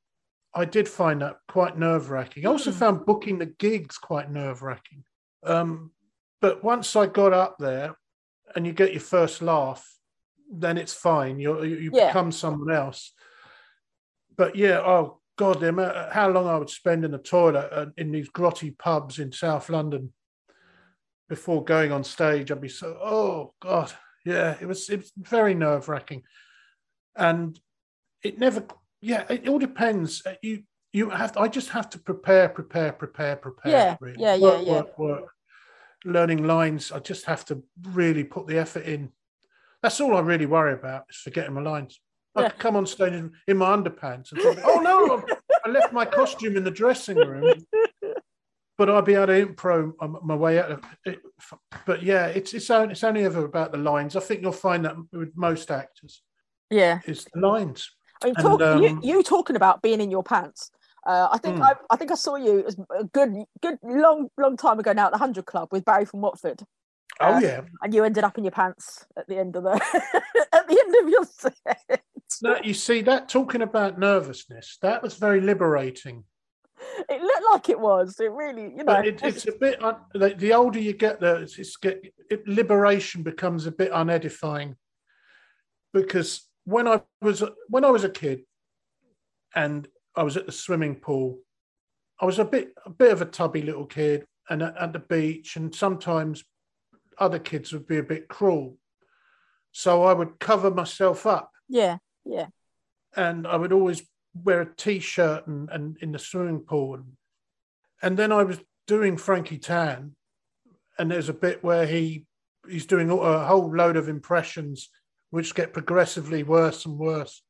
I 0.54 0.66
did 0.66 0.88
find 0.88 1.22
that 1.22 1.38
quite 1.48 1.78
nerve 1.78 2.10
wracking. 2.10 2.46
I 2.46 2.50
also 2.50 2.72
Hmm. 2.72 2.78
found 2.78 3.06
booking 3.06 3.38
the 3.40 3.46
gigs 3.46 3.98
quite 3.98 4.30
nerve 4.30 4.62
wracking. 4.62 5.04
Um, 5.44 5.92
but 6.42 6.64
once 6.64 6.96
I 6.96 7.06
got 7.08 7.34
up 7.34 7.58
there 7.58 7.96
and 8.56 8.66
you 8.68 8.74
get 8.74 8.92
your 8.92 9.02
first 9.02 9.42
laugh, 9.42 9.88
then 10.52 10.78
it's 10.78 10.94
fine. 10.94 11.40
You're, 11.40 11.66
you 11.66 11.78
you 11.78 11.92
Yeah. 11.94 12.08
become 12.08 12.32
someone 12.32 12.74
else. 12.74 13.14
But 14.36 14.56
yeah, 14.56 14.80
oh 14.80 15.22
God, 15.38 15.62
how 16.12 16.30
long 16.30 16.48
I 16.48 16.58
would 16.58 16.70
spend 16.70 17.06
in 17.06 17.12
the 17.12 17.18
toilet 17.18 17.94
in 17.98 18.12
these 18.12 18.30
grotty 18.30 18.78
pubs 18.78 19.20
in 19.20 19.32
South 19.32 19.70
London 19.70 20.14
before 21.30 21.64
going 21.64 21.94
on 21.94 22.04
stage, 22.04 22.52
I'd 22.52 22.60
be 22.60 22.68
so, 22.68 22.98
oh 23.02 23.54
God, 23.62 23.94
yeah, 24.26 24.58
it 24.60 24.66
was, 24.66 24.90
it 24.90 24.98
was 24.98 25.14
very 25.18 25.54
nerve 25.54 25.88
wracking. 25.88 26.24
And 27.16 27.60
it 28.24 28.40
never, 28.40 28.64
yeah, 29.02 29.26
it 29.30 29.48
all 29.48 29.60
depends. 29.60 30.22
Uh, 30.26 30.34
You, 30.42 30.64
you 30.94 31.10
have, 31.10 31.34
to, 31.34 31.40
I 31.42 31.48
just 31.48 31.70
have 31.70 31.90
to 31.92 32.00
prepare, 32.00 32.50
prepare, 32.50 32.92
prepare, 32.92 33.36
prepare. 33.36 33.72
Yeah, 33.72 33.98
really. 34.00 34.22
yeah, 34.22 34.36
yeah, 34.36 34.42
Work, 34.44 34.66
yeah. 34.66 34.74
Work, 34.74 35.00
work. 35.00 35.32
Learning 36.04 36.44
lines, 36.46 36.92
I 36.92 37.00
just 37.00 37.26
have 37.26 37.46
to 37.46 37.64
really 37.92 38.24
put 38.24 38.48
the 38.48 38.58
effort 38.58 38.86
in. 38.86 39.12
That's 39.84 40.00
all 40.02 40.16
I 40.16 40.22
really 40.22 40.46
worry 40.46 40.74
about 40.74 41.06
is 41.10 41.18
forgetting 41.18 41.54
my 41.54 41.62
lines. 41.62 42.00
I 42.36 42.42
Yeah. 42.42 42.50
could 42.50 42.60
come 42.60 42.76
on 42.76 42.86
stage 42.86 43.14
in, 43.14 43.32
in 43.48 43.58
my 43.58 43.76
underpants 43.76 44.32
and 44.32 44.42
think, 44.42 44.60
oh 44.64 44.80
no, 44.80 45.24
I 45.66 45.70
left 45.70 45.94
my 45.94 46.06
costume 46.06 46.56
in 46.58 46.64
the 46.64 46.72
dressing 46.72 47.18
room. 47.18 47.66
But 48.78 48.90
I'd 48.90 49.06
be 49.06 49.14
able 49.14 49.28
to 49.28 49.46
impro 49.46 50.24
my 50.24 50.36
way 50.36 50.58
out 50.58 50.72
of 50.72 50.84
it. 51.06 51.20
But 51.86 52.02
yeah, 52.02 52.28
it's 52.28 52.54
it's 52.54 52.70
only, 52.72 52.94
it's 52.94 53.04
only 53.04 53.26
ever 53.26 53.46
about 53.46 53.72
the 53.72 53.78
lines. 53.78 54.16
I 54.16 54.22
think 54.22 54.42
you'll 54.42 54.54
find 54.54 54.86
that 54.86 54.96
with 55.12 55.36
most 55.36 55.70
actors, 55.70 56.24
Yeah. 56.72 57.00
it's 57.06 57.26
the 57.34 57.40
lines. 57.40 57.92
I 58.24 58.28
mean, 58.28 58.36
talk, 58.36 58.60
you, 58.60 58.88
um, 58.88 59.00
you 59.04 59.24
talking 59.24 59.56
about 59.56 59.82
being 59.82 60.00
in 60.02 60.10
your 60.10 60.24
pants. 60.24 60.72
Uh, 61.06 61.28
I 61.32 61.38
think 61.40 61.58
Hmm. 61.58 61.64
I, 61.64 61.74
I 61.90 61.96
think 61.96 62.12
I 62.12 62.16
saw 62.16 62.36
you 62.36 62.66
a 62.98 63.04
good, 63.04 63.34
good 63.62 63.78
long, 63.84 64.30
long 64.38 64.56
time 64.56 64.80
ago 64.80 64.94
now 64.94 65.08
at 65.08 65.12
the 65.12 65.18
Hundred 65.18 65.46
Club 65.46 65.70
with 65.72 65.84
Barry 65.84 66.06
from 66.06 66.22
Watford, 66.22 66.62
Oh 67.20 67.34
Uh, 67.36 67.40
yeah. 67.40 67.62
and 67.82 67.94
you 67.94 68.04
ended 68.04 68.24
up 68.24 68.38
in 68.38 68.44
your 68.44 68.52
pants 68.52 69.06
at 69.18 69.28
the 69.28 69.38
end 69.38 69.56
of 69.56 69.64
the 69.64 69.72
at 70.54 70.68
the 70.68 70.80
end 70.80 70.96
of 71.04 71.10
your 71.10 71.26
set. 71.26 72.02
No, 72.44 72.58
you 72.64 72.74
see 72.76 73.02
that 73.02 73.28
talking 73.28 73.64
about 73.64 73.98
nervousness, 74.00 74.78
that 74.84 75.02
was 75.04 75.16
very 75.16 75.42
liberating. 75.42 76.24
It 77.10 77.22
looked 77.22 77.46
like 77.52 77.70
it 77.70 77.80
was. 77.80 78.20
It 78.20 78.32
really, 78.32 78.72
you 78.76 78.84
know, 78.84 78.94
it, 79.00 79.22
it's 79.24 79.48
a 79.48 79.52
bit 79.52 79.84
un, 79.84 79.98
the, 80.14 80.30
the 80.30 80.54
older 80.54 80.80
you 80.80 80.94
get, 80.94 81.20
there, 81.20 81.42
it's, 81.42 81.58
it's 81.60 81.76
get 81.78 82.02
it, 82.30 82.48
liberation 82.48 83.24
becomes 83.24 83.66
a 83.66 83.72
bit 83.72 83.92
unedifying. 83.92 84.76
Because 85.94 86.48
when 86.66 86.88
I 86.88 87.02
was 87.22 87.44
when 87.68 87.86
I 87.86 87.90
was 87.90 88.04
a 88.04 88.10
kid, 88.10 88.44
and 89.56 89.88
I 90.16 90.24
was 90.24 90.38
at 90.38 90.46
the 90.46 90.52
swimming 90.52 90.96
pool, 90.96 91.40
I 92.20 92.26
was 92.26 92.40
a 92.40 92.46
bit 92.46 92.74
a 92.86 92.90
bit 92.90 93.12
of 93.12 93.22
a 93.22 93.26
tubby 93.26 93.62
little 93.62 93.86
kid, 93.86 94.26
and 94.50 94.62
at, 94.62 94.78
at 94.78 94.94
the 94.94 95.00
beach, 95.00 95.56
and 95.56 95.74
sometimes 95.74 96.44
other 97.18 97.40
kids 97.40 97.72
would 97.74 97.88
be 97.88 97.98
a 97.98 98.04
bit 98.04 98.28
cruel, 98.28 98.78
so 99.72 100.04
I 100.04 100.14
would 100.14 100.40
cover 100.40 100.72
myself 100.72 101.26
up. 101.26 101.52
Yeah, 101.68 101.98
yeah, 102.26 102.48
and 103.16 103.48
I 103.48 103.56
would 103.56 103.74
always 103.74 104.04
wear 104.34 104.62
a 104.62 104.76
t-shirt 104.76 105.48
and, 105.48 105.70
and 105.70 105.98
in 105.98 106.14
the 106.14 106.20
swimming 106.20 106.62
pool. 106.62 106.96
And, 106.96 107.06
and 108.02 108.18
then 108.18 108.32
I 108.32 108.44
was 108.44 108.60
doing 108.88 109.18
Frankie 109.18 109.58
Tan, 109.58 110.16
and 110.98 111.12
there's 111.12 111.30
a 111.30 111.34
bit 111.34 111.64
where 111.64 111.86
he 111.86 112.26
he's 112.70 112.86
doing 112.86 113.10
a- 113.10 113.16
a 113.16 113.46
whole 113.46 113.76
load 113.76 113.98
of 113.98 114.08
impressions 114.08 114.90
which 115.32 115.56
get 115.56 115.74
progressively 115.74 116.44
worse 116.44 116.86
and 116.86 116.98
worse. 116.98 117.42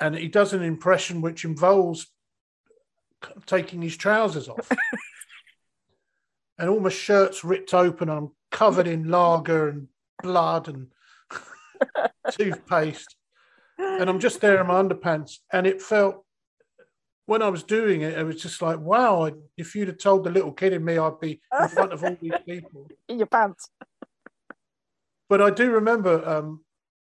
And 0.00 0.14
he 0.14 0.28
does 0.28 0.52
an 0.52 0.62
impression 0.62 1.20
which 1.20 1.44
involves 1.44 2.06
taking 3.46 3.82
his 3.82 3.96
trousers 3.96 4.48
off. 4.48 4.70
and 6.58 6.68
all 6.68 6.80
my 6.80 6.90
shirt's 6.90 7.44
ripped 7.44 7.74
open. 7.74 8.08
I'm 8.08 8.30
covered 8.50 8.86
in 8.86 9.08
lager 9.08 9.68
and 9.68 9.88
blood 10.22 10.68
and 10.68 10.88
toothpaste 12.30 13.16
and 13.78 14.08
I'm 14.08 14.20
just 14.20 14.40
there 14.40 14.60
in 14.60 14.66
my 14.66 14.82
underpants. 14.82 15.38
And 15.52 15.66
it 15.66 15.82
felt, 15.82 16.24
when 17.26 17.42
I 17.42 17.48
was 17.48 17.62
doing 17.62 18.02
it, 18.02 18.18
it 18.18 18.24
was 18.24 18.40
just 18.40 18.60
like, 18.62 18.78
wow, 18.78 19.30
if 19.56 19.74
you'd 19.74 19.88
have 19.88 19.98
told 19.98 20.24
the 20.24 20.30
little 20.30 20.52
kid 20.52 20.72
in 20.72 20.84
me, 20.84 20.98
I'd 20.98 21.20
be 21.20 21.40
in 21.60 21.68
front 21.68 21.92
of 21.92 22.04
all 22.04 22.16
these 22.20 22.32
people. 22.46 22.88
in 23.08 23.18
your 23.18 23.26
pants. 23.26 23.70
But 25.28 25.40
I 25.40 25.50
do 25.50 25.70
remember 25.70 26.26
um, 26.28 26.63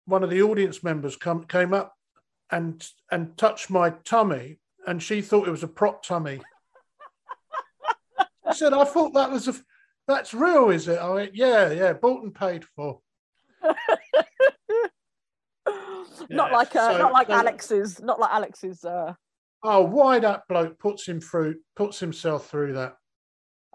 one 0.05 0.23
of 0.23 0.29
the 0.29 0.41
audience 0.41 0.83
members 0.83 1.15
come, 1.15 1.43
came 1.45 1.73
up 1.73 1.93
and 2.51 2.85
and 3.11 3.37
touched 3.37 3.69
my 3.69 3.91
tummy, 4.05 4.59
and 4.85 5.01
she 5.01 5.21
thought 5.21 5.47
it 5.47 5.51
was 5.51 5.63
a 5.63 5.67
prop 5.67 6.03
tummy. 6.03 6.41
I 8.45 8.53
said, 8.53 8.73
I 8.73 8.83
thought 8.83 9.13
that 9.13 9.31
was 9.31 9.47
a, 9.47 9.55
that's 10.07 10.33
real, 10.33 10.69
is 10.69 10.87
it? 10.87 10.99
I 10.99 11.09
went, 11.09 11.35
yeah, 11.35 11.71
yeah, 11.71 11.93
bought 11.93 12.23
and 12.23 12.35
paid 12.35 12.65
for. 12.75 12.99
not 13.63 13.71
Yeah, 16.29 16.43
like 16.57 16.75
uh, 16.75 16.91
so- 16.91 16.97
not 16.97 17.13
like 17.13 17.27
so- 17.27 17.33
Alex's, 17.33 18.01
not 18.01 18.19
like 18.19 18.31
Alex's. 18.31 18.83
Uh, 18.85 19.13
Oh, 19.65 19.81
why 19.85 20.19
that 20.19 20.41
bloke 20.49 20.77
puts 20.77 21.07
him 21.07 21.21
through, 21.21 21.55
puts 21.77 21.97
himself 21.97 22.49
through 22.49 22.73
that. 22.73 22.97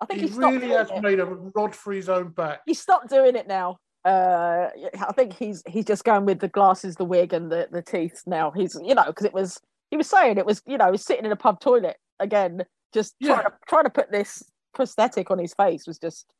I 0.02 0.04
think 0.04 0.20
he 0.20 0.28
he, 0.28 0.34
really 0.36 0.68
has 0.68 0.90
it. 0.90 1.00
made 1.00 1.18
a 1.18 1.24
rod 1.24 1.74
for 1.74 1.94
his 1.94 2.10
own 2.10 2.28
back. 2.28 2.60
He 2.66 2.74
stopped 2.74 3.08
doing 3.08 3.36
it 3.36 3.48
now. 3.48 3.78
Uh, 4.08 4.70
I 5.06 5.12
think 5.12 5.34
he's 5.34 5.62
he's 5.68 5.84
just 5.84 6.02
going 6.02 6.24
with 6.24 6.40
the 6.40 6.48
glasses, 6.48 6.96
the 6.96 7.04
wig, 7.04 7.34
and 7.34 7.52
the 7.52 7.68
the 7.70 7.82
teeth 7.82 8.22
now. 8.26 8.50
He's 8.50 8.74
you 8.82 8.94
know 8.94 9.04
because 9.06 9.26
it 9.26 9.34
was 9.34 9.60
he 9.90 9.98
was 9.98 10.08
saying 10.08 10.38
it 10.38 10.46
was 10.46 10.62
you 10.66 10.78
know 10.78 10.96
sitting 10.96 11.26
in 11.26 11.32
a 11.32 11.36
pub 11.36 11.60
toilet 11.60 11.98
again, 12.18 12.64
just 12.94 13.14
trying 13.22 13.44
to 13.44 13.52
trying 13.68 13.84
to 13.84 13.90
put 13.90 14.10
this 14.10 14.42
prosthetic 14.72 15.30
on 15.30 15.38
his 15.38 15.52
face 15.52 15.86
was 15.86 15.98
just 15.98 16.32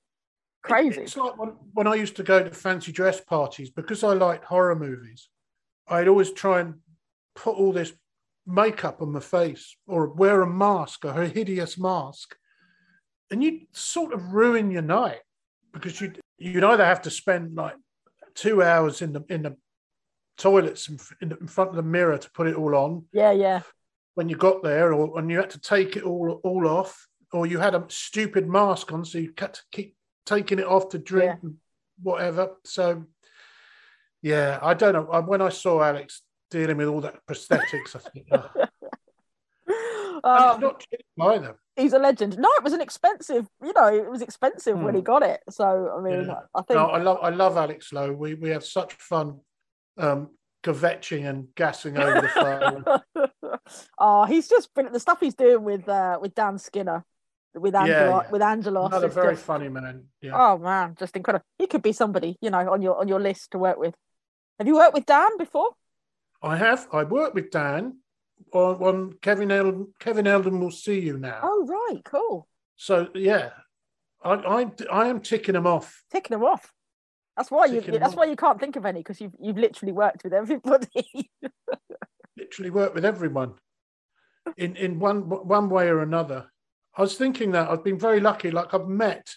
crazy. 0.62 1.02
It's 1.02 1.16
like 1.16 1.36
when, 1.36 1.50
when 1.74 1.86
I 1.86 1.94
used 1.96 2.16
to 2.16 2.22
go 2.22 2.42
to 2.42 2.50
fancy 2.50 2.90
dress 2.90 3.20
parties 3.20 3.68
because 3.68 4.02
I 4.02 4.14
liked 4.14 4.46
horror 4.46 4.74
movies. 4.74 5.28
I'd 5.88 6.08
always 6.08 6.32
try 6.32 6.60
and 6.60 6.76
put 7.34 7.56
all 7.56 7.72
this 7.72 7.92
makeup 8.46 9.02
on 9.02 9.12
my 9.12 9.20
face 9.20 9.76
or 9.86 10.08
wear 10.08 10.40
a 10.40 10.46
mask 10.46 11.04
or 11.04 11.20
a 11.20 11.28
hideous 11.28 11.76
mask, 11.76 12.34
and 13.30 13.44
you 13.44 13.66
sort 13.72 14.14
of 14.14 14.32
ruin 14.32 14.70
your 14.70 14.80
night 14.80 15.20
because 15.72 16.00
you 16.00 16.12
you'd 16.38 16.64
either 16.64 16.84
have 16.84 17.02
to 17.02 17.10
spend 17.10 17.54
like 17.56 17.74
two 18.34 18.62
hours 18.62 19.02
in 19.02 19.12
the 19.12 19.24
in 19.28 19.42
the 19.42 19.56
toilets 20.36 20.88
in, 20.88 20.98
in, 21.20 21.28
the, 21.30 21.36
in 21.38 21.46
front 21.48 21.70
of 21.70 21.76
the 21.76 21.82
mirror 21.82 22.16
to 22.16 22.30
put 22.30 22.46
it 22.46 22.54
all 22.54 22.74
on 22.76 23.04
Yeah, 23.12 23.32
yeah, 23.32 23.62
when 24.14 24.28
you 24.28 24.36
got 24.36 24.62
there, 24.62 24.92
or 24.92 25.18
and 25.18 25.30
you 25.30 25.38
had 25.38 25.50
to 25.50 25.60
take 25.60 25.96
it 25.96 26.04
all 26.04 26.40
all 26.44 26.68
off 26.68 27.06
or 27.32 27.46
you 27.46 27.58
had 27.58 27.74
a 27.74 27.84
stupid 27.88 28.48
mask 28.48 28.92
on, 28.92 29.04
so 29.04 29.18
you 29.18 29.32
had 29.36 29.54
to 29.54 29.60
keep 29.70 29.94
taking 30.24 30.58
it 30.58 30.66
off 30.66 30.88
to 30.90 30.98
drink, 30.98 31.26
Yeah. 31.32 31.36
and 31.42 31.56
whatever. 32.02 32.56
So, 32.64 33.04
yeah, 34.22 34.58
I 34.62 34.74
don't 34.74 34.94
know. 34.94 35.22
When 35.22 35.42
I 35.42 35.50
saw 35.50 35.82
Alex 35.82 36.22
dealing 36.50 36.78
with 36.78 36.88
all 36.88 37.00
that 37.02 37.26
prosthetics, 37.26 37.96
I 37.96 37.98
think, 37.98 38.28
oh. 38.32 38.50
and 40.28 40.44
Um, 40.56 40.60
not 40.60 40.80
cheap 40.80 41.00
either. 41.20 41.58
he's 41.76 41.92
a 41.92 41.98
legend. 41.98 42.38
No, 42.38 42.48
it 42.58 42.62
was 42.62 42.72
an 42.72 42.80
expensive. 42.80 43.46
You 43.62 43.72
know, 43.74 43.86
it 43.86 44.10
was 44.10 44.22
expensive 44.22 44.78
when 44.78 44.94
he 44.94 45.00
Hmm. 45.00 45.04
got 45.12 45.22
it. 45.22 45.40
So 45.50 45.64
I 45.96 46.00
mean, 46.00 46.26
Yeah. 46.26 46.40
I 46.54 46.62
think 46.62 46.78
No, 46.78 46.86
I 46.86 46.98
love 46.98 47.18
I 47.22 47.30
love 47.30 47.56
Alex 47.56 47.92
Lowe. 47.92 48.12
We 48.12 48.34
we 48.34 48.50
have 48.50 48.64
such 48.64 48.94
fun 48.94 49.40
um 49.96 50.30
kvetching 50.62 51.28
and 51.28 51.48
gassing 51.54 51.96
over 51.98 52.20
the 52.20 52.28
phone. 52.28 52.84
oh, 53.98 54.24
he's 54.24 54.48
just 54.48 54.72
brilliant. 54.74 54.92
The 54.94 55.00
stuff 55.00 55.20
he's 55.20 55.34
doing 55.34 55.62
with 55.62 55.88
uh, 55.88 56.18
with 56.20 56.34
Dan 56.34 56.58
Skinner, 56.58 57.04
with 57.54 57.74
Angelos, 57.74 58.22
yeah. 58.24 58.30
with 58.30 58.42
Angelos. 58.42 58.86
Another 58.88 59.08
very 59.08 59.36
funny 59.36 59.68
man. 59.68 60.06
Yeah. 60.20 60.32
Oh 60.34 60.58
man, 60.58 60.96
just 60.98 61.16
incredible. 61.16 61.44
He 61.58 61.66
could 61.66 61.82
be 61.82 61.92
somebody, 61.92 62.36
you 62.40 62.50
know, 62.50 62.72
on 62.72 62.82
your 62.82 62.98
on 62.98 63.08
your 63.08 63.20
list 63.20 63.52
to 63.52 63.58
work 63.58 63.78
with. 63.78 63.94
Have 64.58 64.66
you 64.66 64.74
worked 64.74 64.94
with 64.94 65.06
Dan 65.06 65.36
before? 65.38 65.70
I 66.42 66.56
have. 66.56 66.88
I 66.92 67.04
worked 67.04 67.34
with 67.34 67.50
Dan 67.50 67.98
on, 68.52 68.74
on 68.76 68.94
um, 68.94 69.18
Kevin 69.22 69.50
Eldon. 69.50 69.88
Kevin 69.98 70.26
Eldon 70.26 70.60
will 70.60 70.70
see 70.70 71.00
you 71.00 71.18
now. 71.18 71.40
Oh 71.42 71.66
right, 71.66 72.02
cool. 72.04 72.48
So 72.76 73.08
yeah, 73.14 73.50
I, 74.22 74.32
I 74.32 74.66
I 74.90 75.06
am 75.08 75.20
ticking 75.20 75.54
them 75.54 75.66
off. 75.66 76.04
Ticking 76.10 76.34
them 76.36 76.44
off. 76.44 76.72
That's 77.36 77.50
why 77.50 77.66
you. 77.66 77.80
That's 77.80 78.12
off. 78.12 78.16
why 78.16 78.24
you 78.24 78.36
can't 78.36 78.58
think 78.58 78.76
of 78.76 78.84
any 78.84 79.00
because 79.00 79.20
you've 79.20 79.34
you've 79.40 79.58
literally 79.58 79.92
worked 79.92 80.24
with 80.24 80.32
everybody. 80.32 81.30
Literally 82.36 82.70
worked 82.70 82.94
with 82.94 83.04
everyone 83.04 83.54
in 84.56 84.76
in 84.76 84.98
one 84.98 85.22
one 85.28 85.68
way 85.68 85.88
or 85.88 86.00
another. 86.00 86.50
I 86.96 87.02
was 87.02 87.16
thinking 87.16 87.52
that 87.52 87.68
I've 87.68 87.84
been 87.84 87.98
very 87.98 88.20
lucky. 88.20 88.50
Like 88.50 88.74
I've 88.74 88.88
met 88.88 89.34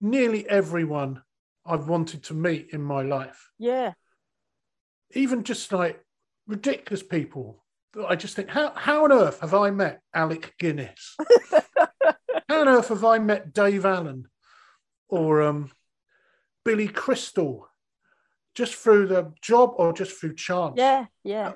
nearly 0.00 0.48
everyone 0.48 1.22
I've 1.64 1.88
wanted 1.88 2.22
to 2.24 2.34
meet 2.34 2.70
in 2.72 2.82
my 2.82 3.02
life. 3.02 3.50
yeah, 3.58 3.92
even 5.12 5.44
just 5.44 5.72
like 5.72 6.02
ridiculous 6.46 7.02
people. 7.02 7.64
I 8.08 8.14
just 8.16 8.36
think, 8.36 8.48
how 8.50 8.72
how 8.74 9.04
on 9.04 9.12
earth 9.12 9.40
have 9.40 9.54
I 9.54 9.70
met 9.70 10.00
Alec 10.14 10.54
Guinness? 10.58 11.16
how 12.48 12.60
on 12.60 12.68
earth 12.68 12.88
have 12.88 13.04
I 13.04 13.18
met 13.18 13.52
Dave 13.52 13.84
Allen 13.84 14.26
or 15.08 15.42
um, 15.42 15.70
Billy 16.64 16.88
Crystal? 16.88 17.66
Just 18.54 18.74
through 18.74 19.06
the 19.06 19.32
job 19.40 19.74
or 19.76 19.92
just 19.92 20.18
through 20.18 20.34
chance? 20.34 20.74
yeah, 20.76 21.06
yeah. 21.24 21.52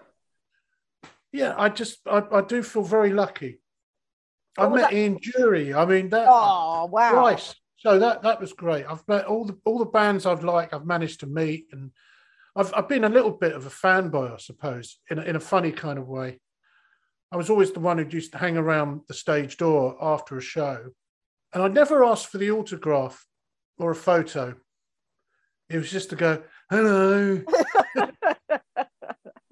yeah. 1.33 1.55
I 1.59 1.69
just 1.69 1.99
I, 2.07 2.23
I 2.33 2.41
do 2.43 2.63
feel 2.63 2.83
very 2.85 3.11
lucky. 3.13 3.61
I 4.57 4.63
What 4.63 4.71
was 4.73 4.83
met 4.83 4.91
that- 4.91 4.97
Ian 4.97 5.19
Dury. 5.19 5.75
I 5.77 5.85
mean 5.87 6.09
that 6.11 6.27
Oh 6.29 6.87
wow. 6.87 7.13
twice. 7.13 7.55
So 7.79 7.99
that 7.99 8.23
that 8.23 8.41
was 8.41 8.53
great. 8.53 8.87
I've 8.89 9.07
met 9.09 9.27
all 9.27 9.45
the 9.45 9.59
all 9.65 9.79
the 9.79 9.85
bands 9.87 10.25
I've 10.27 10.45
liked. 10.45 10.73
I've 10.73 10.87
managed 10.87 11.21
to 11.21 11.27
meet, 11.27 11.67
and 11.73 11.91
I've 12.57 12.73
I've 12.75 12.89
been 12.89 13.05
a 13.05 13.09
little 13.09 13.33
bit 13.33 13.53
of 13.53 13.67
a 13.67 13.71
fanboy, 13.71 14.33
I 14.33 14.37
suppose, 14.39 14.99
in 15.11 15.19
a, 15.19 15.23
in 15.23 15.37
a 15.37 15.41
funny 15.41 15.73
kind 15.73 15.99
of 15.99 16.07
way. 16.09 16.41
I 17.33 17.37
was 17.37 17.51
always 17.51 17.73
the 17.73 17.81
one 17.81 17.99
who 17.99 18.07
used 18.09 18.33
to 18.33 18.39
hang 18.39 18.57
around 18.57 19.01
the 19.09 19.15
stage 19.15 19.57
door 19.57 19.97
after 20.01 20.37
a 20.37 20.41
show, 20.41 20.91
and 21.53 21.63
I 21.63 21.69
never 21.69 22.05
asked 22.05 22.29
for 22.29 22.39
the 22.39 22.51
autograph 22.53 23.27
or 23.79 23.91
a 23.91 23.97
photo. 23.97 24.55
It 25.69 25.79
was 25.79 25.91
just 25.91 26.11
to 26.11 26.17
go, 26.17 26.43
hello. 26.71 27.43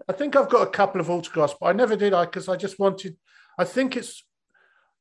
I 0.09 0.13
think 0.15 0.37
I've 0.37 0.51
got 0.51 0.67
a 0.67 0.71
couple 0.71 1.01
of 1.01 1.11
autographs, 1.11 1.55
but 1.59 1.67
I 1.67 1.73
never 1.73 1.97
did. 1.97 2.13
I 2.13 2.25
because 2.27 2.49
I 2.49 2.57
just 2.57 2.79
wanted. 2.79 3.17
I 3.59 3.65
think 3.65 3.97
it's. 3.97 4.25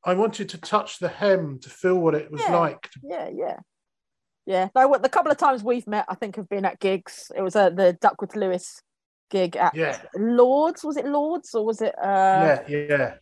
I 0.04 0.14
wanted 0.14 0.48
to 0.48 0.58
touch 0.58 0.98
the 0.98 1.08
hem 1.08 1.60
to 1.60 1.70
feel 1.70 1.96
what 1.96 2.14
it 2.16 2.30
was 2.30 2.40
Yeah. 2.42 2.58
like. 2.58 2.82
to 2.90 3.00
yeah, 3.04 3.28
yeah, 3.32 3.58
yeah. 4.46 4.68
No, 4.74 4.88
what 4.88 5.02
the 5.02 5.08
couple 5.08 5.30
of 5.32 5.38
times 5.38 5.62
we've 5.62 5.86
met, 5.86 6.06
I 6.08 6.14
think 6.14 6.36
have 6.36 6.48
been 6.48 6.64
at 6.64 6.80
gigs. 6.80 7.30
It 7.36 7.42
was 7.42 7.56
at 7.56 7.76
the 7.76 7.92
Duckworth 8.00 8.36
Lewis 8.36 8.82
gig 9.30 9.56
at 9.56 9.74
Yeah. 9.74 9.98
Lords. 10.14 10.84
Was 10.84 10.96
it 10.96 11.06
Lords 11.06 11.54
or 11.54 11.64
was 11.64 11.80
it? 11.80 11.94
Uh, 11.98 12.62
yeah, 12.68 12.86
yeah. 12.88 13.14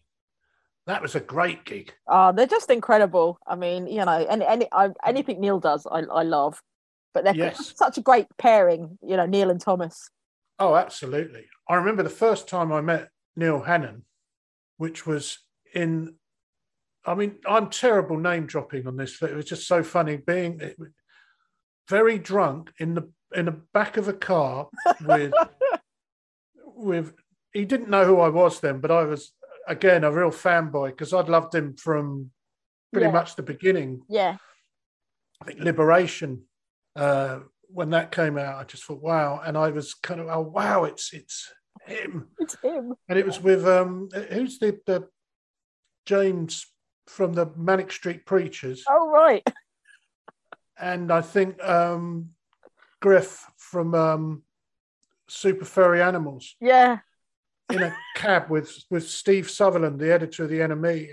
That 0.87 1.03
was 1.03 1.15
a 1.15 1.21
great 1.21 1.65
gig. 1.65 1.93
Oh, 2.09 2.33
they're 2.33 2.47
just 2.47 2.71
incredible. 2.71 3.39
I 3.47 3.55
mean, 3.55 3.87
you 3.87 4.05
know, 4.05 4.27
any 4.29 4.45
any 4.47 4.67
I, 4.73 4.91
anything 5.05 5.41
Neil 5.41 5.61
does, 5.61 5.87
I 5.87 6.01
I 6.01 6.23
love. 6.23 6.61
But 7.13 7.25
they're 7.25 7.35
Yes. 7.35 7.73
such 7.77 7.99
a 7.99 8.03
great 8.03 8.27
pairing, 8.39 8.99
you 9.03 9.17
know, 9.17 9.27
Neil 9.27 9.51
and 9.51 9.61
Thomas. 9.61 10.11
Oh, 10.59 10.75
absolutely. 10.77 11.47
I 11.69 11.75
remember 11.75 12.03
the 12.03 12.09
first 12.11 12.49
time 12.49 12.73
I 12.73 12.81
met 12.81 13.09
Neil 13.37 13.61
Hannon, 13.63 14.05
which 14.79 15.07
was 15.07 15.39
in. 15.75 16.15
I 17.05 17.15
mean, 17.15 17.39
I'm 17.47 17.71
terrible 17.71 18.19
name 18.19 18.47
dropping 18.47 18.87
on 18.87 18.97
this, 18.97 19.19
but 19.19 19.31
it 19.31 19.37
was 19.37 19.47
just 19.47 19.67
so 19.67 19.83
funny 19.83 20.19
being 20.19 20.61
very 21.91 22.19
drunk 22.19 22.71
in 22.79 22.95
the 22.95 23.11
in 23.35 23.45
the 23.47 23.57
back 23.75 23.97
of 23.97 24.09
a 24.09 24.13
car 24.13 24.69
with 25.05 25.33
with. 26.65 27.13
He 27.53 27.65
didn't 27.65 27.91
know 27.91 28.05
who 28.05 28.21
I 28.21 28.29
was 28.29 28.61
then, 28.61 28.79
but 28.81 28.93
I 28.93 29.03
was 29.03 29.33
again 29.67 30.05
a 30.05 30.13
real 30.13 30.31
fanboy 30.31 30.91
because 30.91 31.13
I'd 31.13 31.29
loved 31.29 31.53
him 31.55 31.75
from 31.77 32.31
pretty 32.93 33.07
Yeah. 33.09 33.13
much 33.13 33.35
the 33.35 33.43
beginning. 33.43 34.03
Yeah, 34.09 34.37
I 35.43 35.45
think 35.47 35.59
Liberation, 35.61 36.43
uh, 36.95 37.41
when 37.69 37.91
that 37.91 38.13
came 38.13 38.39
out, 38.39 38.55
I 38.61 38.65
just 38.65 38.85
thought, 38.85 39.03
wow. 39.03 39.41
And 39.45 39.59
I 39.59 39.71
was 39.71 39.95
kind 39.95 40.21
of, 40.21 40.29
oh, 40.29 40.43
wow, 40.43 40.85
it's 40.85 41.13
it's 41.13 41.53
him. 41.87 42.29
it's 42.39 42.57
him. 42.63 42.95
And 43.09 43.19
it 43.19 43.27
was 43.27 43.41
with 43.41 43.67
um, 43.67 44.09
who's 44.31 44.61
the 44.61 44.79
the 44.87 45.09
James 46.07 46.67
from 47.09 47.33
the 47.33 47.47
Manic 47.57 47.91
Street 47.91 48.25
Preachers, 48.27 48.85
Oh 48.89 49.09
right. 49.11 49.43
and 50.81 51.13
I 51.13 51.21
think 51.21 51.63
um, 51.63 52.31
Gruff 53.01 53.51
from 53.57 53.95
um, 53.95 54.43
Super 55.29 55.65
Furry 55.65 56.03
Animals 56.03 56.57
Yeah. 56.61 56.99
in 57.73 57.83
a 57.83 57.95
cab 58.17 58.51
with 58.51 58.85
with 58.91 59.09
Steve 59.09 59.51
Sutherland, 59.51 59.99
the 60.01 60.13
editor 60.13 60.45
of 60.45 60.51
the 60.51 60.59
NME. 60.61 61.11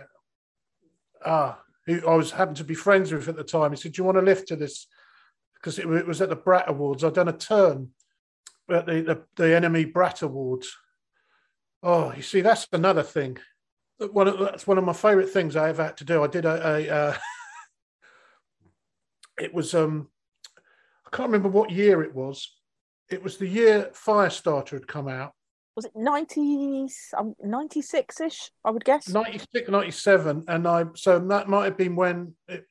Ah, 1.26 1.60
who 1.86 2.06
I 2.08 2.16
was 2.16 2.32
happened 2.32 2.58
to 2.58 2.64
be 2.64 2.76
friends 2.76 3.12
with 3.12 3.28
at 3.28 3.36
the 3.36 3.44
time. 3.44 3.72
He 3.72 3.78
said, 3.78 3.94
"Do 3.94 4.00
you 4.02 4.04
want 4.06 4.18
to 4.18 4.22
lift 4.24 4.48
to 4.50 4.56
this?" 4.56 4.88
Because 5.56 5.80
it, 5.80 5.88
it 5.88 6.08
was 6.08 6.22
at 6.22 6.30
the 6.30 6.36
Brat 6.36 6.66
Awards. 6.70 7.04
I'd 7.04 7.14
done 7.14 7.28
a 7.28 7.34
turn 7.34 7.90
at 8.70 8.86
the 8.86 9.02
the, 9.02 9.24
the 9.36 9.44
NME 9.44 9.94
Brat 9.94 10.22
Awards. 10.22 10.76
Oh, 11.84 12.14
you 12.16 12.22
see, 12.24 12.42
that's 12.42 12.68
another 12.72 13.04
thing. 13.04 13.38
One 14.12 14.28
of, 14.28 14.38
that's 14.40 14.68
one 14.68 14.78
of 14.78 14.84
my 14.84 14.94
favourite 14.94 15.30
things 15.30 15.56
I 15.56 15.70
ever 15.70 15.84
had 15.86 15.98
to 15.98 16.04
do. 16.04 16.24
I 16.24 16.28
did 16.28 16.46
a. 16.46 16.68
a 16.68 16.90
uh, 16.90 17.18
it 19.40 19.54
was 19.54 19.74
um, 19.74 20.08
I 21.06 21.16
can't 21.16 21.30
remember 21.30 21.50
what 21.50 21.72
year 21.72 22.04
it 22.04 22.14
was. 22.14 22.56
It 23.10 23.24
was 23.24 23.38
the 23.38 23.48
year 23.48 23.92
Firestarter 23.94 24.72
had 24.72 24.88
come 24.88 25.08
out. 25.08 25.34
Was 25.76 25.86
it 25.86 25.92
90 25.96 26.88
um, 27.18 27.36
96 27.42 28.20
ish, 28.22 28.52
I 28.66 28.72
would 28.72 28.84
guess? 28.84 29.08
96, 29.08 29.70
97, 29.70 30.46
and 30.48 30.68
I 30.68 30.86
so 30.96 31.20
that 31.20 31.48
might 31.48 31.66
have 31.66 31.78
been 31.78 31.96
when 31.96 32.34
it, 32.48 32.66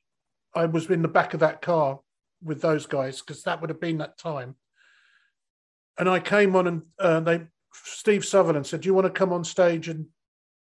I 0.54 0.66
was 0.66 0.90
in 0.90 1.02
the 1.02 1.08
back 1.08 1.32
of 1.32 1.40
that 1.40 1.62
car 1.62 2.00
with 2.42 2.60
those 2.60 2.86
guys 2.86 3.20
because 3.20 3.42
that 3.44 3.60
would 3.60 3.70
have 3.70 3.80
been 3.80 3.98
that 3.98 4.18
time. 4.18 4.56
And 5.98 6.08
I 6.08 6.18
came 6.18 6.56
on 6.56 6.66
and 6.66 6.82
uh, 6.98 7.20
they 7.20 7.46
Steve 7.72 8.24
Sutherland 8.24 8.66
said, 8.66 8.80
"Do 8.80 8.88
you 8.88 8.94
want 8.94 9.06
to 9.06 9.10
come 9.10 9.32
on 9.32 9.44
stage 9.44 9.88
and 9.88 10.06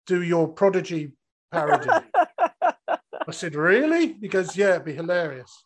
do 0.05 0.21
your 0.21 0.47
Prodigy 0.47 1.13
parody?" 1.51 1.89
I 2.87 3.31
said, 3.31 3.55
"Really?" 3.55 4.17
He 4.21 4.27
goes, 4.27 4.55
"Yeah, 4.55 4.71
it'd 4.71 4.85
be 4.85 4.93
hilarious." 4.93 5.65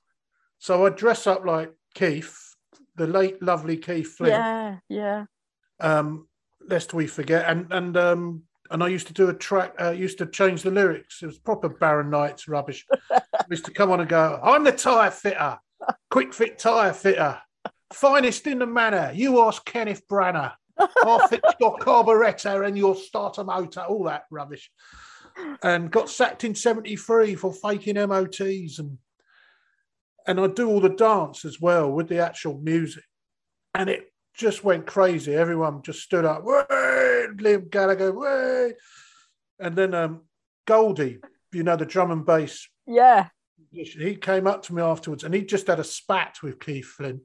So 0.60 0.86
I 0.86 0.89
dress 0.89 1.26
up 1.26 1.45
like 1.45 1.74
Keith, 1.93 2.55
the 2.95 3.07
late 3.07 3.41
lovely 3.41 3.78
Keith 3.78 4.16
Flint 4.16 4.34
yeah, 4.34 4.78
yeah. 4.89 5.26
um, 5.80 6.28
lest 6.68 6.93
we 6.93 7.07
forget. 7.07 7.49
And 7.49 7.72
and 7.72 7.97
um, 7.97 8.43
and 8.70 8.84
I 8.84 8.89
used 8.89 9.07
to 9.07 9.14
do 9.14 9.30
a 9.30 9.34
track. 9.34 9.74
Uh, 9.82 9.91
used 9.91 10.18
to 10.20 10.26
change 10.26 10.62
the 10.62 10.72
lyrics. 10.72 11.24
It 11.24 11.28
was 11.28 11.39
proper 11.39 11.70
Barron 11.70 12.10
Knights 12.10 12.49
rubbish. 12.49 12.86
I 13.10 13.22
used 13.49 13.66
to 13.66 13.72
come 13.72 13.89
on 13.89 14.01
and 14.01 14.10
go. 14.10 14.39
I'm 14.43 14.66
the 14.66 14.74
tire 14.74 15.12
fitter, 15.12 15.57
quick 16.12 16.34
fit 16.34 16.60
tire 16.60 16.93
fitter, 16.93 17.39
finest 17.93 18.45
in 18.45 18.60
the 18.60 18.68
manor. 18.68 19.12
You 19.16 19.41
ask 19.41 19.64
Kenneth 19.66 20.05
Branagh. 20.10 20.53
I'll 20.78 21.28
fix 21.28 21.53
your 21.60 21.78
carburettor 21.78 22.68
and 22.68 22.78
your 22.78 22.95
starter 22.95 23.45
motor. 23.45 23.82
All 23.82 24.03
that 24.03 24.24
rubbish. 24.30 24.70
And 25.64 25.89
got 25.89 26.10
sacked 26.10 26.43
in 26.43 26.53
'73 26.53 27.36
for 27.36 27.53
faking 27.53 27.95
MOTs 27.95 28.80
and. 28.80 28.97
And 30.30 30.39
I 30.39 30.45
do 30.45 30.69
all 30.69 30.80
the 30.80 30.89
dance 30.89 31.43
as 31.43 31.59
well 31.59 31.91
with 31.91 32.07
the 32.07 32.19
actual 32.19 32.59
music. 32.59 33.03
And 33.73 33.89
it 33.89 34.13
just 34.36 34.63
went 34.63 34.86
crazy. 34.86 35.34
Everyone 35.34 35.82
just 35.82 36.01
stood 36.03 36.23
up. 36.23 36.43
Way! 36.43 37.25
Liam 37.38 37.67
Gallagher, 37.71 38.11
way! 38.13 38.73
And 39.59 39.75
then 39.75 39.95
um, 39.95 40.21
Goldie, 40.67 41.17
you 41.51 41.63
know, 41.63 41.75
the 41.75 41.86
drum 41.88 42.11
and 42.11 42.23
bass, 42.23 42.67
Yeah. 42.86 43.30
he 43.71 44.15
came 44.17 44.45
up 44.45 44.61
to 44.63 44.75
me 44.75 44.84
afterwards 44.84 45.23
and 45.23 45.34
he 45.34 45.41
just 45.41 45.65
had 45.65 45.80
a 45.80 45.84
spat 45.84 46.36
with 46.43 46.59
Keith 46.59 46.86
Flint. 46.86 47.21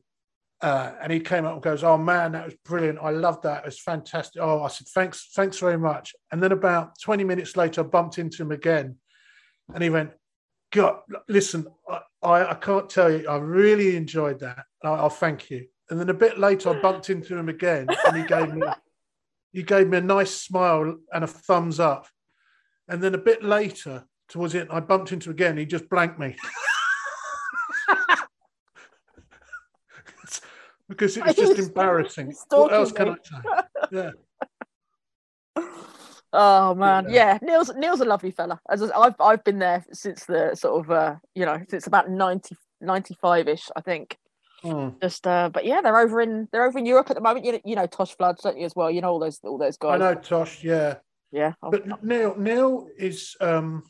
Uh, 0.62 0.92
and 1.02 1.12
he 1.12 1.20
came 1.20 1.44
up 1.44 1.52
and 1.52 1.62
goes, 1.62 1.84
"Oh 1.84 1.98
man, 1.98 2.32
that 2.32 2.46
was 2.46 2.55
brilliant! 2.64 2.98
I 3.02 3.11
loved 3.11 3.42
that. 3.42 3.64
It 3.64 3.66
was 3.66 3.80
fantastic." 3.80 4.40
Oh, 4.40 4.62
I 4.62 4.68
said, 4.68 4.86
"Thanks, 4.86 5.30
thanks 5.34 5.59
very 5.59 5.76
much." 5.76 6.14
And 6.32 6.42
then 6.42 6.52
about 6.52 6.98
twenty 7.02 7.24
minutes 7.24 7.55
later, 7.55 7.82
I 7.82 7.84
bumped 7.84 8.18
into 8.18 8.42
him 8.42 8.50
again, 8.50 8.96
And 9.74 9.82
he 9.82 9.90
went, 9.90 10.12
God, 10.75 11.01
listen, 11.29 11.66
I, 11.89 12.01
I, 12.20 12.51
I 12.51 12.55
can't 12.55 12.91
tell 12.91 13.09
you, 13.11 13.29
I 13.29 13.37
really 13.37 13.95
enjoyed 13.95 14.41
that. 14.41 14.64
I'll, 14.83 14.95
I'll 14.95 15.09
thank 15.09 15.49
you. 15.49 15.68
And 15.89 16.01
then 16.01 16.09
a 16.09 16.14
bit 16.14 16.37
later, 16.37 16.70
I 16.70 16.81
bumped 16.81 17.11
into 17.11 17.37
him 17.37 17.49
again, 17.49 17.87
and 18.07 18.16
he 18.16 18.25
gave 18.25 18.53
me 18.53 18.66
he 19.53 19.62
gave 19.62 19.87
me 19.89 19.99
a 19.99 20.01
nice 20.01 20.35
smile 20.35 20.97
and 21.12 21.22
a 21.22 21.29
thumbs 21.29 21.79
up. 21.79 22.09
And 22.89 23.01
then 23.01 23.14
a 23.14 23.18
bit 23.18 23.45
later, 23.45 24.05
towards 24.29 24.57
it, 24.57 24.66
I 24.68 24.81
bumped 24.81 25.12
into 25.12 25.31
again. 25.31 25.57
He 25.57 25.64
just 25.64 25.89
blanked 25.89 26.18
me. 26.18 26.35
because 30.89 31.16
it 31.16 31.25
was 31.25 31.37
just 31.37 31.57
embarrassing. 31.61 32.35
What 32.49 32.72
else 32.72 32.91
can 32.91 33.11
I 33.11 33.14
say? 33.22 33.37
Yeah. 33.93 34.11
Oh 36.37 36.74
man, 36.74 37.07
yeah. 37.09 37.12
yeah. 37.12 37.39
Neil's 37.43 37.72
Neil's 37.76 38.01
a 38.01 38.05
lovely 38.05 38.32
fella. 38.32 38.61
As 38.68 38.82
I've 38.82 39.14
I've 39.20 39.45
been 39.45 39.61
there 39.61 39.85
since 39.93 40.24
the 40.24 40.57
sort 40.57 40.85
of 40.85 40.91
uh, 40.91 41.14
you 41.35 41.47
know 41.47 41.62
since 41.68 41.87
about 41.87 42.11
90, 42.11 42.57
95 42.80 43.49
ish, 43.49 43.70
I 43.76 43.80
think. 43.80 44.18
Mm. 44.64 45.01
Just 45.01 45.26
uh, 45.28 45.49
but 45.53 45.64
yeah, 45.64 45.80
they're 45.80 45.99
over 45.99 46.20
in 46.20 46.49
they're 46.51 46.64
over 46.64 46.78
in 46.78 46.87
Europe 46.87 47.09
at 47.11 47.16
the 47.16 47.22
moment. 47.22 47.45
You 47.47 47.53
know, 47.53 47.61
you 47.64 47.76
know 47.76 47.87
Tosh 47.87 48.16
Floods, 48.16 48.43
don't 48.43 48.59
you 48.59 48.66
as 48.66 48.74
well? 48.74 48.91
You 48.91 49.01
know 49.01 49.11
all 49.11 49.20
those 49.20 49.39
all 49.45 49.59
those 49.59 49.76
guys. 49.76 49.95
I 49.95 49.99
know 49.99 50.14
Tosh, 50.16 50.64
yeah, 50.64 50.97
yeah. 51.30 51.53
But 51.62 52.03
Neil 52.03 52.35
Neil 52.37 52.89
is 52.99 53.37
um 53.41 53.85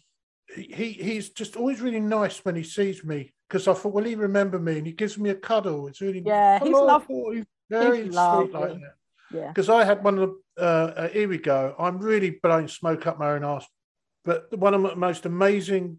he 0.55 0.93
he's 0.93 1.31
just 1.31 1.57
always 1.57 1.81
really 1.81 2.01
nice 2.01 2.45
when 2.45 2.57
he 2.57 2.63
sees 2.63 3.03
me 3.05 3.33
because 3.49 3.69
I 3.69 3.73
thought, 3.73 3.95
well, 3.95 4.05
he 4.05 4.17
remember 4.17 4.59
me 4.59 4.79
and 4.79 4.87
he 4.87 4.93
gives 4.93 5.17
me 5.17 5.31
a 5.31 5.35
cuddle. 5.35 5.87
It's 5.87 6.03
really 6.03 6.23
yeah, 6.27 6.59
he's 6.59 6.73
lovely. 6.73 7.45
Very 7.71 8.05
he's 8.05 8.07
sweet 8.07 8.15
lovely. 8.15 8.53
like 8.53 8.73
that. 8.73 8.95
Yeah. 9.35 9.49
Because 9.49 9.69
I 9.69 9.85
had 9.85 10.05
one 10.05 10.19
of 10.19 10.31
the, 10.31 10.63
uh, 10.63 10.93
uh, 10.97 11.09
here 11.09 11.29
we 11.29 11.39
go. 11.39 11.75
I'm 11.79 11.99
really 11.99 12.39
blowing 12.43 12.69
smoke 12.69 13.07
up 13.07 13.19
my 13.19 13.33
own 13.33 13.45
ass. 13.45 13.67
But 14.25 14.57
one 14.57 14.75
of 14.75 14.83
the 14.83 14.97
most 14.97 15.27
amazing 15.27 15.99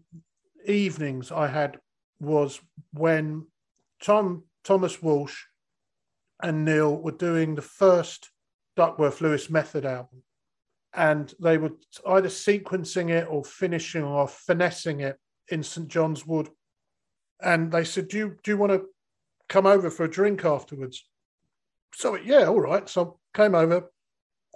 evenings 0.66 1.30
I 1.30 1.46
had 1.46 1.78
was 2.18 2.60
when 2.92 3.46
Tom 4.02 4.44
Thomas 4.64 5.02
Walsh 5.02 5.36
and 6.42 6.64
Neil 6.64 6.96
were 6.96 7.12
doing 7.12 7.54
the 7.54 7.62
first 7.62 8.30
Duckworth 8.74 9.20
Lewis 9.20 9.48
Method 9.50 9.84
album. 9.84 10.22
And 10.94 11.32
they 11.38 11.58
were 11.58 11.72
either 12.06 12.28
sequencing 12.28 13.10
it 13.10 13.28
or 13.28 13.44
finishing 13.44 14.02
or 14.02 14.26
finessing 14.26 15.00
it 15.00 15.18
in 15.50 15.62
St. 15.62 15.88
John's 15.88 16.26
Wood. 16.26 16.48
And 17.40 17.70
they 17.70 17.84
said, 17.84 18.08
Do 18.08 18.16
you, 18.16 18.36
do 18.42 18.50
you 18.50 18.56
want 18.56 18.72
to 18.72 18.86
come 19.48 19.66
over 19.66 19.90
for 19.90 20.04
a 20.04 20.10
drink 20.10 20.44
afterwards? 20.44 21.06
So, 21.94 22.16
yeah, 22.16 22.46
all 22.46 22.60
right. 22.60 22.88
So 22.88 23.18
came 23.36 23.54
over 23.54 23.90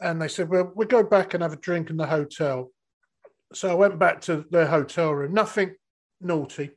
and 0.00 0.20
they 0.20 0.28
said, 0.28 0.48
Well, 0.48 0.72
we'll 0.74 0.88
go 0.88 1.02
back 1.02 1.34
and 1.34 1.42
have 1.42 1.52
a 1.52 1.56
drink 1.56 1.90
in 1.90 1.96
the 1.96 2.06
hotel. 2.06 2.70
So 3.52 3.70
I 3.70 3.74
went 3.74 3.98
back 3.98 4.22
to 4.22 4.44
their 4.50 4.66
hotel 4.66 5.12
room, 5.12 5.34
nothing 5.34 5.74
naughty. 6.20 6.70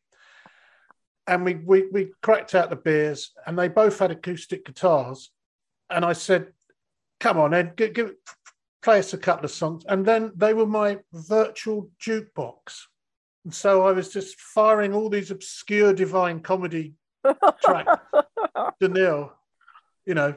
And 1.26 1.46
we, 1.46 1.56
we, 1.56 1.88
we 1.92 2.12
cracked 2.22 2.54
out 2.54 2.70
the 2.70 2.76
beers 2.76 3.32
and 3.46 3.58
they 3.58 3.70
both 3.70 4.00
had 4.00 4.12
acoustic 4.12 4.66
guitars. 4.66 5.32
And 5.90 6.04
I 6.04 6.14
said, 6.14 6.48
Come 7.20 7.38
on, 7.38 7.54
Ed, 7.54 7.78
give, 7.78 7.94
give, 7.94 8.12
play 8.82 9.00
us 9.00 9.14
a 9.14 9.18
couple 9.18 9.46
of 9.46 9.52
songs. 9.52 9.86
And 9.88 10.06
then 10.06 10.34
they 10.36 10.54
were 10.54 10.66
my 10.66 11.00
virtual 11.14 11.90
jukebox. 12.06 12.82
And 13.46 13.54
so 13.54 13.88
I 13.88 13.92
was 13.92 14.10
just 14.10 14.40
firing 14.40 14.94
all 14.94 15.10
these 15.10 15.32
obscure 15.32 15.94
divine 15.94 16.42
comedy 16.42 16.96
tracks 17.64 18.02
to 18.82 18.88
Neil, 18.88 19.34
you 20.06 20.14
know, 20.14 20.36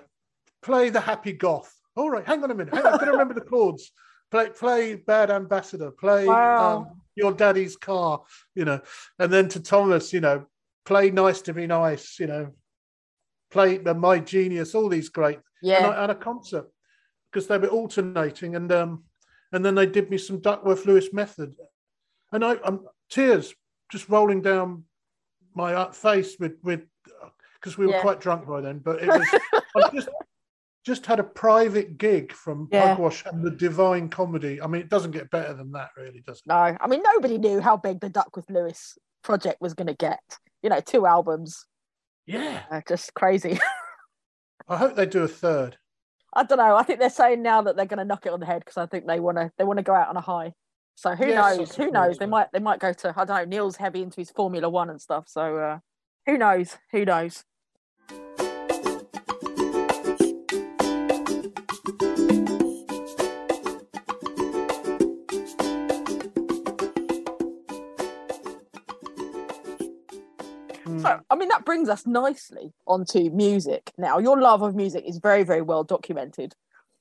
play 0.67 0.91
the 0.91 1.01
happy 1.01 1.33
goth. 1.33 1.73
All 1.95 2.11
right, 2.11 2.27
hang 2.27 2.43
on 2.43 2.51
a 2.51 2.55
minute. 2.55 2.75
Hang 2.75 2.85
on, 2.85 2.95
I 2.95 2.99
can 2.99 3.09
remember 3.09 3.35
the 3.35 3.41
chords. 3.41 3.93
Play, 4.31 4.51
play 4.51 4.97
Bad 4.97 5.31
Ambassador. 5.31 5.93
Play 5.93 6.27
wow. 6.27 6.79
um, 6.79 7.01
Your 7.15 7.33
Daddy's 7.33 7.77
Car. 7.77 8.23
You 8.55 8.65
know, 8.65 8.81
and 9.19 9.33
then 9.33 9.49
to 9.51 9.61
Thomas, 9.61 10.13
you 10.13 10.21
know, 10.21 10.45
play 10.85 11.11
Nice 11.11 11.41
to 11.43 11.55
Be 11.55 11.67
Nice. 11.69 12.19
You 12.19 12.27
know, 12.27 12.53
play 13.51 13.79
the 13.79 13.95
My 13.95 14.19
Genius. 14.19 14.75
All 14.75 14.89
these 14.89 15.09
great. 15.09 15.39
Yeah. 15.63 15.87
And 15.87 15.87
I, 15.87 16.05
at 16.05 16.11
a 16.11 16.15
concert 16.17 16.67
because 17.31 17.47
they 17.47 17.59
were 17.59 17.69
alternating, 17.69 18.57
and 18.57 18.71
um, 18.73 19.05
and 19.53 19.65
then 19.65 19.77
they 19.77 19.87
did 19.87 20.11
me 20.11 20.19
some 20.19 20.41
Duckworth 20.41 20.85
Lewis 20.85 21.13
method, 21.13 21.55
and 22.33 22.45
I, 22.45 22.57
I'm 22.65 22.81
tears 23.09 23.55
just 23.91 24.09
rolling 24.09 24.43
down 24.43 24.85
my 25.55 25.75
uh, 25.75 25.93
face 25.93 26.37
with 26.41 26.57
with 26.65 26.83
because 27.61 27.79
we 27.79 27.87
were 27.87 27.93
yeah. 27.93 28.03
quite 28.03 28.21
drunk 28.21 28.47
by 28.47 28.61
then. 28.61 28.81
But 28.81 29.03
it 29.03 29.07
was 29.07 29.29
I 29.77 29.91
just 29.95 30.09
just 30.87 31.05
had 31.05 31.19
a 31.19 31.25
private 31.25 31.99
gig 31.99 32.33
from 32.33 32.69
yeah. 32.71 32.95
Pugwash 32.95 33.25
and 33.27 33.45
the 33.45 33.51
Divine 33.51 34.09
Comedy. 34.09 34.63
I 34.63 34.69
mean, 34.69 34.81
it 34.81 34.89
doesn't 34.89 35.11
get 35.11 35.31
better 35.31 35.53
than 35.53 35.73
that, 35.73 35.91
really, 35.97 36.23
does 36.25 36.39
it? 36.39 36.47
No, 36.47 36.55
I 36.55 36.87
mean, 36.87 37.03
nobody 37.03 37.39
knew 37.39 37.61
how 37.61 37.77
big 37.77 37.99
the 37.99 38.09
Duckworth 38.09 38.49
Lewis 38.49 38.97
project 39.25 39.61
was 39.61 39.75
going 39.75 39.89
to 39.89 39.95
get. 39.95 40.21
You 40.63 40.71
know, 40.71 40.81
two 40.81 41.05
albums. 41.05 41.67
Yeah, 42.25 42.63
uh, 42.71 42.83
just 42.87 43.15
crazy. 43.15 43.59
I 44.69 44.77
hope 44.77 44.95
they 44.95 45.07
do 45.07 45.25
a 45.25 45.29
third. 45.29 45.77
I 46.33 46.45
don't 46.45 46.59
know. 46.59 46.77
I 46.77 46.85
think 46.85 47.01
they're 47.01 47.11
saying 47.11 47.43
now 47.43 47.63
that 47.63 47.77
they're 47.77 47.87
going 47.87 47.99
to 47.99 48.05
knock 48.05 48.27
it 48.27 48.33
on 48.33 48.41
the 48.41 48.47
head 48.47 48.61
because 48.61 48.77
I 48.77 48.87
think 48.87 49.07
they 49.07 49.19
want 49.19 49.39
to. 49.39 49.51
They 49.59 49.65
want 49.65 49.79
to 49.79 49.83
go 49.83 49.95
out 49.95 50.09
on 50.09 50.17
a 50.17 50.21
high. 50.21 50.53
So 50.95 51.17
who 51.17 51.27
yes, 51.27 51.59
knows? 51.59 51.75
Who 51.75 51.91
knows? 51.91 52.19
They 52.19 52.27
might. 52.27 52.53
They 52.53 52.61
might 52.61 52.79
go 52.79 52.93
to. 52.93 53.15
I 53.17 53.25
don't 53.25 53.37
know. 53.37 53.45
Neil's 53.45 53.77
heavy 53.77 54.03
into 54.03 54.21
his 54.21 54.31
Formula 54.31 54.69
One 54.69 54.91
and 54.91 55.01
stuff. 55.01 55.25
So 55.27 55.57
uh, 55.57 55.79
who 56.27 56.39
knows? 56.39 56.77
Who 56.93 57.05
knows? 57.05 57.45
So, 71.07 71.21
I 71.31 71.37
mean, 71.37 71.49
that 71.49 71.65
brings 71.65 71.89
us 71.89 72.07
nicely 72.07 72.73
onto 72.87 73.31
music. 73.31 73.93
Now, 73.99 74.19
your 74.19 74.41
love 74.41 74.63
of 74.63 74.75
music 74.75 75.05
is 75.07 75.19
very, 75.19 75.43
very 75.43 75.63
well 75.63 75.85
documented. 75.85 76.55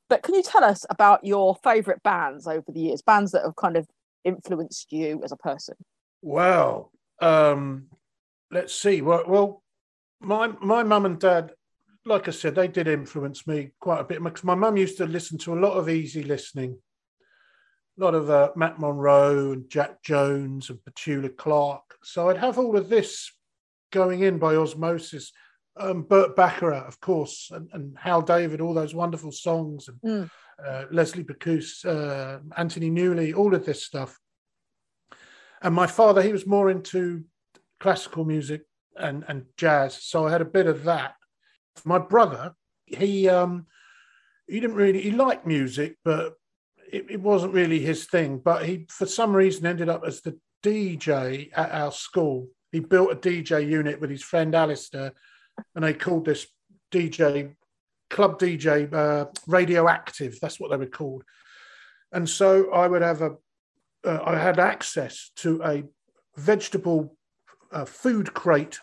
But 0.10 0.22
can 0.22 0.36
you 0.36 0.44
tell 0.44 0.64
us 0.64 0.86
about 0.90 1.26
your 1.26 1.56
favourite 1.64 2.04
bands 2.04 2.48
over 2.48 2.72
the 2.72 2.80
years, 2.80 3.02
bands 3.02 3.32
that 3.32 3.44
have 3.44 3.56
kind 3.56 3.76
of 3.76 3.88
influenced 4.24 4.92
you 4.92 5.22
as 5.24 5.32
a 5.32 5.38
person? 5.38 5.76
Well, 6.22 6.92
um, 7.22 7.88
let's 8.52 8.74
see. 8.76 9.02
Well, 9.02 9.24
well, 9.28 9.64
my 10.20 10.48
my 10.62 10.84
mum 10.84 11.06
and 11.06 11.20
dad, 11.20 11.54
like 12.06 12.28
I 12.28 12.32
said, 12.32 12.56
they 12.56 12.68
did 12.68 12.88
influence 12.88 13.48
me 13.48 13.72
quite 13.80 14.02
a 14.02 14.04
bit 14.04 14.24
because 14.24 14.44
my 14.44 14.56
mum 14.56 14.78
used 14.78 14.98
to 14.98 15.06
listen 15.06 15.38
to 15.40 15.54
a 15.54 15.60
lot 15.60 15.74
of 15.74 15.90
easy 15.90 16.24
listening, 16.24 16.78
a 18.00 18.04
lot 18.04 18.16
of 18.16 18.30
uh, 18.30 18.52
Matt 18.56 18.80
Monro 18.80 19.54
and 19.54 19.70
Jack 19.70 20.04
Jones 20.04 20.70
and 20.70 20.80
Petula 20.80 21.36
Clark. 21.36 21.98
So 22.04 22.30
I'd 22.30 22.38
have 22.38 22.60
all 22.60 22.78
of 22.78 22.90
this 22.90 23.32
going 23.96 24.22
in 24.22 24.38
by 24.38 24.56
osmosis. 24.56 25.32
Um, 25.78 26.04
Burt 26.04 26.36
Bacharach, 26.36 26.88
of 26.88 27.00
course, 27.00 27.50
and, 27.52 27.70
and 27.74 27.98
Hal 27.98 28.22
David, 28.22 28.62
all 28.62 28.74
those 28.74 28.94
wonderful 28.94 29.32
songs, 29.32 29.90
and 29.90 30.00
mm. 30.02 30.30
uh, 30.66 30.86
Leslie 30.92 31.24
Bricusse, 31.24 31.86
uh, 31.86 32.40
Anthony 32.56 32.90
Newley, 32.90 33.36
all 33.36 33.54
of 33.54 33.66
this 33.66 33.84
stuff. 33.84 34.18
And 35.62 35.76
my 35.76 35.88
father, 35.88 36.22
he 36.22 36.32
was 36.32 36.46
more 36.46 36.70
into 36.70 37.26
classical 37.80 38.24
music 38.24 38.62
and, 38.96 39.26
and 39.28 39.46
jazz, 39.58 40.02
so 40.02 40.28
I 40.28 40.32
had 40.32 40.42
a 40.42 40.46
bit 40.46 40.68
of 40.68 40.86
that. 40.86 41.16
My 41.84 42.00
brother, 42.00 42.54
he 42.86 43.28
um, 43.28 43.66
he 44.48 44.62
didn't 44.62 44.78
really 44.78 45.02
he 45.02 45.12
liked 45.12 45.46
music, 45.46 45.98
but 46.06 46.36
it, 46.90 47.06
it 47.10 47.22
wasn't 47.22 47.54
really 47.54 47.80
his 47.80 48.06
thing. 48.06 48.40
But 48.44 48.66
he, 48.66 48.86
for 48.90 49.06
some 49.06 49.36
reason, 49.36 49.66
ended 49.66 49.90
up 49.90 50.04
as 50.06 50.22
the 50.22 50.40
DJ 50.64 51.50
at 51.54 51.72
our 51.72 51.92
school 51.92 52.48
he 52.76 52.82
built 52.82 53.14
a 53.14 53.16
DJ 53.16 53.70
unit 53.70 54.02
with 54.02 54.10
his 54.10 54.22
friend 54.22 54.54
Alistair, 54.54 55.14
and 55.76 55.86
they 55.86 55.94
called 55.94 56.26
this 56.26 56.46
DJ 56.92 57.56
club 58.10 58.38
DJ 58.38 58.94
uh, 58.94 59.28
radioactive. 59.48 60.38
That's 60.42 60.60
what 60.60 60.72
they 60.72 60.78
were 60.78 60.86
called. 60.86 61.24
And 62.12 62.28
so 62.28 62.74
I 62.74 62.90
would 62.90 63.02
have 63.02 63.22
a, 63.22 63.38
uh, 64.06 64.20
I 64.26 64.38
had 64.38 64.60
access 64.60 65.32
to 65.38 65.64
a 65.64 65.86
vegetable 66.36 67.16
uh, 67.72 67.86
food 67.86 68.34
crate, 68.34 68.82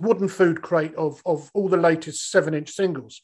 wooden 0.00 0.26
food 0.26 0.60
crate 0.60 0.96
of 0.96 1.22
of 1.24 1.48
all 1.54 1.68
the 1.68 1.76
latest 1.76 2.28
seven 2.28 2.54
inch 2.54 2.70
singles 2.70 3.22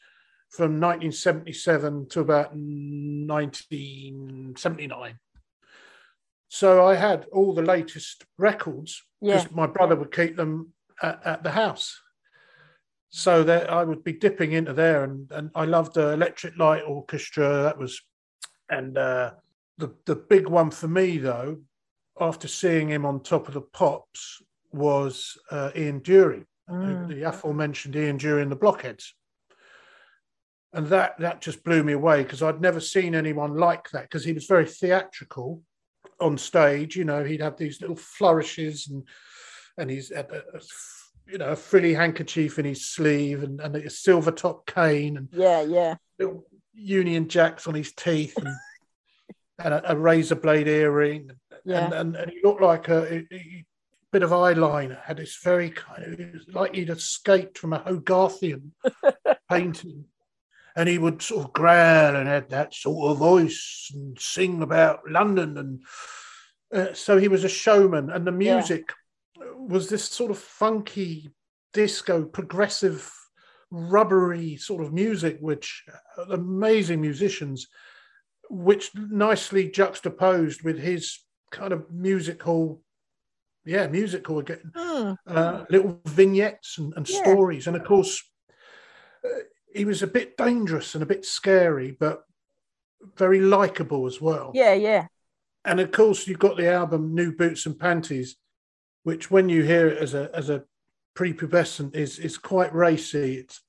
from 0.49 0.81
1977 0.81 2.07
to 2.11 2.21
about 2.21 2.55
1979. 2.55 5.19
So 6.55 6.87
I 6.87 6.97
had 6.97 7.25
all 7.33 7.55
the 7.55 7.63
latest 7.63 8.27
records 8.37 9.03
because 9.23 9.45
yeah. 9.45 9.51
my 9.55 9.67
brother 9.67 9.97
would 9.97 10.13
keep 10.13 10.37
them 10.37 10.75
at, 11.03 11.19
at, 11.25 11.43
the 11.43 11.51
house. 11.51 11.99
So 13.09 13.43
that 13.45 13.71
I 13.71 13.83
would 13.85 14.05
be 14.05 14.13
dipping 14.13 14.53
into 14.53 14.75
there, 14.75 15.03
and, 15.05 15.33
and 15.33 15.51
I 15.55 15.65
loved 15.65 15.95
the 15.95 16.11
Electric 16.11 16.59
Light 16.59 16.83
Orchestra. 16.87 17.63
That 17.63 17.79
was, 17.79 17.99
and 18.69 18.99
uh, 18.99 19.31
the 19.79 19.95
the 20.05 20.15
big 20.15 20.47
one 20.47 20.71
for 20.71 20.89
me 20.89 21.17
though, 21.17 21.57
after 22.21 22.49
seeing 22.49 22.91
him 22.91 23.07
on 23.07 23.21
Top 23.21 23.49
of 23.49 23.55
the 23.55 23.63
Pops, 23.63 24.43
was 24.73 25.39
uh, 25.51 25.71
Ian 25.75 26.03
Dury, 26.03 26.45
mm. 26.69 27.09
the, 27.09 27.15
the 27.15 27.23
aforementioned 27.23 27.97
Ian 27.97 28.19
Dury 28.19 28.43
and 28.43 28.53
the 28.53 28.57
Blockheads 28.57 29.15
and 30.75 30.87
that 30.89 31.19
that 31.19 31.41
just 31.43 31.65
blew 31.65 31.83
me 31.83 31.93
away 31.93 32.23
because 32.23 32.43
I'd 32.43 32.61
never 32.61 32.81
seen 32.81 33.15
anyone 33.15 33.57
like 33.57 33.91
that 33.91 34.03
because 34.03 34.25
he 34.25 34.33
was 34.33 34.47
very 34.47 34.67
theatrical 34.67 35.63
on 36.23 36.39
stage. 36.39 36.97
You 36.97 37.05
know, 37.05 37.25
he'd 37.25 37.41
have 37.43 37.57
these 37.57 37.81
little 37.81 37.97
flourishes 37.97 38.89
and 38.89 39.03
and 39.79 39.91
he's 39.91 40.15
had 40.15 40.31
a, 40.31 40.43
a 40.57 40.61
you 41.31 41.39
know 41.39 41.49
a 41.51 41.57
frilly 41.57 41.95
handkerchief 41.95 42.59
in 42.59 42.65
his 42.65 42.87
sleeve 42.87 43.43
and, 43.43 43.61
and 43.61 43.77
a 43.77 43.91
silver 43.91 44.31
top 44.33 44.67
cane 44.67 45.17
and 45.17 45.29
Yeah, 45.33 45.63
yeah. 45.63 45.95
little 46.19 46.45
Union 46.75 47.29
Jacks 47.29 47.67
on 47.67 47.75
his 47.75 47.93
teeth 47.93 48.37
and, 48.37 48.49
and 49.65 49.75
a, 49.75 49.93
a 49.93 49.97
razor 49.97 50.35
blade 50.37 50.69
earring. 50.69 51.31
Yeah. 51.65 51.85
And, 51.85 51.93
and, 51.95 52.17
and 52.17 52.31
he 52.31 52.41
looked 52.43 52.63
like 52.63 52.89
a, 52.89 53.15
a- 53.15 53.27
a 53.33 53.65
bit 54.13 54.23
of 54.23 54.31
eyeliner, 54.31 55.01
had 55.03 55.17
this 55.17 55.39
very 55.43 55.71
kind 55.71 56.03
of, 56.05 56.21
it 56.21 56.35
was 56.35 56.47
like 56.53 56.75
he'd 56.75 56.91
escaped 56.91 57.57
from 57.57 57.73
a 57.73 57.79
Hogarthian 57.81 58.73
painting. 59.49 60.05
And 60.75 60.89
he 60.89 60.99
would 60.99 61.21
sort 61.21 61.47
of 61.47 61.53
growl 61.53 62.17
and 62.17 62.27
had 62.29 62.51
that 62.51 62.75
sort 62.75 63.11
of 63.11 63.19
voice 63.19 63.91
and 63.95 64.19
sing 64.19 64.63
about 64.63 65.01
London. 65.09 65.59
And 65.59 65.83
uh, 66.73 66.95
so 66.95 67.19
he 67.19 67.29
was 67.29 67.45
a 67.45 67.49
showman. 67.49 68.11
And 68.11 68.27
the 68.27 68.33
Yeah. 68.33 68.57
music 68.57 68.93
was 69.57 69.89
this 69.89 70.05
sort 70.05 70.31
of 70.31 70.39
funky, 70.39 71.31
disco, 71.73 72.25
progressive, 72.25 73.13
rubbery 73.71 74.57
sort 74.57 74.83
of 74.83 74.93
music, 74.93 75.39
which 75.41 75.85
uh, 76.19 76.25
amazing 76.31 77.01
musicians, 77.01 77.69
which 78.51 78.95
nicely 78.95 79.71
juxtaposed 79.71 80.63
with 80.63 80.79
his 80.79 81.19
kind 81.51 81.73
of 81.73 81.91
musical, 81.91 82.83
yeah, 83.65 83.87
musical 83.87 84.39
again, 84.39 84.73
Hmm. 84.75 85.13
uh, 85.27 85.65
little 85.71 86.01
vignettes 86.05 86.79
and, 86.79 86.93
and 86.97 87.09
Yeah. 87.09 87.21
stories. 87.21 87.67
And 87.67 87.77
of 87.77 87.85
course, 87.85 88.23
uh, 89.25 89.45
he 89.75 89.85
was 89.85 90.03
a 90.03 90.07
bit 90.07 90.37
dangerous 90.37 90.95
and 90.95 91.03
a 91.03 91.07
bit 91.07 91.25
scary, 91.25 91.97
but 91.99 92.23
very 93.17 93.41
likable 93.41 94.07
as 94.07 94.21
well. 94.21 94.53
Yeah, 94.55 94.75
yeah. 94.75 95.07
And 95.65 95.81
of 95.81 95.93
course, 95.93 96.27
you've 96.27 96.39
got 96.39 96.57
the 96.57 96.71
album 96.71 97.15
New 97.15 97.33
Boots 97.33 97.67
and 97.67 97.79
Panties, 97.79 98.37
which 99.05 99.31
when 99.31 99.49
you 99.49 99.63
hear 99.63 99.89
it 99.89 99.99
as 99.99 100.15
a 100.15 100.31
as 100.35 100.51
a 100.51 100.65
prepubescent 101.17 101.95
is 101.95 102.19
is 102.19 102.39
quite 102.39 102.75
racy. 102.75 103.37
It's 103.37 103.61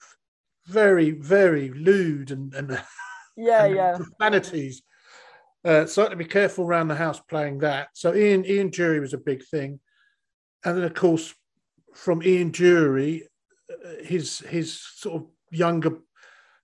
very 0.67 1.11
very 1.11 1.69
lewd 1.69 2.31
and 2.31 2.53
and, 2.53 2.81
Yeah, 3.35 3.65
and 3.65 3.75
yeah. 3.75 3.97
profanities. 3.97 4.83
Uh, 5.65 5.85
so 5.85 6.01
I 6.01 6.05
had 6.05 6.09
to 6.11 6.17
be 6.17 6.25
careful 6.25 6.65
around 6.65 6.89
the 6.89 6.95
house 6.95 7.19
playing 7.19 7.59
that. 7.59 7.89
So 7.93 8.13
Ian 8.13 8.45
Ian 8.45 8.69
Dury 8.69 8.99
was 8.99 9.13
a 9.13 9.17
big 9.17 9.43
thing, 9.45 9.79
and 10.65 10.77
then 10.77 10.83
of 10.83 10.93
course 10.93 11.33
from 11.93 12.21
Ian 12.23 12.51
Dury, 12.51 13.21
uh, 13.71 14.03
his 14.03 14.39
his 14.39 14.79
sort 14.79 15.21
of 15.21 15.27
younger 15.53 15.97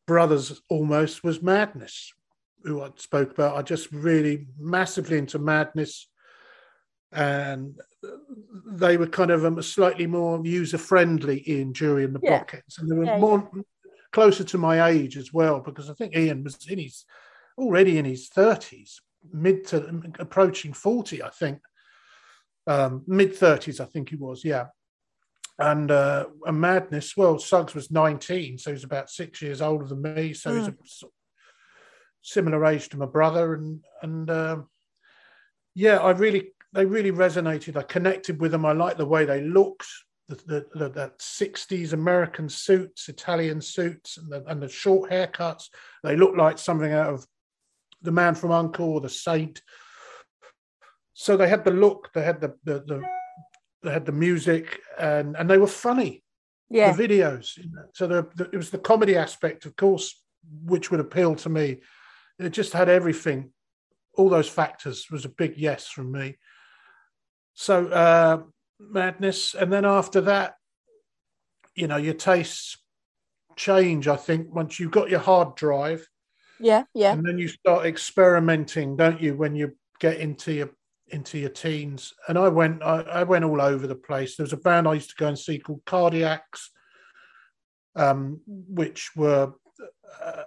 brothers 0.08 0.62
almost 0.70 1.24
was 1.24 1.42
Madness, 1.42 2.12
who 2.64 2.82
I 2.82 2.90
spoke 2.96 3.32
about. 3.32 3.58
I 3.58 3.62
just 3.62 3.92
really 3.92 4.48
massively 4.58 5.18
into 5.18 5.40
Madness, 5.40 6.10
and 7.12 7.80
they 8.66 8.98
were 8.98 9.08
kind 9.08 9.32
of 9.32 9.46
um, 9.46 9.62
slightly 9.62 10.08
more 10.08 10.46
user 10.46 10.78
friendly. 10.78 11.44
Ian 11.50 11.74
Dury 11.74 12.06
and 12.06 12.16
the 12.16 12.20
Yeah. 12.24 12.38
Blockheads, 12.40 12.78
and 12.78 12.90
they 12.90 12.96
were 12.96 13.06
Yeah, 13.06 13.20
more 13.20 13.50
closer 14.12 14.44
to 14.44 14.58
my 14.58 14.90
age 14.90 15.18
as 15.18 15.32
well 15.32 15.60
because 15.60 15.90
I 15.90 15.94
think 15.94 16.16
Ian 16.16 16.44
was 16.44 16.58
in 16.68 16.80
his 16.80 17.06
already 17.58 17.98
in 17.98 18.06
his 18.06 18.30
thirties, 18.30 19.02
mid 19.32 19.68
to 19.68 20.02
approaching 20.20 20.74
forty, 20.74 21.22
I 21.22 21.30
think, 21.30 21.60
um, 22.68 23.04
mid 23.06 23.36
thirties, 23.36 23.80
I 23.80 23.86
think 23.86 24.10
he 24.10 24.16
was, 24.16 24.44
yeah. 24.44 24.68
And 25.60 25.92
uh, 25.92 26.28
a 26.48 26.54
madness. 26.54 27.18
Well, 27.18 27.38
Suggs 27.38 27.76
was 27.76 27.92
nineteen, 27.92 28.58
so 28.58 28.72
he's 28.72 28.86
about 28.86 29.10
six 29.10 29.42
years 29.42 29.62
older 29.62 29.86
than 29.86 30.02
me. 30.02 30.34
So 30.34 30.56
he's 30.56 30.70
a 30.70 30.76
similar 32.22 32.66
age 32.66 32.88
to 32.90 32.98
my 32.98 33.06
brother, 33.06 33.56
and 33.56 33.84
and 34.02 34.30
um, 34.30 34.70
yeah, 35.76 35.98
I 35.98 36.12
really 36.12 36.54
they 36.72 36.86
really 36.86 37.12
resonated. 37.12 37.76
I 37.76 37.84
connected 37.84 38.40
with 38.40 38.52
them. 38.52 38.66
I 38.66 38.72
liked 38.72 38.98
the 38.98 39.06
way 39.06 39.26
they 39.26 39.42
looked. 39.42 39.88
The, 40.28 40.36
the, 40.46 40.66
the, 40.76 40.90
that 40.90 41.18
60s 41.18 41.94
American 41.94 42.50
suits, 42.50 43.10
Italian 43.10 43.62
suits, 43.62 44.18
and 44.18 44.32
the, 44.32 44.44
and 44.46 44.62
the 44.62 44.70
short 44.70 45.10
haircuts. 45.10 45.70
They 46.04 46.16
looked 46.16 46.38
like 46.38 46.60
something 46.60 46.94
out 46.94 47.12
of 47.12 47.26
the 48.04 48.12
man 48.12 48.36
from 48.36 48.52
Uncle 48.52 48.94
or 48.94 49.02
the 49.02 49.10
Saint. 49.10 49.64
So 51.16 51.36
they 51.36 51.50
had 51.50 51.66
the 51.66 51.72
look, 51.72 52.12
they 52.14 52.24
had 52.24 52.40
the 52.40 52.54
the, 52.64 52.84
the 52.86 53.19
they 53.84 53.92
had 53.92 54.06
the 54.06 54.12
music, 54.12 54.80
and 55.00 55.36
and 55.38 55.50
they 55.50 55.58
were 55.58 55.68
funny. 55.68 56.24
Yeah. 56.70 56.92
The 56.92 57.08
videos. 57.08 57.58
So 57.94 58.08
the, 58.08 58.28
the 58.36 58.50
it 58.54 58.58
was 58.58 58.70
the 58.70 58.78
comedy 58.78 59.16
aspect, 59.16 59.66
of 59.66 59.76
course, 59.76 60.22
which 60.64 60.92
would 60.92 61.00
appeal 61.00 61.36
to 61.38 61.50
me. 61.50 61.82
It 62.38 62.50
just 62.50 62.74
had 62.74 62.90
everything. 62.90 63.52
All 64.16 64.30
those 64.30 64.50
factors 64.50 65.08
was 65.10 65.26
a 65.26 65.30
big 65.30 65.58
yes 65.58 65.88
from 65.88 66.12
me. 66.12 66.38
So 67.54 67.88
uh, 67.88 68.44
madness, 68.80 69.56
and 69.56 69.72
then 69.74 69.86
after 69.86 70.22
that, 70.22 70.56
you 71.76 71.88
know, 71.88 71.98
your 71.98 72.14
tastes 72.14 72.78
change. 73.56 74.08
I 74.08 74.16
think 74.16 74.54
once 74.54 74.80
you've 74.80 74.92
got 74.92 75.10
your 75.10 75.20
hard 75.20 75.56
drive, 75.56 76.08
Yeah, 76.60 76.84
yeah. 76.94 77.14
and 77.14 77.26
then 77.26 77.38
you 77.38 77.48
start 77.48 77.86
experimenting, 77.86 78.96
don't 78.96 79.22
you? 79.22 79.36
When 79.36 79.56
you 79.56 79.76
get 80.00 80.18
into 80.20 80.54
your 80.54 80.70
into 81.12 81.38
your 81.38 81.50
teens, 81.50 82.14
and 82.28 82.38
I 82.38 82.48
went, 82.50 82.84
I, 82.84 83.02
I 83.02 83.24
went 83.24 83.46
all 83.46 83.62
over 83.62 83.88
the 83.88 83.96
place. 83.96 84.36
There 84.36 84.44
was 84.44 84.54
a 84.54 84.58
band 84.58 84.88
I 84.88 84.96
used 84.96 85.10
to 85.12 85.16
go 85.16 85.28
and 85.28 85.38
see 85.38 85.60
called 85.60 85.84
Cardiacs, 85.86 86.70
um, 87.96 88.42
which 88.48 89.12
were 89.16 89.54
uh, 90.24 90.44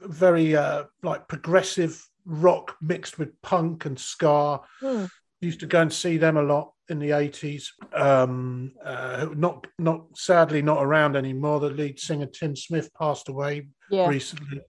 very 0.00 0.56
uh, 0.56 0.84
like 1.02 1.28
progressive 1.28 2.02
rock 2.24 2.76
mixed 2.80 3.18
with 3.18 3.40
punk 3.42 3.84
and 3.84 3.98
ska. 3.98 4.60
Hmm. 4.80 5.04
Used 5.40 5.60
to 5.60 5.66
go 5.66 5.82
and 5.82 5.92
see 5.92 6.16
them 6.16 6.38
a 6.38 6.42
lot 6.42 6.72
in 6.88 6.98
the 6.98 7.12
eighties. 7.12 7.72
Um, 7.92 8.72
uh, 8.82 9.26
not 9.36 9.66
not 9.78 10.06
sadly 10.16 10.62
not 10.62 10.82
around 10.82 11.14
anymore. 11.14 11.60
The 11.60 11.70
lead 11.70 12.00
singer 12.00 12.26
Tim 12.26 12.56
Smith 12.56 12.90
passed 12.94 13.28
away 13.28 13.68
Yeah. 13.90 14.08
recently. 14.08 14.62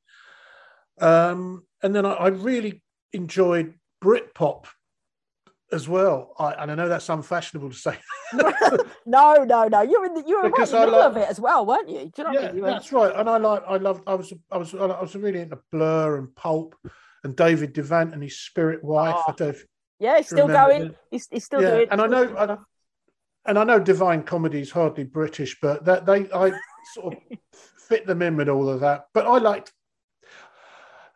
Um, 1.00 1.64
and 1.82 1.96
then 1.96 2.06
I, 2.06 2.14
I 2.14 2.28
really 2.28 2.84
enjoyed 3.14 3.76
Britpop 4.04 4.66
as 5.72 5.88
well. 5.88 6.34
I, 6.40 6.54
and 6.54 6.72
I 6.72 6.76
know 6.76 6.90
that's 6.90 7.10
unfashionable 7.10 7.70
to 7.70 7.76
say. 7.76 7.98
no, 9.06 9.44
no, 9.44 9.68
no. 9.68 9.82
You 9.82 10.00
were 10.00 10.06
in 10.06 10.14
the, 10.14 10.24
you 10.26 10.38
were 10.42 10.50
right 10.50 10.68
in 10.68 10.72
the 10.72 10.80
middle 10.80 11.00
like- 11.00 11.12
of 11.12 11.18
it 11.18 11.30
as 11.30 11.40
well, 11.40 11.66
weren't 11.66 11.90
you? 11.90 12.12
You 12.18 12.24
know 12.24 12.32
yeah? 12.32 12.54
You 12.54 12.62
that's 12.62 12.92
right. 12.92 13.14
And 13.16 13.30
I 13.30 13.38
like, 13.38 13.64
I 13.68 13.78
loved, 13.78 14.04
I 14.08 14.16
was, 14.16 14.34
I 14.52 14.58
was, 14.58 14.74
I 14.74 14.86
was 14.86 15.16
really 15.16 15.42
into 15.42 15.60
Blur 15.72 16.18
and 16.18 16.34
Pulp 16.36 16.76
and 17.24 17.36
David 17.36 17.74
Devant 17.74 18.14
and 18.14 18.24
his 18.24 18.40
Spirit 18.40 18.84
Wife. 18.84 19.16
Oh, 19.18 19.24
I 19.28 19.32
ah. 19.32 19.36
don't 19.38 19.50
if 19.50 19.66
yeah, 20.00 20.18
he's 20.18 20.28
still 20.28 20.48
going. 20.48 20.96
He's, 21.10 21.28
he's 21.32 21.44
still 21.44 21.62
yeah, 21.62 21.72
doing. 21.72 21.88
and 21.90 22.02
I 22.02 22.08
know, 22.08 22.36
I, 22.38 22.58
and 23.50 23.58
I 23.58 23.64
know 23.64 23.80
Divine 23.80 24.24
Comedy 24.24 24.62
is 24.62 24.70
hardly 24.70 25.04
British, 25.04 25.58
but 25.60 25.86
that 25.86 26.06
they, 26.06 26.30
I 26.32 26.52
sort 26.94 27.16
of 27.16 27.38
fit 27.88 28.06
them 28.06 28.22
in 28.22 28.36
with 28.36 28.50
all 28.50 28.70
of 28.70 28.82
that. 28.82 29.06
But 29.14 29.26
I 29.26 29.38
liked, 29.40 29.74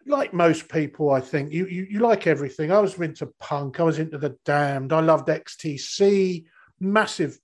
like 0.06 0.34
most 0.34 0.70
people, 0.70 1.12
I 1.12 1.22
think 1.22 1.52
you, 1.52 1.68
you 1.68 1.88
you 1.90 2.00
like 2.00 2.28
everything. 2.28 2.72
I 2.72 2.80
was 2.80 3.00
into 3.00 3.28
punk. 3.40 3.80
I 3.80 3.84
was 3.84 4.00
into 4.00 4.18
the 4.18 4.38
Damned. 4.46 4.94
I 4.94 5.00
loved 5.00 5.28
XTC. 5.28 6.46
Massive. 6.80 7.40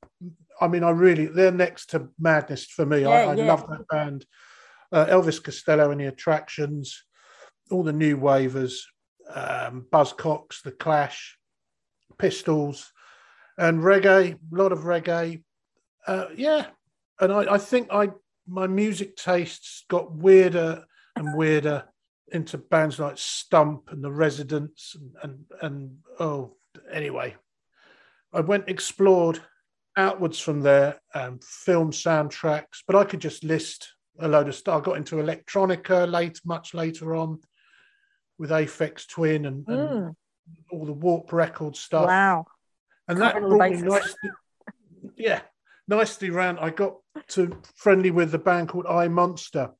I 0.59 0.67
mean, 0.67 0.83
I 0.83 0.89
really 0.89 1.27
they're 1.27 1.51
next 1.51 1.91
to 1.91 2.09
Madness 2.19 2.65
for 2.65 2.85
me. 2.85 3.05
I, 3.05 3.23
Yeah, 3.23 3.29
I 3.29 3.33
yeah. 3.35 3.45
love 3.45 3.67
that 3.69 3.87
band. 3.89 4.25
Uh, 4.91 5.05
Elvis 5.07 5.43
Costello 5.43 5.91
and 5.91 5.99
the 5.99 6.05
Attractions, 6.07 7.03
all 7.69 7.83
the 7.83 7.93
new 7.93 8.17
wavers, 8.17 8.87
um, 9.33 9.85
Buzzcocks, 9.91 10.61
The 10.63 10.71
Clash, 10.71 11.37
Pistols, 12.17 12.91
and 13.57 13.79
reggae. 13.81 14.33
A 14.33 14.55
lot 14.55 14.71
of 14.71 14.79
reggae. 14.79 15.43
Uh, 16.07 16.27
yeah, 16.35 16.67
and 17.19 17.33
I, 17.33 17.55
I 17.55 17.57
think 17.57 17.89
I 17.91 18.09
my 18.47 18.65
music 18.65 19.17
tastes 19.17 19.83
got 19.89 20.15
weirder 20.15 20.85
and 21.17 21.35
weirder 21.37 21.83
into 22.32 22.57
bands 22.57 22.99
like 22.99 23.17
Stump 23.17 23.89
and 23.91 24.03
The 24.03 24.11
Residents 24.11 24.95
and 24.95 25.11
and, 25.23 25.45
and 25.61 25.97
oh 26.19 26.55
anyway, 26.91 27.36
I 28.34 28.41
went 28.41 28.69
explored 28.69 29.39
outwards 29.95 30.39
from 30.39 30.61
there, 30.61 30.99
um, 31.15 31.39
film 31.41 31.91
soundtracks, 31.91 32.84
but 32.86 32.95
I 32.95 33.03
could 33.03 33.19
just 33.19 33.43
list 33.43 33.93
a 34.19 34.28
load 34.28 34.47
of 34.47 34.55
stuff. 34.55 34.82
I 34.82 34.86
got 34.86 34.97
into 34.97 35.15
electronica 35.15 36.09
late, 36.09 36.39
much 36.45 36.73
later 36.73 37.15
on, 37.15 37.39
with 38.38 38.51
Aphex 38.51 39.07
Twin 39.07 39.45
and, 39.45 39.67
and 39.67 39.78
Mm, 39.78 40.15
all 40.71 40.86
the 40.86 40.93
Warp 40.93 41.34
Record 41.34 41.75
stuff 41.75 42.07
wow. 42.07 42.45
and 43.07 43.19
that 43.19 43.39
brought 43.39 43.71
me 43.71 43.82
nicely, 43.82 44.30
yeah, 45.17 45.41
nicely 45.88 46.30
round. 46.30 46.59
I 46.59 46.69
got 46.69 46.97
to 47.30 47.57
friendly 47.75 48.11
with 48.11 48.32
the 48.32 48.38
band 48.38 48.69
called 48.69 48.86
I 48.88 49.07
Monster, 49.07 49.71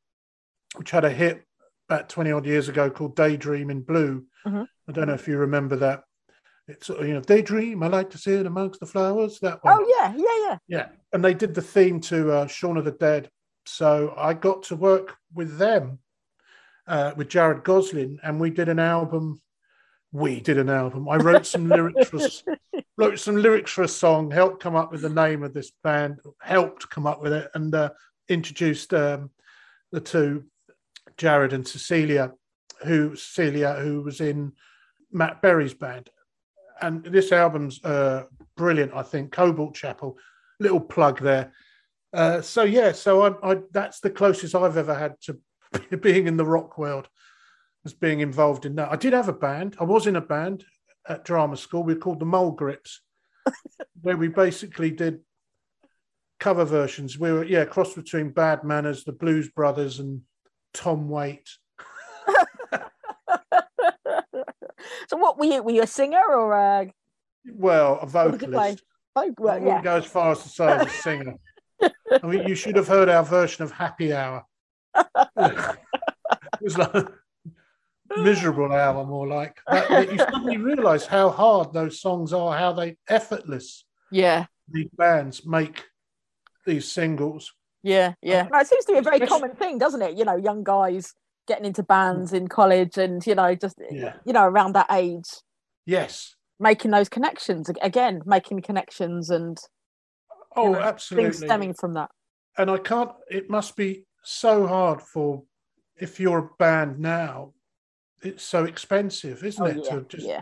which 0.76 0.92
had 0.92 1.06
a 1.06 1.10
hit 1.10 1.47
about 1.90 2.10
twenty 2.10 2.32
odd 2.32 2.46
years 2.46 2.70
ago 2.70 2.90
called 2.90 3.16
"Daydream 3.16 3.70
in 3.70 3.82
Blue." 3.82 4.26
Mhm. 4.46 4.68
I 4.88 4.92
don't 4.92 5.08
know 5.08 5.14
if 5.14 5.28
you 5.28 5.38
remember 5.38 5.76
that. 5.78 6.04
It's 6.68 6.90
you 6.90 7.14
know, 7.14 7.22
daydream. 7.22 7.82
I 7.82 7.88
like 7.88 8.10
to 8.10 8.18
sit 8.18 8.46
amongst 8.46 8.80
the 8.80 8.86
flowers. 8.86 9.40
That 9.40 9.64
one, 9.64 9.74
Oh 9.78 9.96
yeah, 9.98 10.14
yeah, 10.16 10.50
yeah. 10.50 10.58
yeah. 10.68 10.90
And 11.14 11.24
they 11.24 11.34
did 11.34 11.54
the 11.54 11.62
theme 11.62 12.02
to 12.02 12.32
uh, 12.32 12.48
Shaun 12.48 12.78
of 12.78 12.86
the 12.86 12.92
Dead, 12.92 13.30
so 13.66 14.14
I 14.18 14.34
got 14.34 14.64
to 14.64 14.76
work 14.76 15.16
with 15.34 15.58
them, 15.58 16.00
uh, 16.88 17.14
with 17.16 17.30
Jarrod 17.30 17.64
Gosling, 17.64 18.20
and 18.22 18.40
we 18.40 18.50
did 18.50 18.70
an 18.70 18.80
album 18.80 19.42
we 20.12 20.40
did 20.40 20.58
an 20.58 20.70
album. 20.70 21.10
I 21.10 21.18
wrote 21.18 21.46
some 21.46 21.68
lyrics 21.70 22.08
for 22.10 22.20
wrote 22.98 23.20
some 23.20 23.36
lyrics 23.36 23.72
for 23.72 23.84
a 23.84 23.88
song, 23.88 24.32
helped 24.32 24.62
come 24.62 24.76
up 24.76 24.92
with 24.92 25.02
the 25.02 25.10
name 25.10 25.44
of 25.44 25.54
this 25.54 25.72
band, 25.84 26.20
helped 26.42 26.90
come 26.90 27.06
up 27.06 27.22
with 27.22 27.34
it, 27.34 27.50
and 27.54 27.74
uh, 27.76 27.90
introduced 28.30 28.94
um, 28.94 29.30
the 29.92 30.00
two, 30.00 30.46
Jarrod 31.18 31.54
and 31.54 31.68
Cecilia, 31.68 32.32
who 32.84 33.16
Cecilia 33.16 33.74
who 33.74 34.02
was 34.02 34.22
in 34.22 34.54
Matt 35.12 35.42
Berry's 35.42 35.74
band, 35.74 36.10
and 36.82 37.04
this 37.04 37.32
album's 37.32 37.84
uh, 37.84 38.26
brilliant. 38.56 38.94
I 38.94 39.04
think 39.04 39.32
Cobalt 39.32 39.76
Chapel, 39.76 40.18
little 40.60 40.80
plug 40.80 41.20
there. 41.20 41.52
Uh, 42.14 42.42
so 42.42 42.64
yeah, 42.64 42.92
so 42.92 43.24
I, 43.24 43.52
I, 43.52 43.58
that's 43.72 44.00
the 44.00 44.10
closest 44.10 44.56
I've 44.56 44.78
ever 44.78 44.96
had 44.96 45.16
to 45.22 45.40
being 45.98 46.28
in 46.28 46.38
the 46.38 46.46
rock 46.46 46.78
world, 46.78 47.10
as 47.86 47.94
being 47.94 48.20
involved 48.20 48.66
in 48.66 48.76
that. 48.76 48.92
I 48.92 48.96
did 48.96 49.14
have 49.14 49.30
a 49.30 49.34
band. 49.34 49.76
I 49.80 49.84
was 49.84 50.08
in 50.08 50.16
a 50.16 50.22
band 50.22 50.66
at 51.08 51.26
drama 51.26 51.58
school. 51.58 51.84
We 51.84 51.94
were 51.94 52.00
called 52.00 52.20
the 52.20 52.26
Mole 52.26 52.52
Grips, 52.52 53.02
where 54.02 54.18
we 54.18 54.28
basically 54.28 54.92
did 54.92 55.20
cover 56.40 56.66
versions. 56.66 57.18
We 57.18 57.32
were 57.32 57.44
yeah, 57.44 57.66
cross 57.66 57.94
between 57.94 58.30
Bad 58.30 58.64
Manners, 58.64 59.04
the 59.04 59.12
Blues 59.12 59.50
Brothers, 59.50 60.00
and 60.00 60.22
Tom 60.78 61.10
Waits. 61.10 61.60
so 65.08 65.18
what 65.18 65.38
were 65.40 65.46
you? 65.46 65.64
Were 65.64 65.72
you 65.72 65.82
a 65.84 65.88
singer 65.88 66.22
or 66.24 66.54
a? 66.54 66.94
Well, 67.52 68.00
a 68.02 68.06
vocalist. 68.06 68.84
Oh, 69.16 69.34
well, 69.40 69.56
I 69.56 69.60
wouldn't 69.60 69.84
go 69.84 69.98
as 69.98 70.06
far 70.06 70.32
as 70.34 70.44
to 70.44 70.50
say 70.50 70.66
I 70.66 70.84
was 70.84 70.94
a 70.94 70.98
singer. 70.98 71.34
I 71.82 72.28
mean, 72.28 72.48
you 72.48 72.54
should 72.54 72.76
have 72.76 72.88
heard 72.88 73.10
our 73.10 73.24
version 73.24 73.64
of 73.64 73.72
Happy 73.72 74.14
Hour. 74.14 74.46
it 74.96 75.78
was 76.62 76.78
like 76.78 77.08
miserable 78.18 78.72
hour, 78.72 79.04
more 79.04 79.28
like. 79.28 79.58
That, 79.68 79.90
that 79.90 80.12
you 80.12 80.18
suddenly 80.20 80.58
realise 80.58 81.06
how 81.06 81.30
hard 81.30 81.74
those 81.74 82.00
songs 82.00 82.34
are, 82.34 82.56
how 82.56 82.74
they 82.74 82.98
effortless. 83.08 83.86
Yeah. 84.12 84.46
These 84.70 84.90
bands 84.96 85.46
make 85.46 85.84
these 86.66 86.92
singles. 86.92 87.54
Yeah, 87.84 88.14
yeah. 88.22 88.48
No, 88.52 88.60
it 88.60 88.68
seems 88.68 88.86
to 88.86 88.94
be 88.94 88.98
a 88.98 89.02
very 89.02 89.20
common 89.20 89.56
thing, 89.56 89.78
doesn't 89.78 90.02
it? 90.02 90.18
You 90.18 90.26
know, 90.26 90.36
young 90.36 90.64
guys 90.64 91.14
getting 91.48 91.66
into 91.66 91.82
bands 91.82 92.34
in 92.34 92.48
college 92.48 92.98
and 92.98 93.26
you 93.26 93.34
know 93.34 93.56
just 93.56 93.80
yeah. 93.90 94.14
you 94.26 94.34
know 94.34 94.44
around 94.44 94.74
that 94.74 94.86
age 94.92 95.30
yes 95.86 96.36
making 96.60 96.92
those 96.92 97.10
connections 97.10 97.72
again 97.82 98.22
making 98.26 98.62
connections 98.62 99.30
and 99.30 99.58
oh 100.56 100.74
know, 100.74 100.80
absolutely 100.80 101.32
stemming 101.32 101.74
from 101.74 101.94
that 101.94 102.12
and 102.58 102.70
i 102.70 102.78
can't 102.78 103.12
it 103.30 103.50
must 103.50 103.76
be 103.76 104.06
so 104.24 104.68
hard 104.68 105.02
for 105.02 105.42
if 106.00 106.20
you're 106.20 106.40
a 106.40 106.50
band 106.60 107.00
now 107.00 107.54
it's 108.22 108.44
so 108.44 108.66
expensive 108.66 109.44
isn't 109.44 109.64
oh, 109.64 109.68
it 109.68 109.82
yeah, 109.84 109.92
to 109.92 110.06
just 110.10 110.28
yeah. 110.28 110.42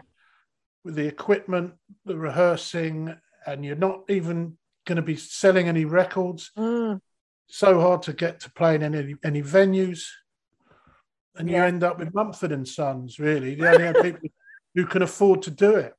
with 0.84 0.96
the 0.96 1.06
equipment 1.06 1.74
the 2.06 2.18
rehearsing 2.18 3.16
and 3.46 3.64
you're 3.64 3.76
not 3.76 4.02
even 4.10 4.58
going 4.88 4.96
to 4.96 5.02
be 5.02 5.16
selling 5.16 5.68
any 5.68 5.86
records 5.86 6.52
mm. 6.58 7.00
So 7.48 7.80
hard 7.80 8.02
to 8.04 8.14
get 8.14 8.40
to 8.42 8.52
play 8.52 8.76
in 8.76 8.84
any 8.84 9.16
any 9.24 9.42
venues 9.42 10.08
and 11.38 11.50
yeah. 11.50 11.58
you 11.58 11.64
end 11.64 11.84
up 11.84 12.00
with 12.00 12.14
Mumford 12.14 12.52
and 12.52 12.68
Sons. 12.68 13.20
Really, 13.20 13.56
the 13.56 13.70
only 13.70 14.12
people 14.12 14.30
who 14.74 14.86
can 14.86 15.02
afford 15.02 15.42
to 15.44 15.52
do 15.52 15.76
it. 15.76 15.94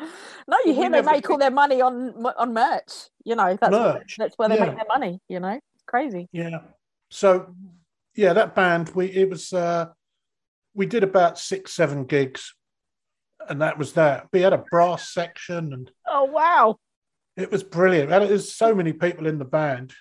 No, 0.46 0.58
you 0.66 0.74
hear 0.74 0.90
they 0.90 1.00
make 1.00 1.30
all 1.30 1.38
their 1.38 1.50
money 1.50 1.80
on 1.80 2.12
on 2.36 2.52
merch. 2.52 3.08
You 3.24 3.34
know, 3.34 3.56
that's 3.58 3.72
merch. 3.72 4.16
that's 4.18 4.36
where 4.36 4.50
they 4.50 4.56
yeah. 4.56 4.66
make 4.66 4.76
their 4.76 4.86
money. 4.86 5.18
You 5.26 5.40
know, 5.40 5.52
it's 5.52 5.84
crazy. 5.86 6.28
Yeah. 6.32 6.58
So, 7.08 7.54
yeah, 8.14 8.34
that 8.34 8.54
band 8.54 8.90
we 8.90 9.06
it 9.06 9.30
was 9.30 9.54
uh 9.54 9.86
we 10.74 10.84
did 10.84 11.02
about 11.02 11.38
six 11.38 11.72
seven 11.72 12.04
gigs, 12.04 12.54
and 13.48 13.62
that 13.62 13.78
was 13.78 13.94
that. 13.94 14.26
We 14.34 14.42
had 14.42 14.52
a 14.52 14.62
brass 14.70 15.14
section, 15.14 15.72
and 15.72 15.90
oh 16.06 16.24
wow, 16.24 16.76
it 17.38 17.50
was 17.50 17.62
brilliant. 17.62 18.12
And 18.12 18.28
there's 18.28 18.54
so 18.54 18.74
many 18.74 18.92
people 18.92 19.26
in 19.26 19.38
the 19.38 19.46
band. 19.46 19.94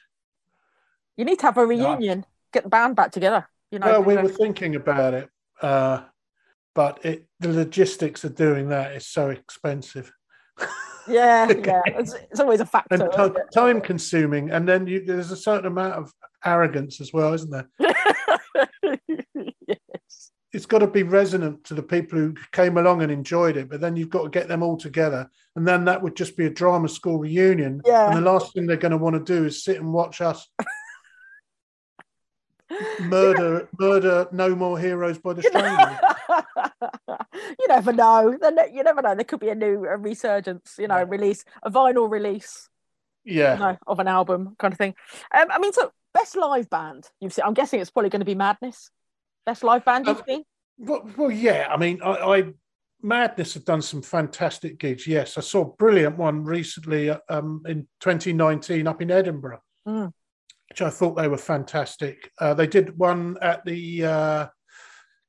You 1.18 1.26
need 1.26 1.40
to 1.40 1.46
have 1.46 1.58
a 1.58 1.66
reunion. 1.66 2.26
Get 2.52 2.64
the 2.64 2.70
band 2.70 2.96
back 2.96 3.12
together. 3.12 3.48
You 3.72 3.80
know, 3.80 3.88
well, 3.88 4.04
we 4.04 4.18
were 4.18 4.30
thinking 4.30 4.76
about 4.76 5.14
it, 5.16 5.30
uh, 5.62 6.02
but 6.76 7.04
it, 7.04 7.26
the 7.40 7.52
logistics 7.52 8.24
of 8.24 8.36
doing 8.36 8.70
that 8.70 8.96
is 8.96 9.08
so 9.08 9.30
expensive. 9.30 10.12
Yeah, 11.08 11.48
yeah, 11.66 11.82
it's, 11.88 12.14
it's, 12.14 12.40
always 12.40 12.60
a 12.60 12.66
factor. 12.66 12.96
And 12.96 13.36
t- 13.36 13.42
time 13.54 13.82
consuming, 13.82 14.52
and 14.52 14.68
then 14.68 14.86
you, 14.86 15.04
there's 15.04 15.32
a 15.32 15.36
certain 15.36 15.66
amount 15.66 15.96
of 15.96 16.14
arrogance 16.46 17.02
as 17.02 17.12
well, 17.12 17.34
isn't 17.34 17.50
there? 17.50 17.68
yes. 19.68 20.32
It's 20.54 20.68
got 20.68 20.80
to 20.80 20.88
be 20.88 21.02
resonant 21.02 21.64
to 21.66 21.74
the 21.74 21.82
people 21.82 22.20
who 22.20 22.36
came 22.52 22.78
along 22.78 23.02
and 23.02 23.12
enjoyed 23.12 23.58
it, 23.58 23.70
but 23.70 23.82
then 23.82 23.96
you've 23.96 24.12
got 24.12 24.24
to 24.24 24.30
get 24.30 24.48
them 24.48 24.62
all 24.62 24.78
together, 24.78 25.30
and 25.56 25.68
then 25.68 25.86
that 25.86 26.02
would 26.02 26.16
just 26.16 26.38
be 26.38 26.46
a 26.46 26.52
drama 26.52 26.88
school 26.88 27.18
reunion. 27.18 27.82
Yeah. 27.86 28.08
And 28.08 28.18
the 28.18 28.32
last 28.32 28.54
thing 28.54 28.68
they're 28.68 28.78
going 28.78 28.92
to 28.92 28.98
want 28.98 29.16
to 29.16 29.34
do 29.34 29.46
is 29.46 29.64
sit 29.64 29.78
and 29.78 29.92
watch 29.92 30.22
us 30.22 30.48
murder, 33.02 33.68
murder, 33.80 34.28
no 34.32 34.56
more 34.56 34.78
heroes 34.78 35.18
by 35.18 35.34
the 35.34 35.42
stranger. 35.42 36.00
you 37.60 37.68
never 37.68 37.94
know. 37.94 38.38
You 38.72 38.84
never 38.84 39.02
know. 39.02 39.16
There 39.16 39.24
could 39.24 39.40
be 39.40 39.50
a 39.50 39.56
new 39.56 39.86
a 39.86 39.98
resurgence. 39.98 40.76
You 40.78 40.88
know, 40.88 40.98
yeah. 40.98 41.06
release 41.08 41.46
a 41.62 41.72
vinyl 41.72 42.10
release. 42.10 42.70
Yeah, 43.24 43.54
you 43.54 43.60
know, 43.60 43.78
of 43.88 44.00
an 44.00 44.08
album 44.08 44.56
kind 44.60 44.74
of 44.74 44.78
thing. 44.78 44.96
Um, 45.34 45.48
I 45.50 45.60
mean, 45.60 45.74
so 45.74 45.92
best 46.14 46.36
live 46.36 46.70
band 46.70 47.10
you've 47.20 47.34
seen. 47.34 47.46
I'm 47.46 47.54
guessing 47.54 47.80
it's 47.80 47.92
probably 47.92 48.10
going 48.10 48.22
to 48.22 48.26
be 48.26 48.36
Madness. 48.36 48.90
Best 49.46 49.64
live 49.64 49.86
band 49.86 50.08
you've 50.08 50.18
um, 50.18 50.24
seen. 50.28 50.44
Well, 50.78 51.10
well, 51.18 51.32
yeah. 51.32 51.68
I 51.70 51.78
mean, 51.78 52.02
I, 52.04 52.12
I 52.12 52.44
Madness 53.02 53.54
have 53.54 53.66
done 53.66 53.82
some 53.82 54.02
fantastic 54.02 54.78
gigs. 54.78 55.08
Yes, 55.08 55.38
I 55.38 55.42
saw 55.42 55.62
a 55.62 55.76
brilliant 55.76 56.18
one 56.18 56.44
recently 56.44 57.10
um, 57.30 57.62
in 57.66 57.88
2019 58.02 58.88
up 58.88 59.02
in 59.02 59.12
Edinburgh. 59.12 59.60
Mm 59.88 60.12
which 60.70 60.82
I 60.82 60.90
thought 60.90 61.16
they 61.16 61.28
were 61.28 61.38
fantastic. 61.38 62.32
Uh, 62.40 62.54
they 62.54 62.68
did 62.68 62.98
one 62.98 63.38
at 63.42 63.64
the 63.66 64.06
uh, 64.06 64.48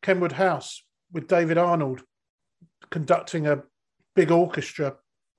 Kenwood 0.03 0.33
House 0.33 0.85
with 1.13 1.29
David 1.29 1.59
Arnold 1.59 2.03
conducting 2.91 3.47
a 3.47 3.63
big 4.15 4.31
orchestra. 4.31 4.97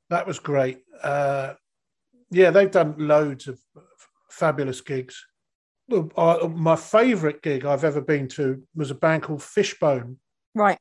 That 0.10 0.28
was 0.28 0.40
great. 0.40 0.80
Uh, 1.02 1.54
yeah, 2.32 2.52
they've 2.52 2.72
done 2.72 2.96
loads 2.98 3.48
of 3.48 3.60
fabulous 4.30 4.82
gigs. 4.82 5.24
My 5.88 6.76
favourite 6.76 7.42
gig 7.42 7.66
I've 7.66 7.84
ever 7.84 8.02
been 8.02 8.28
to 8.30 8.64
was 8.76 8.92
a 8.92 8.96
band 8.96 9.24
called 9.24 9.44
Fishbone. 9.44 10.18
Right. 10.54 10.78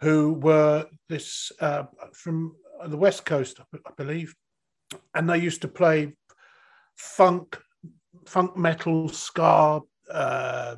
Who 0.00 0.34
were 0.34 0.86
this 1.08 1.52
uh, 1.60 1.84
from 2.12 2.56
the 2.86 2.96
West 2.96 3.24
Coast, 3.24 3.60
I 3.74 3.90
believe. 3.96 4.34
And 5.14 5.28
they 5.28 5.38
used 5.38 5.62
to 5.62 5.68
play 5.68 6.14
funk 6.96 7.58
funk 8.26 8.56
metal, 8.56 9.08
ska, 9.08 9.80
uh, 10.10 10.76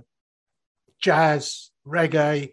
jazz, 1.00 1.70
reggae, 1.86 2.52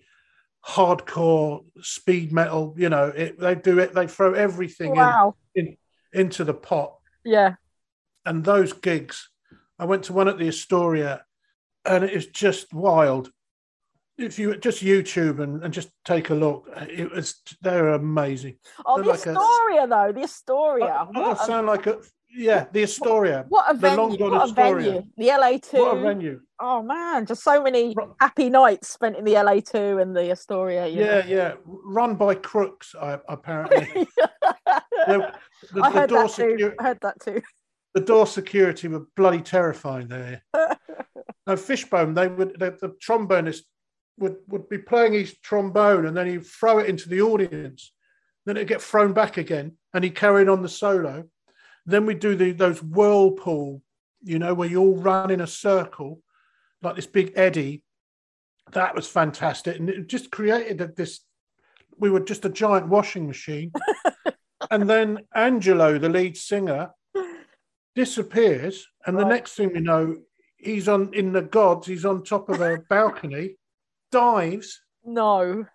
hardcore, 0.65 1.65
speed 1.81 2.31
metal. 2.31 2.75
You 2.77 2.89
know, 2.89 3.07
it, 3.07 3.39
they 3.39 3.55
do 3.55 3.79
it. 3.79 3.93
They 3.93 4.07
throw 4.07 4.33
everything 4.33 4.95
wow. 4.95 5.35
in, 5.55 5.67
in, 5.67 5.77
into 6.13 6.43
the 6.43 6.53
pot. 6.53 6.95
Yeah. 7.23 7.55
And 8.25 8.43
those 8.43 8.73
gigs, 8.73 9.29
I 9.79 9.85
went 9.85 10.03
to 10.03 10.13
one 10.13 10.27
at 10.27 10.37
the 10.37 10.47
Astoria, 10.47 11.25
and 11.85 12.03
it 12.03 12.11
is 12.11 12.27
just 12.27 12.73
wild. 12.73 13.31
If 14.17 14.37
you 14.37 14.55
just 14.57 14.83
YouTube 14.83 15.39
and, 15.39 15.63
and 15.63 15.73
just 15.73 15.89
take 16.05 16.29
a 16.29 16.35
look, 16.35 16.69
it 16.77 17.11
was 17.11 17.41
they're 17.61 17.89
amazing. 17.89 18.57
Oh, 18.85 18.97
they're 18.97 19.05
the 19.05 19.09
like 19.11 19.27
Astoria 19.27 19.83
a, 19.83 19.87
though, 19.87 20.11
the 20.11 20.23
Astoria. 20.23 21.07
I, 21.15 21.19
I 21.19 21.33
sound 21.33 21.65
like 21.65 21.87
a 21.87 21.97
yeah, 22.33 22.65
the 22.71 22.83
Astoria. 22.83 23.45
What, 23.49 23.65
a 23.69 23.73
venue! 23.73 24.17
What 24.17 24.49
a 24.49 24.53
venue! 24.53 25.03
The 25.17 25.27
LA 25.27 25.57
two. 25.57 25.79
What 25.79 25.97
a 25.97 26.01
venue! 26.01 26.41
Oh 26.59 26.81
man, 26.81 27.25
just 27.25 27.43
so 27.43 27.61
many 27.61 27.95
happy 28.19 28.49
nights 28.49 28.89
spent 28.89 29.15
in 29.17 29.25
the 29.25 29.33
LA 29.33 29.59
two 29.59 29.97
and 29.99 30.15
the 30.15 30.31
Astoria. 30.31 30.87
yeah, 30.87 31.05
know. 31.05 31.23
yeah, 31.27 31.53
run 31.65 32.15
by 32.15 32.35
crooks. 32.35 32.95
apparently. 33.27 34.07
the, 35.07 35.33
the, 35.73 35.81
I, 35.81 35.91
heard 35.91 36.09
the 36.09 36.15
that 36.15 36.33
too. 36.33 36.73
I 36.79 36.83
heard 36.83 36.99
that 37.01 37.19
too. 37.19 37.41
The 37.93 38.01
door 38.01 38.25
security 38.27 38.87
were 38.87 39.07
bloody 39.17 39.41
terrifying 39.41 40.07
there. 40.07 40.43
now, 41.47 41.55
Fishbone, 41.55 42.13
they 42.13 42.27
would 42.27 42.59
the, 42.59 42.77
the 42.79 42.95
trombonist 43.05 43.63
would 44.17 44.37
would 44.47 44.69
be 44.69 44.77
playing 44.77 45.13
his 45.13 45.37
trombone 45.39 46.05
and 46.05 46.15
then 46.15 46.27
he'd 46.27 46.45
throw 46.45 46.79
it 46.79 46.87
into 46.87 47.09
the 47.09 47.21
audience. 47.21 47.91
Then 48.45 48.57
it'd 48.57 48.67
get 48.67 48.81
thrown 48.81 49.13
back 49.13 49.37
again, 49.37 49.73
and 49.93 50.03
he'd 50.03 50.15
carry 50.15 50.47
on 50.47 50.63
the 50.63 50.69
solo 50.69 51.25
then 51.85 52.05
we 52.05 52.13
do 52.13 52.35
the, 52.35 52.51
those 52.51 52.81
whirlpool, 52.81 53.81
you 54.23 54.39
know, 54.39 54.53
where 54.53 54.69
you 54.69 54.79
all 54.79 54.95
run 54.95 55.31
in 55.31 55.41
a 55.41 55.47
circle, 55.47 56.21
like 56.81 56.95
this 56.95 57.07
big 57.07 57.33
eddy. 57.35 57.83
That 58.73 58.95
was 58.95 59.07
fantastic. 59.07 59.77
And 59.77 59.89
it 59.89 60.07
just 60.07 60.31
created 60.31 60.95
this, 60.95 61.21
we 61.97 62.09
were 62.09 62.19
just 62.19 62.45
a 62.45 62.49
giant 62.49 62.87
washing 62.87 63.27
machine. 63.27 63.71
and 64.71 64.89
then 64.89 65.19
Angelo, 65.33 65.97
the 65.97 66.09
lead 66.09 66.37
singer, 66.37 66.91
disappears. 67.95 68.87
And 69.05 69.17
right. 69.17 69.23
the 69.23 69.29
next 69.29 69.55
thing 69.55 69.73
we 69.73 69.79
know, 69.79 70.17
he's 70.57 70.87
on 70.87 71.13
in 71.13 71.33
the 71.33 71.41
gods, 71.41 71.87
he's 71.87 72.05
on 72.05 72.23
top 72.23 72.49
of 72.49 72.61
a 72.61 72.77
balcony, 72.89 73.57
dives. 74.11 74.81
No. 75.03 75.65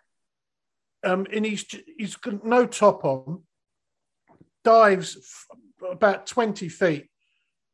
um, 1.05 1.27
and 1.33 1.45
he's 1.45 1.67
he's 1.99 2.15
got 2.15 2.45
no 2.45 2.65
top 2.65 3.05
on, 3.05 3.43
dives 4.63 5.47
about 5.91 6.27
twenty 6.27 6.69
feet 6.69 7.09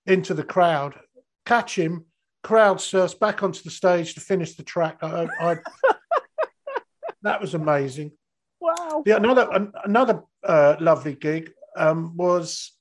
into 0.07 0.35
the 0.35 0.45
crowd, 0.45 0.95
catch 1.47 1.77
him, 1.79 2.07
crowd 2.43 2.81
surfs 2.81 3.15
back 3.15 3.43
onto 3.43 3.63
the 3.63 3.71
stage 3.71 4.15
to 4.15 4.21
finish 4.21 4.55
the 4.57 4.63
track. 4.63 4.99
I, 5.03 5.29
I, 5.41 5.57
that 7.23 7.41
was 7.41 7.55
amazing. 7.55 8.13
Wow. 8.61 9.03
Yeah, 9.07 9.17
another 9.17 9.49
an, 9.53 9.73
another 9.85 10.23
uh, 10.45 10.77
lovely 10.81 11.15
gig 11.15 11.53
um, 11.77 12.17
was 12.17 12.73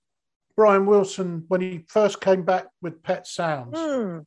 Brian 0.55 0.85
Wilson 0.85 1.45
when 1.47 1.61
he 1.61 1.85
first 1.87 2.21
came 2.21 2.43
back 2.43 2.67
with 2.81 3.01
Pet 3.01 3.25
Sounds. 3.25 3.77
Mm. 3.77 4.25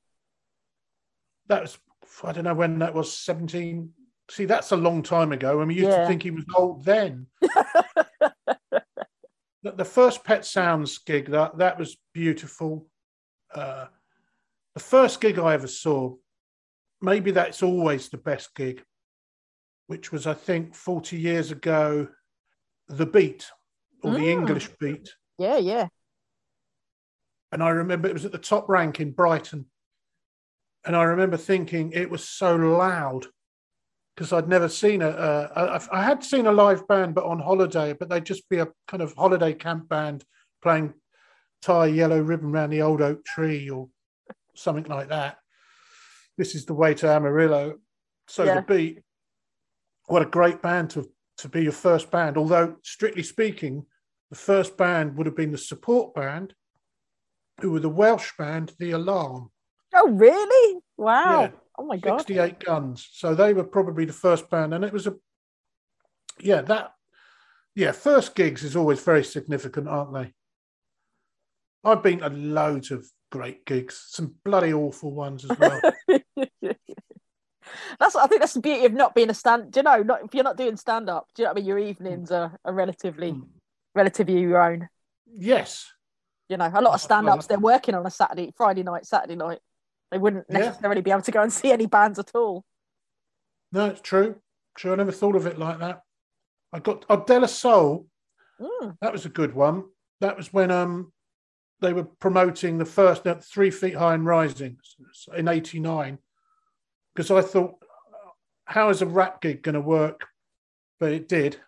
That 1.48 1.62
was 1.62 1.78
I 2.22 2.32
don't 2.32 2.44
know 2.44 2.55
when 2.55 2.78
that 2.80 2.94
was 2.94 3.12
seventeen. 3.12 3.90
See, 4.30 4.46
that's 4.46 4.72
a 4.72 4.76
long 4.76 5.02
time 5.02 5.32
ago, 5.32 5.61
and 5.61 5.68
we 5.68 5.74
used 5.74 5.88
Yeah. 5.90 6.00
to 6.00 6.07
think 6.07 6.22
he 6.22 6.30
was 6.30 6.44
old 6.57 6.84
then. 6.84 7.26
the, 9.64 9.72
the 9.72 9.84
first 9.84 10.22
Pet 10.22 10.44
Sounds 10.44 10.98
gig 10.98 11.30
that 11.30 11.58
that 11.58 11.78
was 11.78 11.96
beautiful. 12.12 12.86
Uh, 13.52 13.86
the 14.74 14.80
first 14.80 15.20
gig 15.20 15.38
I 15.38 15.54
ever 15.54 15.66
saw, 15.66 16.14
maybe 17.00 17.30
that's 17.30 17.62
always 17.62 18.08
the 18.08 18.18
best 18.18 18.54
gig, 18.54 18.84
which 19.86 20.12
was 20.12 20.26
I 20.26 20.34
think 20.34 20.74
forty 20.74 21.16
years 21.18 21.50
ago, 21.50 22.06
the 22.88 23.06
Beat 23.06 23.50
or 24.02 24.12
the 24.12 24.18
Mm. 24.18 24.26
English 24.26 24.68
Beat, 24.78 25.08
Yeah, 25.38 25.56
yeah. 25.56 25.88
and 27.52 27.62
I 27.62 27.70
remember 27.70 28.06
it 28.06 28.12
was 28.12 28.26
at 28.26 28.32
the 28.32 28.38
top 28.38 28.68
rank 28.68 29.00
in 29.00 29.12
Brighton, 29.12 29.64
and 30.84 30.94
I 30.94 31.04
remember 31.04 31.38
thinking 31.38 31.92
it 31.92 32.10
was 32.10 32.28
so 32.28 32.54
loud 32.54 33.26
because 34.14 34.32
I'd 34.32 34.48
never 34.48 34.68
seen 34.68 35.02
a. 35.02 35.50
I 35.92 36.02
had 36.02 36.22
seen 36.22 36.46
a 36.46 36.52
live 36.52 36.86
band, 36.86 37.14
but 37.14 37.24
on 37.24 37.38
holiday, 37.40 37.92
but 37.92 38.08
they'd 38.08 38.24
just 38.24 38.48
be 38.48 38.58
a 38.58 38.68
kind 38.88 39.02
of 39.02 39.14
holiday 39.14 39.52
camp 39.52 39.88
band 39.88 40.24
playing 40.62 40.94
tie 41.62 41.86
yellow 41.86 42.20
ribbon 42.20 42.52
round 42.52 42.72
the 42.72 42.82
old 42.82 43.00
oak 43.02 43.24
tree 43.24 43.68
or 43.70 43.88
something 44.54 44.84
like 44.84 45.08
that. 45.08 45.38
This 46.36 46.54
is 46.54 46.64
the 46.64 46.74
way 46.74 46.94
to 46.94 47.08
Amarillo. 47.08 47.78
So 48.28 48.44
Yeah. 48.44 48.56
the 48.56 48.62
beat. 48.62 49.02
What 50.06 50.22
a 50.22 50.26
great 50.26 50.62
band 50.62 50.90
to 50.90 51.10
to 51.38 51.48
be 51.48 51.62
your 51.64 51.72
first 51.72 52.10
band. 52.10 52.36
Although 52.36 52.76
strictly 52.82 53.22
speaking, 53.22 53.86
the 54.30 54.36
first 54.36 54.76
band 54.76 55.16
would 55.16 55.26
have 55.26 55.36
been 55.36 55.50
the 55.50 55.58
support 55.58 56.14
band, 56.14 56.54
who 57.60 57.72
were 57.72 57.80
the 57.80 57.88
Welsh 57.88 58.32
band, 58.38 58.72
the 58.78 58.92
Alarm. 58.92 59.50
Oh, 59.94 60.08
really? 60.10 60.80
Wow. 60.96 61.40
Yeah. 61.40 61.50
Oh 61.79 61.85
my 61.85 61.97
god. 61.97 62.18
68 62.20 62.61
guns. 62.61 63.09
So 63.12 63.35
they 63.35 63.53
were 63.53 63.64
probably 63.64 64.05
the 64.05 64.12
first 64.12 64.49
band. 64.51 64.75
And 64.75 64.85
it 64.85 64.93
was 64.93 65.07
a, 65.07 65.14
yeah, 66.41 66.62
that, 66.62 66.93
yeah, 67.75 67.93
first 67.93 68.35
gigs 68.35 68.62
is 68.62 68.77
always 68.77 69.01
very 69.03 69.25
significant, 69.25 69.89
aren't 69.89 70.12
they? 70.12 70.33
I've 71.83 72.03
been 72.03 72.20
to 72.20 72.29
loads 72.31 72.91
of 72.91 73.07
great 73.31 73.66
gigs, 73.66 74.07
some 74.09 74.35
bloody 74.45 74.72
awful 74.72 75.12
ones 75.12 75.45
as 75.45 75.59
well. 75.59 75.81
that's 77.99 78.14
I 78.16 78.27
think 78.27 78.41
that's 78.41 78.55
the 78.55 78.61
beauty 78.61 78.87
of 78.87 78.93
not 78.93 79.14
being 79.14 79.31
a 79.31 79.35
stand. 79.35 79.72
Do 79.72 79.81
you 79.81 79.85
know? 79.85 80.03
Not 80.03 80.25
if 80.25 80.35
you're 80.35 80.45
not 80.45 80.57
doing 80.57 80.77
stand 80.77 81.11
up. 81.11 81.27
Do 81.35 81.43
you 81.43 81.45
know 81.45 81.51
what 81.51 81.57
I 81.57 81.61
mean? 81.61 81.66
Your 81.66 81.79
evenings 81.79 82.31
are, 82.31 82.57
are 82.64 82.72
relatively 82.72 83.33
Mm. 83.33 83.49
relatively 83.95 84.41
your 84.41 84.62
own. 84.62 84.89
yes. 85.27 85.91
You 86.49 86.59
know, 86.59 86.70
a 86.72 86.81
lot 86.83 86.95
of 86.95 87.01
stand 87.01 87.27
ups 87.29 87.47
they're 87.47 87.59
working 87.59 87.95
on 87.95 88.05
a 88.07 88.11
Saturday, 88.11 88.53
Friday 88.55 88.83
night, 88.83 89.07
Saturday 89.07 89.35
night. 89.35 89.61
They 90.14 90.18
wouldn't 90.18 90.46
Yeah. 90.48 90.58
necessarily 90.58 91.00
be 91.00 91.10
able 91.10 91.22
to 91.22 91.32
go 91.32 91.42
and 91.42 91.52
see 91.52 91.72
any 91.72 91.86
bands 91.86 92.20
at 92.20 92.36
all. 92.36 92.64
No, 93.72 93.86
it's 93.86 94.00
true. 94.00 94.40
True. 94.76 94.92
I 94.92 94.94
never 94.94 95.10
thought 95.10 95.34
of 95.34 95.44
it 95.46 95.58
like 95.58 95.80
that. 95.80 96.02
I 96.72 96.78
got 96.78 97.26
De 97.26 97.40
La 97.40 97.46
Soul. 97.46 98.06
Mm. 98.60 98.96
That 99.00 99.12
was 99.12 99.26
a 99.26 99.28
good 99.28 99.56
one. 99.56 99.86
That 100.20 100.36
was 100.36 100.52
when 100.52 100.70
um 100.70 101.12
they 101.80 101.92
were 101.92 102.04
promoting 102.04 102.78
the 102.78 102.84
first 102.84 103.24
three 103.42 103.72
feet 103.72 103.96
high 103.96 104.14
and 104.14 104.24
rising 104.24 104.78
in 105.36 105.48
'89. 105.48 106.20
Because 107.12 107.32
I 107.32 107.42
thought, 107.42 107.74
how 108.66 108.90
is 108.90 109.02
a 109.02 109.06
rap 109.06 109.40
gig 109.40 109.62
going 109.62 109.74
to 109.74 109.80
work? 109.80 110.28
But 111.00 111.10
it 111.10 111.26
did. 111.26 111.60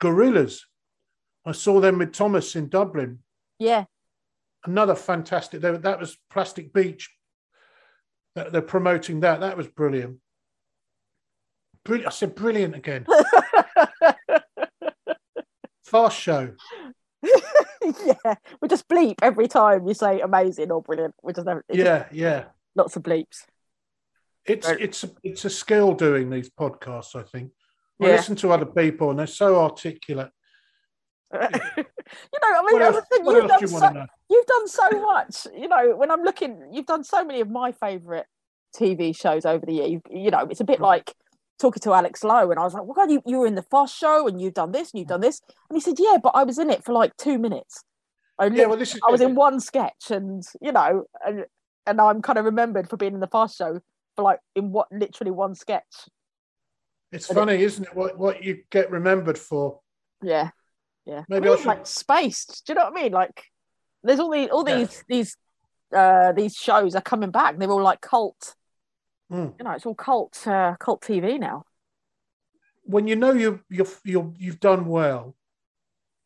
Gorillaz. 0.00 0.62
I 1.44 1.52
saw 1.52 1.80
them 1.80 1.98
with 1.98 2.14
Thomas 2.14 2.56
in 2.56 2.70
Dublin. 2.70 3.22
Yeah. 3.58 3.84
Another 4.64 4.94
fantastic. 4.94 5.60
They, 5.60 5.70
that 5.76 6.00
was 6.00 6.16
Plastic 6.30 6.72
Beach. 6.72 7.10
They're 8.34 8.62
promoting 8.62 9.20
that. 9.20 9.40
That 9.40 9.56
was 9.56 9.66
brilliant. 9.66 10.18
Brilliant. 11.84 12.08
I 12.08 12.10
said 12.10 12.34
brilliant 12.34 12.74
again. 12.76 13.06
Fast 15.84 16.18
show. 16.20 16.52
yeah. 17.22 18.34
We 18.60 18.68
just 18.68 18.86
bleep 18.88 19.16
every 19.22 19.48
time 19.48 19.86
you 19.88 19.94
say 19.94 20.20
amazing 20.20 20.70
or 20.70 20.82
brilliant. 20.82 21.14
We 21.22 21.32
just 21.32 21.46
never 21.46 21.64
it's 21.68 21.78
just 21.78 21.86
Yeah, 21.86 22.06
yeah. 22.12 22.44
lots 22.76 22.94
of 22.96 23.02
bleeps. 23.02 23.44
It's 24.44 24.66
Right. 24.68 24.80
it's 24.80 25.04
it's 25.24 25.44
a 25.44 25.50
skill 25.50 25.94
doing 25.94 26.30
these 26.30 26.50
podcasts. 26.50 27.16
I 27.16 27.22
think 27.22 27.52
I 28.00 28.06
Yeah. 28.06 28.12
listen 28.12 28.36
to 28.36 28.52
other 28.52 28.66
people 28.66 29.10
and 29.10 29.18
they're 29.18 29.26
so 29.26 29.56
articulate. 29.60 30.30
you 32.32 32.38
know, 32.42 32.58
I 32.58 32.72
mean, 32.72 32.82
else, 32.82 33.06
thing, 33.08 33.24
you've 33.24 33.48
done 33.48 33.60
you 33.60 33.66
so, 33.68 33.78
want 33.80 33.94
to 33.94 34.00
know? 34.00 34.06
you've 34.30 34.46
done 34.46 34.68
so 34.68 34.90
much. 34.90 35.46
You 35.56 35.68
know, 35.68 35.96
when 35.96 36.10
I'm 36.10 36.22
looking, 36.22 36.70
you've 36.72 36.86
done 36.86 37.04
so 37.04 37.24
many 37.24 37.40
of 37.40 37.50
my 37.50 37.72
favourite 37.72 38.24
TV 38.76 39.16
shows 39.16 39.44
over 39.44 39.64
the 39.64 39.72
year. 39.72 39.86
You, 39.86 40.02
you 40.10 40.30
know, 40.30 40.46
it's 40.50 40.60
a 40.60 40.64
bit 40.64 40.80
like 40.80 41.14
talking 41.58 41.80
to 41.80 41.92
Alex 41.92 42.22
Lowe, 42.24 42.50
and 42.50 42.58
I 42.58 42.64
was 42.64 42.74
like, 42.74 42.84
"Well, 42.84 42.94
God, 42.94 43.10
you, 43.10 43.22
you 43.26 43.38
were 43.38 43.46
in 43.46 43.54
the 43.54 43.62
Fast 43.62 43.96
Show, 43.96 44.26
and 44.26 44.40
you've 44.40 44.54
done 44.54 44.72
this, 44.72 44.92
and 44.92 44.98
you've 44.98 45.08
done 45.08 45.20
this," 45.20 45.40
and 45.68 45.76
he 45.76 45.80
said, 45.80 45.96
"Yeah, 45.98 46.18
but 46.22 46.32
I 46.34 46.44
was 46.44 46.58
in 46.58 46.70
it 46.70 46.84
for 46.84 46.92
like 46.92 47.16
two 47.16 47.38
minutes. 47.38 47.84
I, 48.38 48.46
Yeah, 48.46 48.66
well, 48.66 48.78
this 48.78 48.94
is 48.94 49.00
I 49.06 49.10
was 49.10 49.20
in 49.20 49.34
one 49.34 49.60
sketch, 49.60 50.10
and 50.10 50.42
you 50.60 50.72
know, 50.72 51.04
and 51.26 51.44
and 51.86 52.00
I'm 52.00 52.22
kind 52.22 52.38
of 52.38 52.44
remembered 52.44 52.88
for 52.88 52.96
being 52.96 53.14
in 53.14 53.20
the 53.20 53.26
Fast 53.26 53.56
Show 53.56 53.80
for 54.16 54.22
like 54.22 54.40
in 54.54 54.72
what 54.72 54.88
literally 54.92 55.30
one 55.30 55.54
sketch. 55.54 56.08
It's 57.10 57.30
it- 57.30 57.34
funny, 57.34 57.62
isn't 57.62 57.84
it? 57.84 57.94
What 57.96 58.18
what 58.18 58.42
you 58.44 58.62
get 58.70 58.90
remembered 58.90 59.38
for? 59.38 59.80
Yeah, 60.22 60.50
yeah. 61.08 61.24
Maybe 61.28 61.48
I 61.48 61.52
I 61.52 61.56
should- 61.56 61.66
like 61.66 61.86
spaced. 61.86 62.66
Do 62.66 62.72
you 62.72 62.74
know 62.76 62.84
what 62.84 62.98
I 62.98 63.02
mean? 63.02 63.12
Like, 63.12 63.44
there's 64.02 64.20
all 64.20 64.30
these 64.30 64.48
all 64.50 64.68
Yeah. 64.68 64.76
these 64.78 65.04
these 65.08 65.36
uh 65.96 66.32
these 66.32 66.54
shows 66.54 66.94
are 66.94 67.00
coming 67.00 67.30
back. 67.30 67.56
They're 67.56 67.70
all 67.70 67.82
like 67.82 68.00
cult. 68.00 68.54
Mm. 69.32 69.54
You 69.58 69.64
know, 69.64 69.72
it's 69.72 69.86
all 69.86 69.94
cult 69.94 70.46
uh, 70.46 70.76
cult 70.78 71.02
TV 71.02 71.38
now. 71.38 71.64
When 72.84 73.06
you 73.08 73.16
know 73.16 73.32
you 73.32 73.60
you 73.68 73.86
you 74.04 74.34
you've 74.38 74.60
done 74.60 74.86
well, 74.86 75.34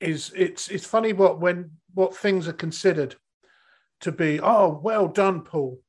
is 0.00 0.32
it's 0.36 0.68
it's 0.68 0.86
funny 0.86 1.12
what 1.12 1.40
when 1.40 1.72
what 1.94 2.16
things 2.16 2.46
are 2.48 2.52
considered 2.52 3.16
to 4.00 4.12
be. 4.12 4.40
Oh, 4.40 4.80
well 4.82 5.08
done, 5.08 5.40
Paul. 5.42 5.80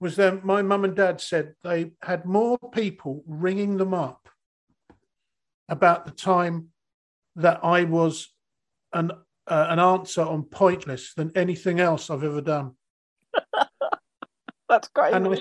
Was 0.00 0.16
then 0.16 0.40
my 0.42 0.62
mum 0.62 0.84
and 0.84 0.96
dad 0.96 1.20
said 1.20 1.54
they 1.62 1.92
had 2.02 2.24
more 2.26 2.58
people 2.72 3.22
ringing 3.26 3.76
them 3.76 3.94
up 3.94 4.28
about 5.68 6.04
the 6.04 6.10
time 6.10 6.71
that 7.36 7.60
I 7.64 7.84
was 7.84 8.28
an 8.92 9.12
uh, 9.46 9.66
an 9.70 9.78
answer 9.78 10.22
on 10.22 10.44
Pointless 10.44 11.14
than 11.14 11.32
anything 11.34 11.80
else 11.80 12.10
I've 12.10 12.24
ever 12.24 12.40
done, 12.40 12.72
That's 14.68 14.88
great. 14.88 15.14
and 15.14 15.26
I, 15.28 15.40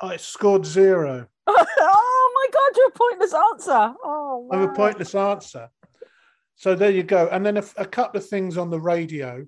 I 0.00 0.16
scored 0.16 0.66
zero. 0.66 1.26
oh 1.46 2.32
my 2.34 2.46
god, 2.52 2.76
you're 2.76 2.88
a 2.88 2.90
pointless 2.90 3.34
answer. 3.34 3.94
Oh, 4.04 4.48
I'm 4.52 4.62
a 4.62 4.74
pointless 4.74 5.14
answer. 5.14 5.70
So 6.56 6.74
there 6.74 6.90
you 6.90 7.04
go. 7.04 7.28
And 7.30 7.46
then 7.46 7.56
a, 7.56 7.64
a 7.76 7.86
couple 7.86 8.18
of 8.20 8.28
things 8.28 8.58
on 8.58 8.68
the 8.68 8.80
radio 8.80 9.46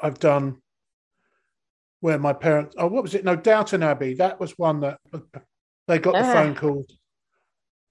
I've 0.00 0.18
done 0.18 0.62
where 2.00 2.18
my 2.18 2.32
parents, 2.32 2.74
oh, 2.78 2.86
what 2.86 3.02
was 3.02 3.14
it? 3.14 3.24
No, 3.24 3.36
Downton 3.36 3.82
Abbey. 3.82 4.14
That 4.14 4.38
was 4.38 4.56
one 4.56 4.80
that 4.80 4.98
they 5.88 5.98
got 5.98 6.14
the 6.14 6.32
phone 6.32 6.54
call 6.54 6.86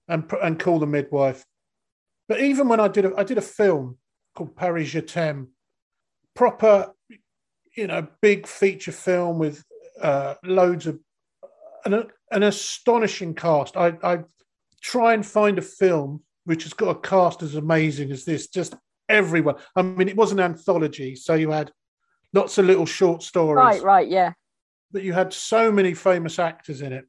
and 0.08 0.30
and 0.42 0.58
call 0.58 0.78
the 0.78 0.86
midwife. 0.86 1.44
But 2.28 2.40
even 2.40 2.68
when 2.68 2.80
I 2.80 2.88
did 2.88 3.06
a, 3.06 3.16
I 3.16 3.24
did 3.24 3.38
a 3.38 3.42
film 3.42 3.96
called 4.34 4.54
Paris 4.54 4.90
Je 4.90 5.00
t'aime, 5.00 5.48
proper, 6.34 6.92
you 7.76 7.86
know, 7.86 8.06
big 8.20 8.46
feature 8.46 8.92
film 8.92 9.38
with 9.38 9.64
uh, 10.00 10.34
loads 10.44 10.86
of 10.86 10.98
an, 11.84 12.04
an 12.30 12.42
astonishing 12.42 13.34
cast. 13.34 13.76
I, 13.76 13.94
I 14.02 14.20
try 14.82 15.14
and 15.14 15.24
find 15.24 15.58
a 15.58 15.62
film 15.62 16.22
which 16.44 16.64
has 16.64 16.72
got 16.72 16.96
a 16.96 17.00
cast 17.00 17.42
as 17.42 17.54
amazing 17.54 18.10
as 18.10 18.24
this. 18.24 18.48
Just 18.48 18.74
everyone. 19.08 19.56
I 19.74 19.82
mean, 19.82 20.08
it 20.08 20.16
was 20.16 20.32
an 20.32 20.40
anthology, 20.40 21.16
so 21.16 21.34
you 21.34 21.50
had 21.50 21.72
lots 22.34 22.58
of 22.58 22.66
little 22.66 22.86
short 22.86 23.22
stories, 23.22 23.56
Right, 23.56 23.82
right, 23.82 24.08
yeah. 24.08 24.32
but 24.92 25.02
you 25.02 25.12
had 25.14 25.32
so 25.32 25.72
many 25.72 25.94
famous 25.94 26.38
actors 26.38 26.82
in 26.82 26.92
it. 26.92 27.06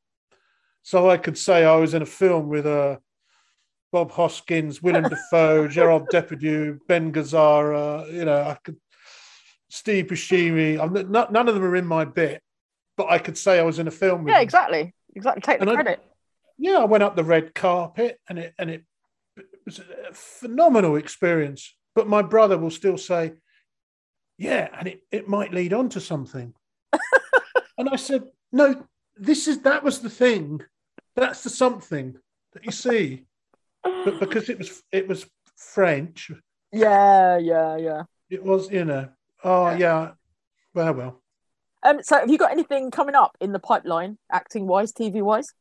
So 0.81 1.09
I 1.09 1.17
could 1.17 1.37
say 1.37 1.65
I 1.65 1.75
was 1.75 1.93
in 1.93 2.01
a 2.01 2.05
film 2.05 2.47
with 2.47 2.65
uh, 2.65 2.97
Bob 3.91 4.11
Hoskins, 4.11 4.81
Willem 4.81 5.03
Dafoe, 5.09 5.67
Gerard 5.67 6.05
Depardieu, 6.11 6.79
Ben 6.87 7.11
Gazzara. 7.11 8.11
You 8.11 8.25
know, 8.25 8.41
I 8.41 8.57
could 8.63 8.77
Steve 9.69 10.05
Buscemi. 10.07 10.79
I'm 10.79 11.11
not, 11.11 11.31
none 11.31 11.47
of 11.47 11.55
them 11.55 11.63
are 11.63 11.75
in 11.75 11.85
my 11.85 12.05
bit, 12.05 12.41
but 12.97 13.07
I 13.09 13.17
could 13.17 13.37
say 13.37 13.59
I 13.59 13.63
was 13.63 13.79
in 13.79 13.87
a 13.87 13.91
film 13.91 14.23
with 14.23 14.31
Yeah, 14.31 14.37
them. 14.37 14.43
exactly. 14.43 14.93
Exactly. 15.15 15.41
Take 15.41 15.59
the 15.59 15.63
And 15.63 15.71
I- 15.71 15.75
credit. 15.83 16.03
yeah, 16.57 16.77
I 16.77 16.85
went 16.85 17.03
up 17.03 17.15
the 17.15 17.23
red 17.23 17.53
carpet 17.55 18.19
and 18.27 18.37
it 18.39 18.53
and 18.59 18.69
it 18.69 18.83
it 19.37 19.45
was 19.65 19.79
a 19.79 20.13
phenomenal 20.13 20.95
experience. 20.95 21.75
But 21.95 22.07
my 22.07 22.21
brother 22.21 22.57
will 22.57 22.69
still 22.71 22.97
say, 22.97 23.33
"Yeah, 24.37 24.69
and 24.77 24.87
it, 24.87 25.01
it 25.11 25.27
might 25.27 25.53
lead 25.53 25.73
on 25.73 25.89
to 25.89 25.99
something." 26.01 26.53
and 27.77 27.89
I 27.89 27.95
said, 27.95 28.23
"No, 28.51 28.85
this 29.15 29.47
is 29.47 29.61
that 29.61 29.83
was 29.83 29.99
the 29.99 30.09
thing. 30.09 30.61
That's 31.15 31.43
the 31.43 31.49
something 31.49 32.17
that 32.53 32.65
you 32.65 32.71
see." 32.71 33.25
But 34.05 34.19
because 34.19 34.49
it 34.49 34.57
was 34.57 34.83
it 34.91 35.07
was 35.07 35.25
French, 35.55 36.31
Yeah, 36.71 37.37
yeah, 37.37 37.77
yeah. 37.77 38.03
it 38.29 38.43
was 38.43 38.71
you 38.71 38.85
know. 38.85 39.09
Oh 39.43 39.71
yeah, 39.71 40.11
well 40.73 40.93
well. 40.93 41.21
Um, 41.83 42.03
so 42.03 42.19
have 42.19 42.29
you 42.29 42.37
got 42.37 42.51
anything 42.51 42.91
coming 42.91 43.15
up 43.15 43.37
in 43.39 43.53
the 43.53 43.59
pipeline, 43.59 44.17
acting 44.31 44.67
wise, 44.67 44.91
TV 44.91 45.21
wise? 45.21 45.53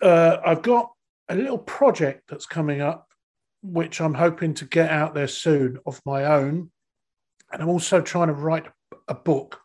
uh, 0.00 0.38
I've 0.44 0.62
got 0.62 0.90
a 1.28 1.34
little 1.36 1.58
project 1.58 2.24
that's 2.28 2.46
coming 2.46 2.80
up, 2.80 3.08
which 3.62 4.00
I'm 4.00 4.14
hoping 4.14 4.54
to 4.54 4.64
get 4.64 4.90
out 4.90 5.14
there 5.14 5.28
soon 5.28 5.78
of 5.86 6.00
my 6.06 6.24
own. 6.24 6.70
And 7.52 7.60
I'm 7.62 7.68
also 7.68 8.00
trying 8.00 8.28
to 8.28 8.34
write 8.34 8.66
a 9.08 9.14
book. 9.14 9.60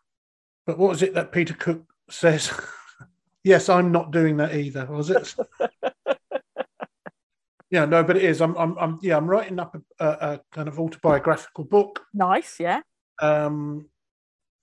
But 0.65 0.77
what 0.77 0.89
was 0.89 1.01
it 1.01 1.13
that 1.13 1.31
Peter 1.31 1.53
Cook 1.53 1.83
says? 2.09 2.51
yes, 3.45 3.69
I'm 3.69 3.93
not 3.93 4.11
doing 4.11 4.35
that 4.37 4.53
either, 4.55 4.85
was 4.87 5.09
it? 5.09 5.35
yeah, 7.69 7.85
no, 7.85 8.03
but 8.03 8.17
it 8.17 8.23
is. 8.23 8.41
I'm, 8.41 8.55
I'm, 8.57 8.77
I'm 8.77 8.99
yeah, 9.01 9.17
I'm 9.17 9.27
writing 9.27 9.59
up 9.59 9.75
a, 9.75 10.05
a, 10.05 10.09
a 10.33 10.41
kind 10.51 10.67
of 10.67 10.79
autobiographical 10.79 11.65
book. 11.65 12.03
Nice, 12.13 12.59
yeah. 12.59 12.81
Um, 13.21 13.89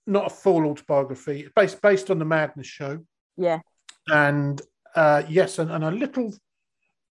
not 0.07 0.27
a 0.27 0.29
full 0.29 0.65
autobiography, 0.65 1.49
based 1.55 1.81
based 1.81 2.09
on 2.11 2.19
the 2.19 2.25
Madness 2.25 2.67
show. 2.67 2.99
Yeah. 3.37 3.59
and 4.07 4.61
uh, 4.95 5.23
yes, 5.27 5.59
and, 5.59 5.69
and 5.71 5.83
a 5.83 5.91
little 5.91 6.33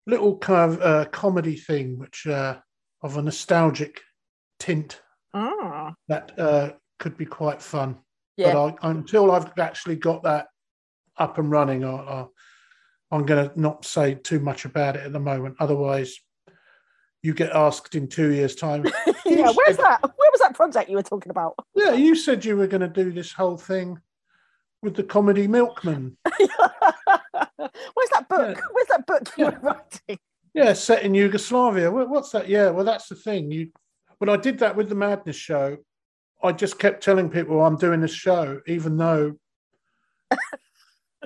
little 0.06 0.38
kind 0.38 0.72
of 0.72 0.80
uh, 0.80 1.04
comedy 1.10 1.56
thing, 1.56 1.98
which 1.98 2.26
uh, 2.26 2.56
of 3.02 3.16
a 3.16 3.22
nostalgic 3.22 4.00
tint 4.58 5.02
Ah, 5.34 5.94
that 6.08 6.32
uh, 6.38 6.70
could 6.98 7.18
be 7.18 7.26
quite 7.26 7.60
fun. 7.60 7.98
yeah. 8.36 8.52
But 8.54 8.78
I, 8.82 8.90
until 8.90 9.30
I've 9.30 9.52
actually 9.58 9.96
got 9.96 10.22
that 10.22 10.46
up 11.18 11.36
and 11.38 11.50
running, 11.50 11.84
I, 11.84 12.24
I'm 13.10 13.24
going 13.24 13.48
to 13.48 13.60
not 13.60 13.84
say 13.84 14.14
too 14.14 14.40
much 14.40 14.64
about 14.64 14.96
it 14.96 15.04
at 15.06 15.12
the 15.12 15.20
moment. 15.20 15.56
Otherwise, 15.60 16.16
you 17.22 17.34
get 17.34 17.52
asked 17.52 17.94
in 17.94 18.08
two 18.08 18.32
years' 18.32 18.54
time. 18.56 18.84
yeah, 19.26 19.50
where's 19.52 19.76
that? 19.76 20.00
Where 20.02 20.30
was 20.32 20.40
that 20.40 20.54
project 20.54 20.90
you 20.90 20.96
were 20.96 21.02
talking 21.02 21.30
about? 21.30 21.54
yeah, 21.74 21.92
you 21.92 22.14
said 22.14 22.44
you 22.44 22.56
were 22.56 22.66
going 22.66 22.80
to 22.80 22.88
do 22.88 23.12
this 23.12 23.32
whole 23.32 23.56
thing 23.56 23.98
with 24.82 24.94
the 24.94 25.02
comedy 25.02 25.46
Milkman. 25.48 26.16
Where's 26.26 28.10
that 28.12 28.26
book? 28.28 28.56
Yeah. 28.56 28.64
Where's 28.72 28.88
that 28.88 29.06
book 29.06 29.32
you 29.36 29.44
Yeah. 29.46 29.50
were 29.50 29.58
writing? 29.60 30.18
Yeah, 30.54 30.72
set 30.72 31.02
in 31.02 31.14
Yugoslavia. 31.14 31.90
What's 31.90 32.30
that? 32.30 32.48
Yeah, 32.48 32.70
well, 32.70 32.84
that's 32.84 33.08
the 33.08 33.14
thing. 33.14 33.50
You 33.50 33.70
when 34.18 34.30
I 34.30 34.36
did 34.36 34.58
that 34.60 34.76
with 34.76 34.88
the 34.88 34.94
Madness 34.94 35.36
show, 35.36 35.76
I 36.42 36.52
just 36.52 36.78
kept 36.78 37.02
telling 37.02 37.28
people 37.30 37.62
I'm 37.64 37.76
doing 37.76 38.00
this 38.00 38.14
show, 38.14 38.60
even 38.66 38.96
though 38.96 39.34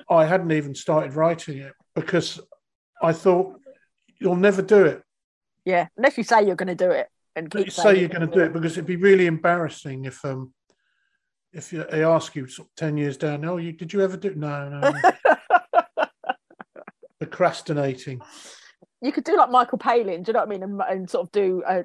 I 0.09 0.25
hadn't 0.25 0.53
even 0.53 0.75
started 0.75 1.15
writing 1.15 1.59
it 1.59 1.73
because 1.95 2.41
I 3.03 3.12
thought 3.12 3.61
you'll 4.19 4.37
never 4.37 4.62
do 4.62 4.85
it. 4.85 5.03
Yeah, 5.65 5.89
unless 5.97 6.17
you 6.17 6.25
say 6.25 6.45
you're 6.47 6.57
going 6.57 6.69
to 6.69 6.75
do 6.75 6.91
it 6.91 7.09
and 7.37 7.51
keep 7.51 7.71
say 7.71 7.99
you're 7.99 8.09
going 8.09 8.29
to 8.29 8.35
do 8.35 8.41
it 8.41 8.53
because 8.53 8.73
it'd 8.73 8.87
be 8.87 8.97
really 8.97 9.27
embarrassing 9.27 10.05
if 10.05 10.25
um 10.25 10.53
if 11.53 11.73
you, 11.73 11.85
they 11.91 12.05
ask 12.05 12.37
you 12.37 12.47
sort 12.47 12.69
of 12.69 12.75
ten 12.77 12.97
years 12.97 13.17
down. 13.17 13.45
Oh, 13.45 13.57
you 13.57 13.73
did 13.73 13.93
you 13.93 14.03
ever 14.03 14.17
do? 14.17 14.35
No, 14.35 14.69
no. 14.69 14.91
no. 14.91 15.11
Procrastinating. 17.19 18.21
you 19.03 19.12
could 19.12 19.25
do 19.25 19.37
like 19.37 19.51
Michael 19.51 19.79
Palin, 19.79 20.23
do 20.23 20.31
you 20.31 20.33
know 20.33 20.41
what 20.41 20.49
I 20.49 20.51
mean? 20.51 20.62
And, 20.62 20.81
and 20.81 21.11
sort 21.11 21.27
of 21.27 21.33
do 21.33 21.62
uh, 21.67 21.83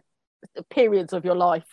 periods 0.70 1.14
of 1.14 1.26
your 1.26 1.36
life 1.36 1.66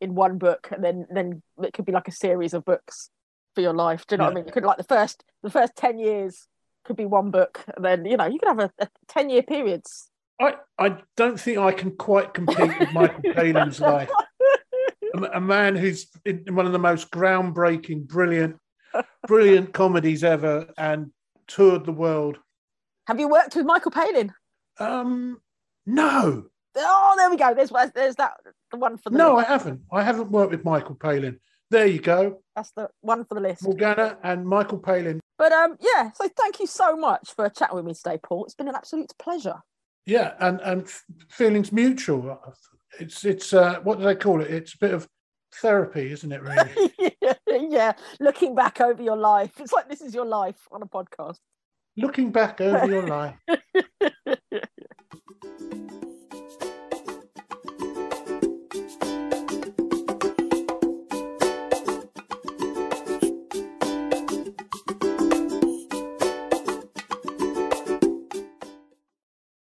in 0.00 0.14
one 0.14 0.38
book, 0.38 0.68
and 0.72 0.82
then 0.82 1.06
then 1.10 1.42
it 1.62 1.72
could 1.72 1.84
be 1.84 1.92
like 1.92 2.08
a 2.08 2.12
series 2.12 2.54
of 2.54 2.64
books 2.64 3.10
for 3.54 3.60
your 3.60 3.74
life. 3.74 4.06
Do 4.06 4.14
you 4.14 4.18
know 4.18 4.24
what 4.24 4.32
I 4.32 4.34
mean? 4.34 4.46
You 4.46 4.52
could 4.52 4.64
like 4.64 4.78
the 4.78 4.84
first 4.84 5.24
the 5.42 5.50
first 5.50 5.76
ten 5.76 5.98
years 5.98 6.46
could 6.84 6.96
be 6.96 7.06
one 7.06 7.30
book, 7.30 7.64
and 7.74 7.84
then 7.84 8.04
you 8.04 8.16
know 8.16 8.26
you 8.26 8.38
could 8.38 8.48
have 8.48 8.58
a, 8.58 8.70
a 8.78 8.88
ten 9.08 9.30
year 9.30 9.42
periods. 9.42 10.10
I, 10.40 10.54
I 10.78 10.96
don't 11.16 11.38
think 11.38 11.58
I 11.58 11.70
can 11.72 11.92
quite 11.92 12.34
compete 12.34 12.78
with 12.78 12.92
Michael 12.92 13.22
Palin's 13.34 13.80
life. 13.80 14.10
A, 15.14 15.22
a 15.34 15.40
man 15.40 15.76
who's 15.76 16.08
in 16.24 16.44
one 16.54 16.66
of 16.66 16.72
the 16.72 16.78
most 16.78 17.12
groundbreaking, 17.12 18.08
brilliant, 18.08 18.56
brilliant 19.28 19.72
comedies 19.72 20.24
ever 20.24 20.66
and 20.76 21.12
toured 21.46 21.84
the 21.84 21.92
world. 21.92 22.38
Have 23.06 23.20
you 23.20 23.28
worked 23.28 23.54
with 23.54 23.64
Michael 23.64 23.92
Palin? 23.92 24.32
Um, 24.80 25.38
no, 25.86 26.46
Oh, 26.76 27.14
there 27.16 27.30
we 27.30 27.36
go. 27.36 27.54
There's 27.54 27.70
there's 27.94 28.16
that 28.16 28.34
the 28.70 28.76
one 28.76 28.96
for 28.96 29.10
the 29.10 29.18
no, 29.18 29.36
I 29.36 29.44
haven't. 29.44 29.82
I 29.92 30.02
haven't 30.02 30.30
worked 30.30 30.50
with 30.50 30.64
Michael 30.64 30.96
Palin. 30.96 31.40
There 31.70 31.86
you 31.86 32.00
go, 32.00 32.40
That's 32.54 32.70
the 32.72 32.88
one 33.00 33.24
for 33.24 33.34
the 33.34 33.40
list. 33.40 33.64
Morgana 33.64 34.18
and 34.22 34.46
Michael 34.46 34.78
Palin. 34.78 35.20
But 35.38 35.52
um, 35.52 35.76
yeah. 35.80 36.10
So 36.12 36.28
thank 36.36 36.60
you 36.60 36.66
so 36.66 36.96
much 36.96 37.34
for 37.34 37.48
chatting 37.48 37.76
with 37.76 37.84
me 37.84 37.94
today, 37.94 38.18
Paul. 38.22 38.44
It's 38.44 38.54
been 38.54 38.68
an 38.68 38.76
absolute 38.76 39.12
pleasure. 39.18 39.56
Yeah, 40.06 40.34
and 40.38 40.60
and 40.60 40.88
feelings 41.28 41.72
mutual. 41.72 42.38
It's 43.00 43.24
it's 43.24 43.52
uh, 43.52 43.80
what 43.82 43.98
do 43.98 44.04
they 44.04 44.14
call 44.14 44.40
it? 44.40 44.50
It's 44.50 44.74
a 44.74 44.78
bit 44.78 44.94
of 44.94 45.08
therapy, 45.54 46.12
isn't 46.12 46.30
it? 46.30 46.42
Really. 46.42 46.92
yeah, 46.98 47.34
yeah. 47.70 47.92
Looking 48.20 48.54
back 48.54 48.80
over 48.80 49.02
your 49.02 49.16
life, 49.16 49.52
it's 49.58 49.72
like 49.72 49.88
this 49.88 50.00
is 50.00 50.14
your 50.14 50.26
life 50.26 50.68
on 50.70 50.82
a 50.82 50.86
podcast. 50.86 51.38
Looking 51.96 52.30
back 52.30 52.60
over 52.60 52.86
your 52.86 53.06
life. 53.06 53.36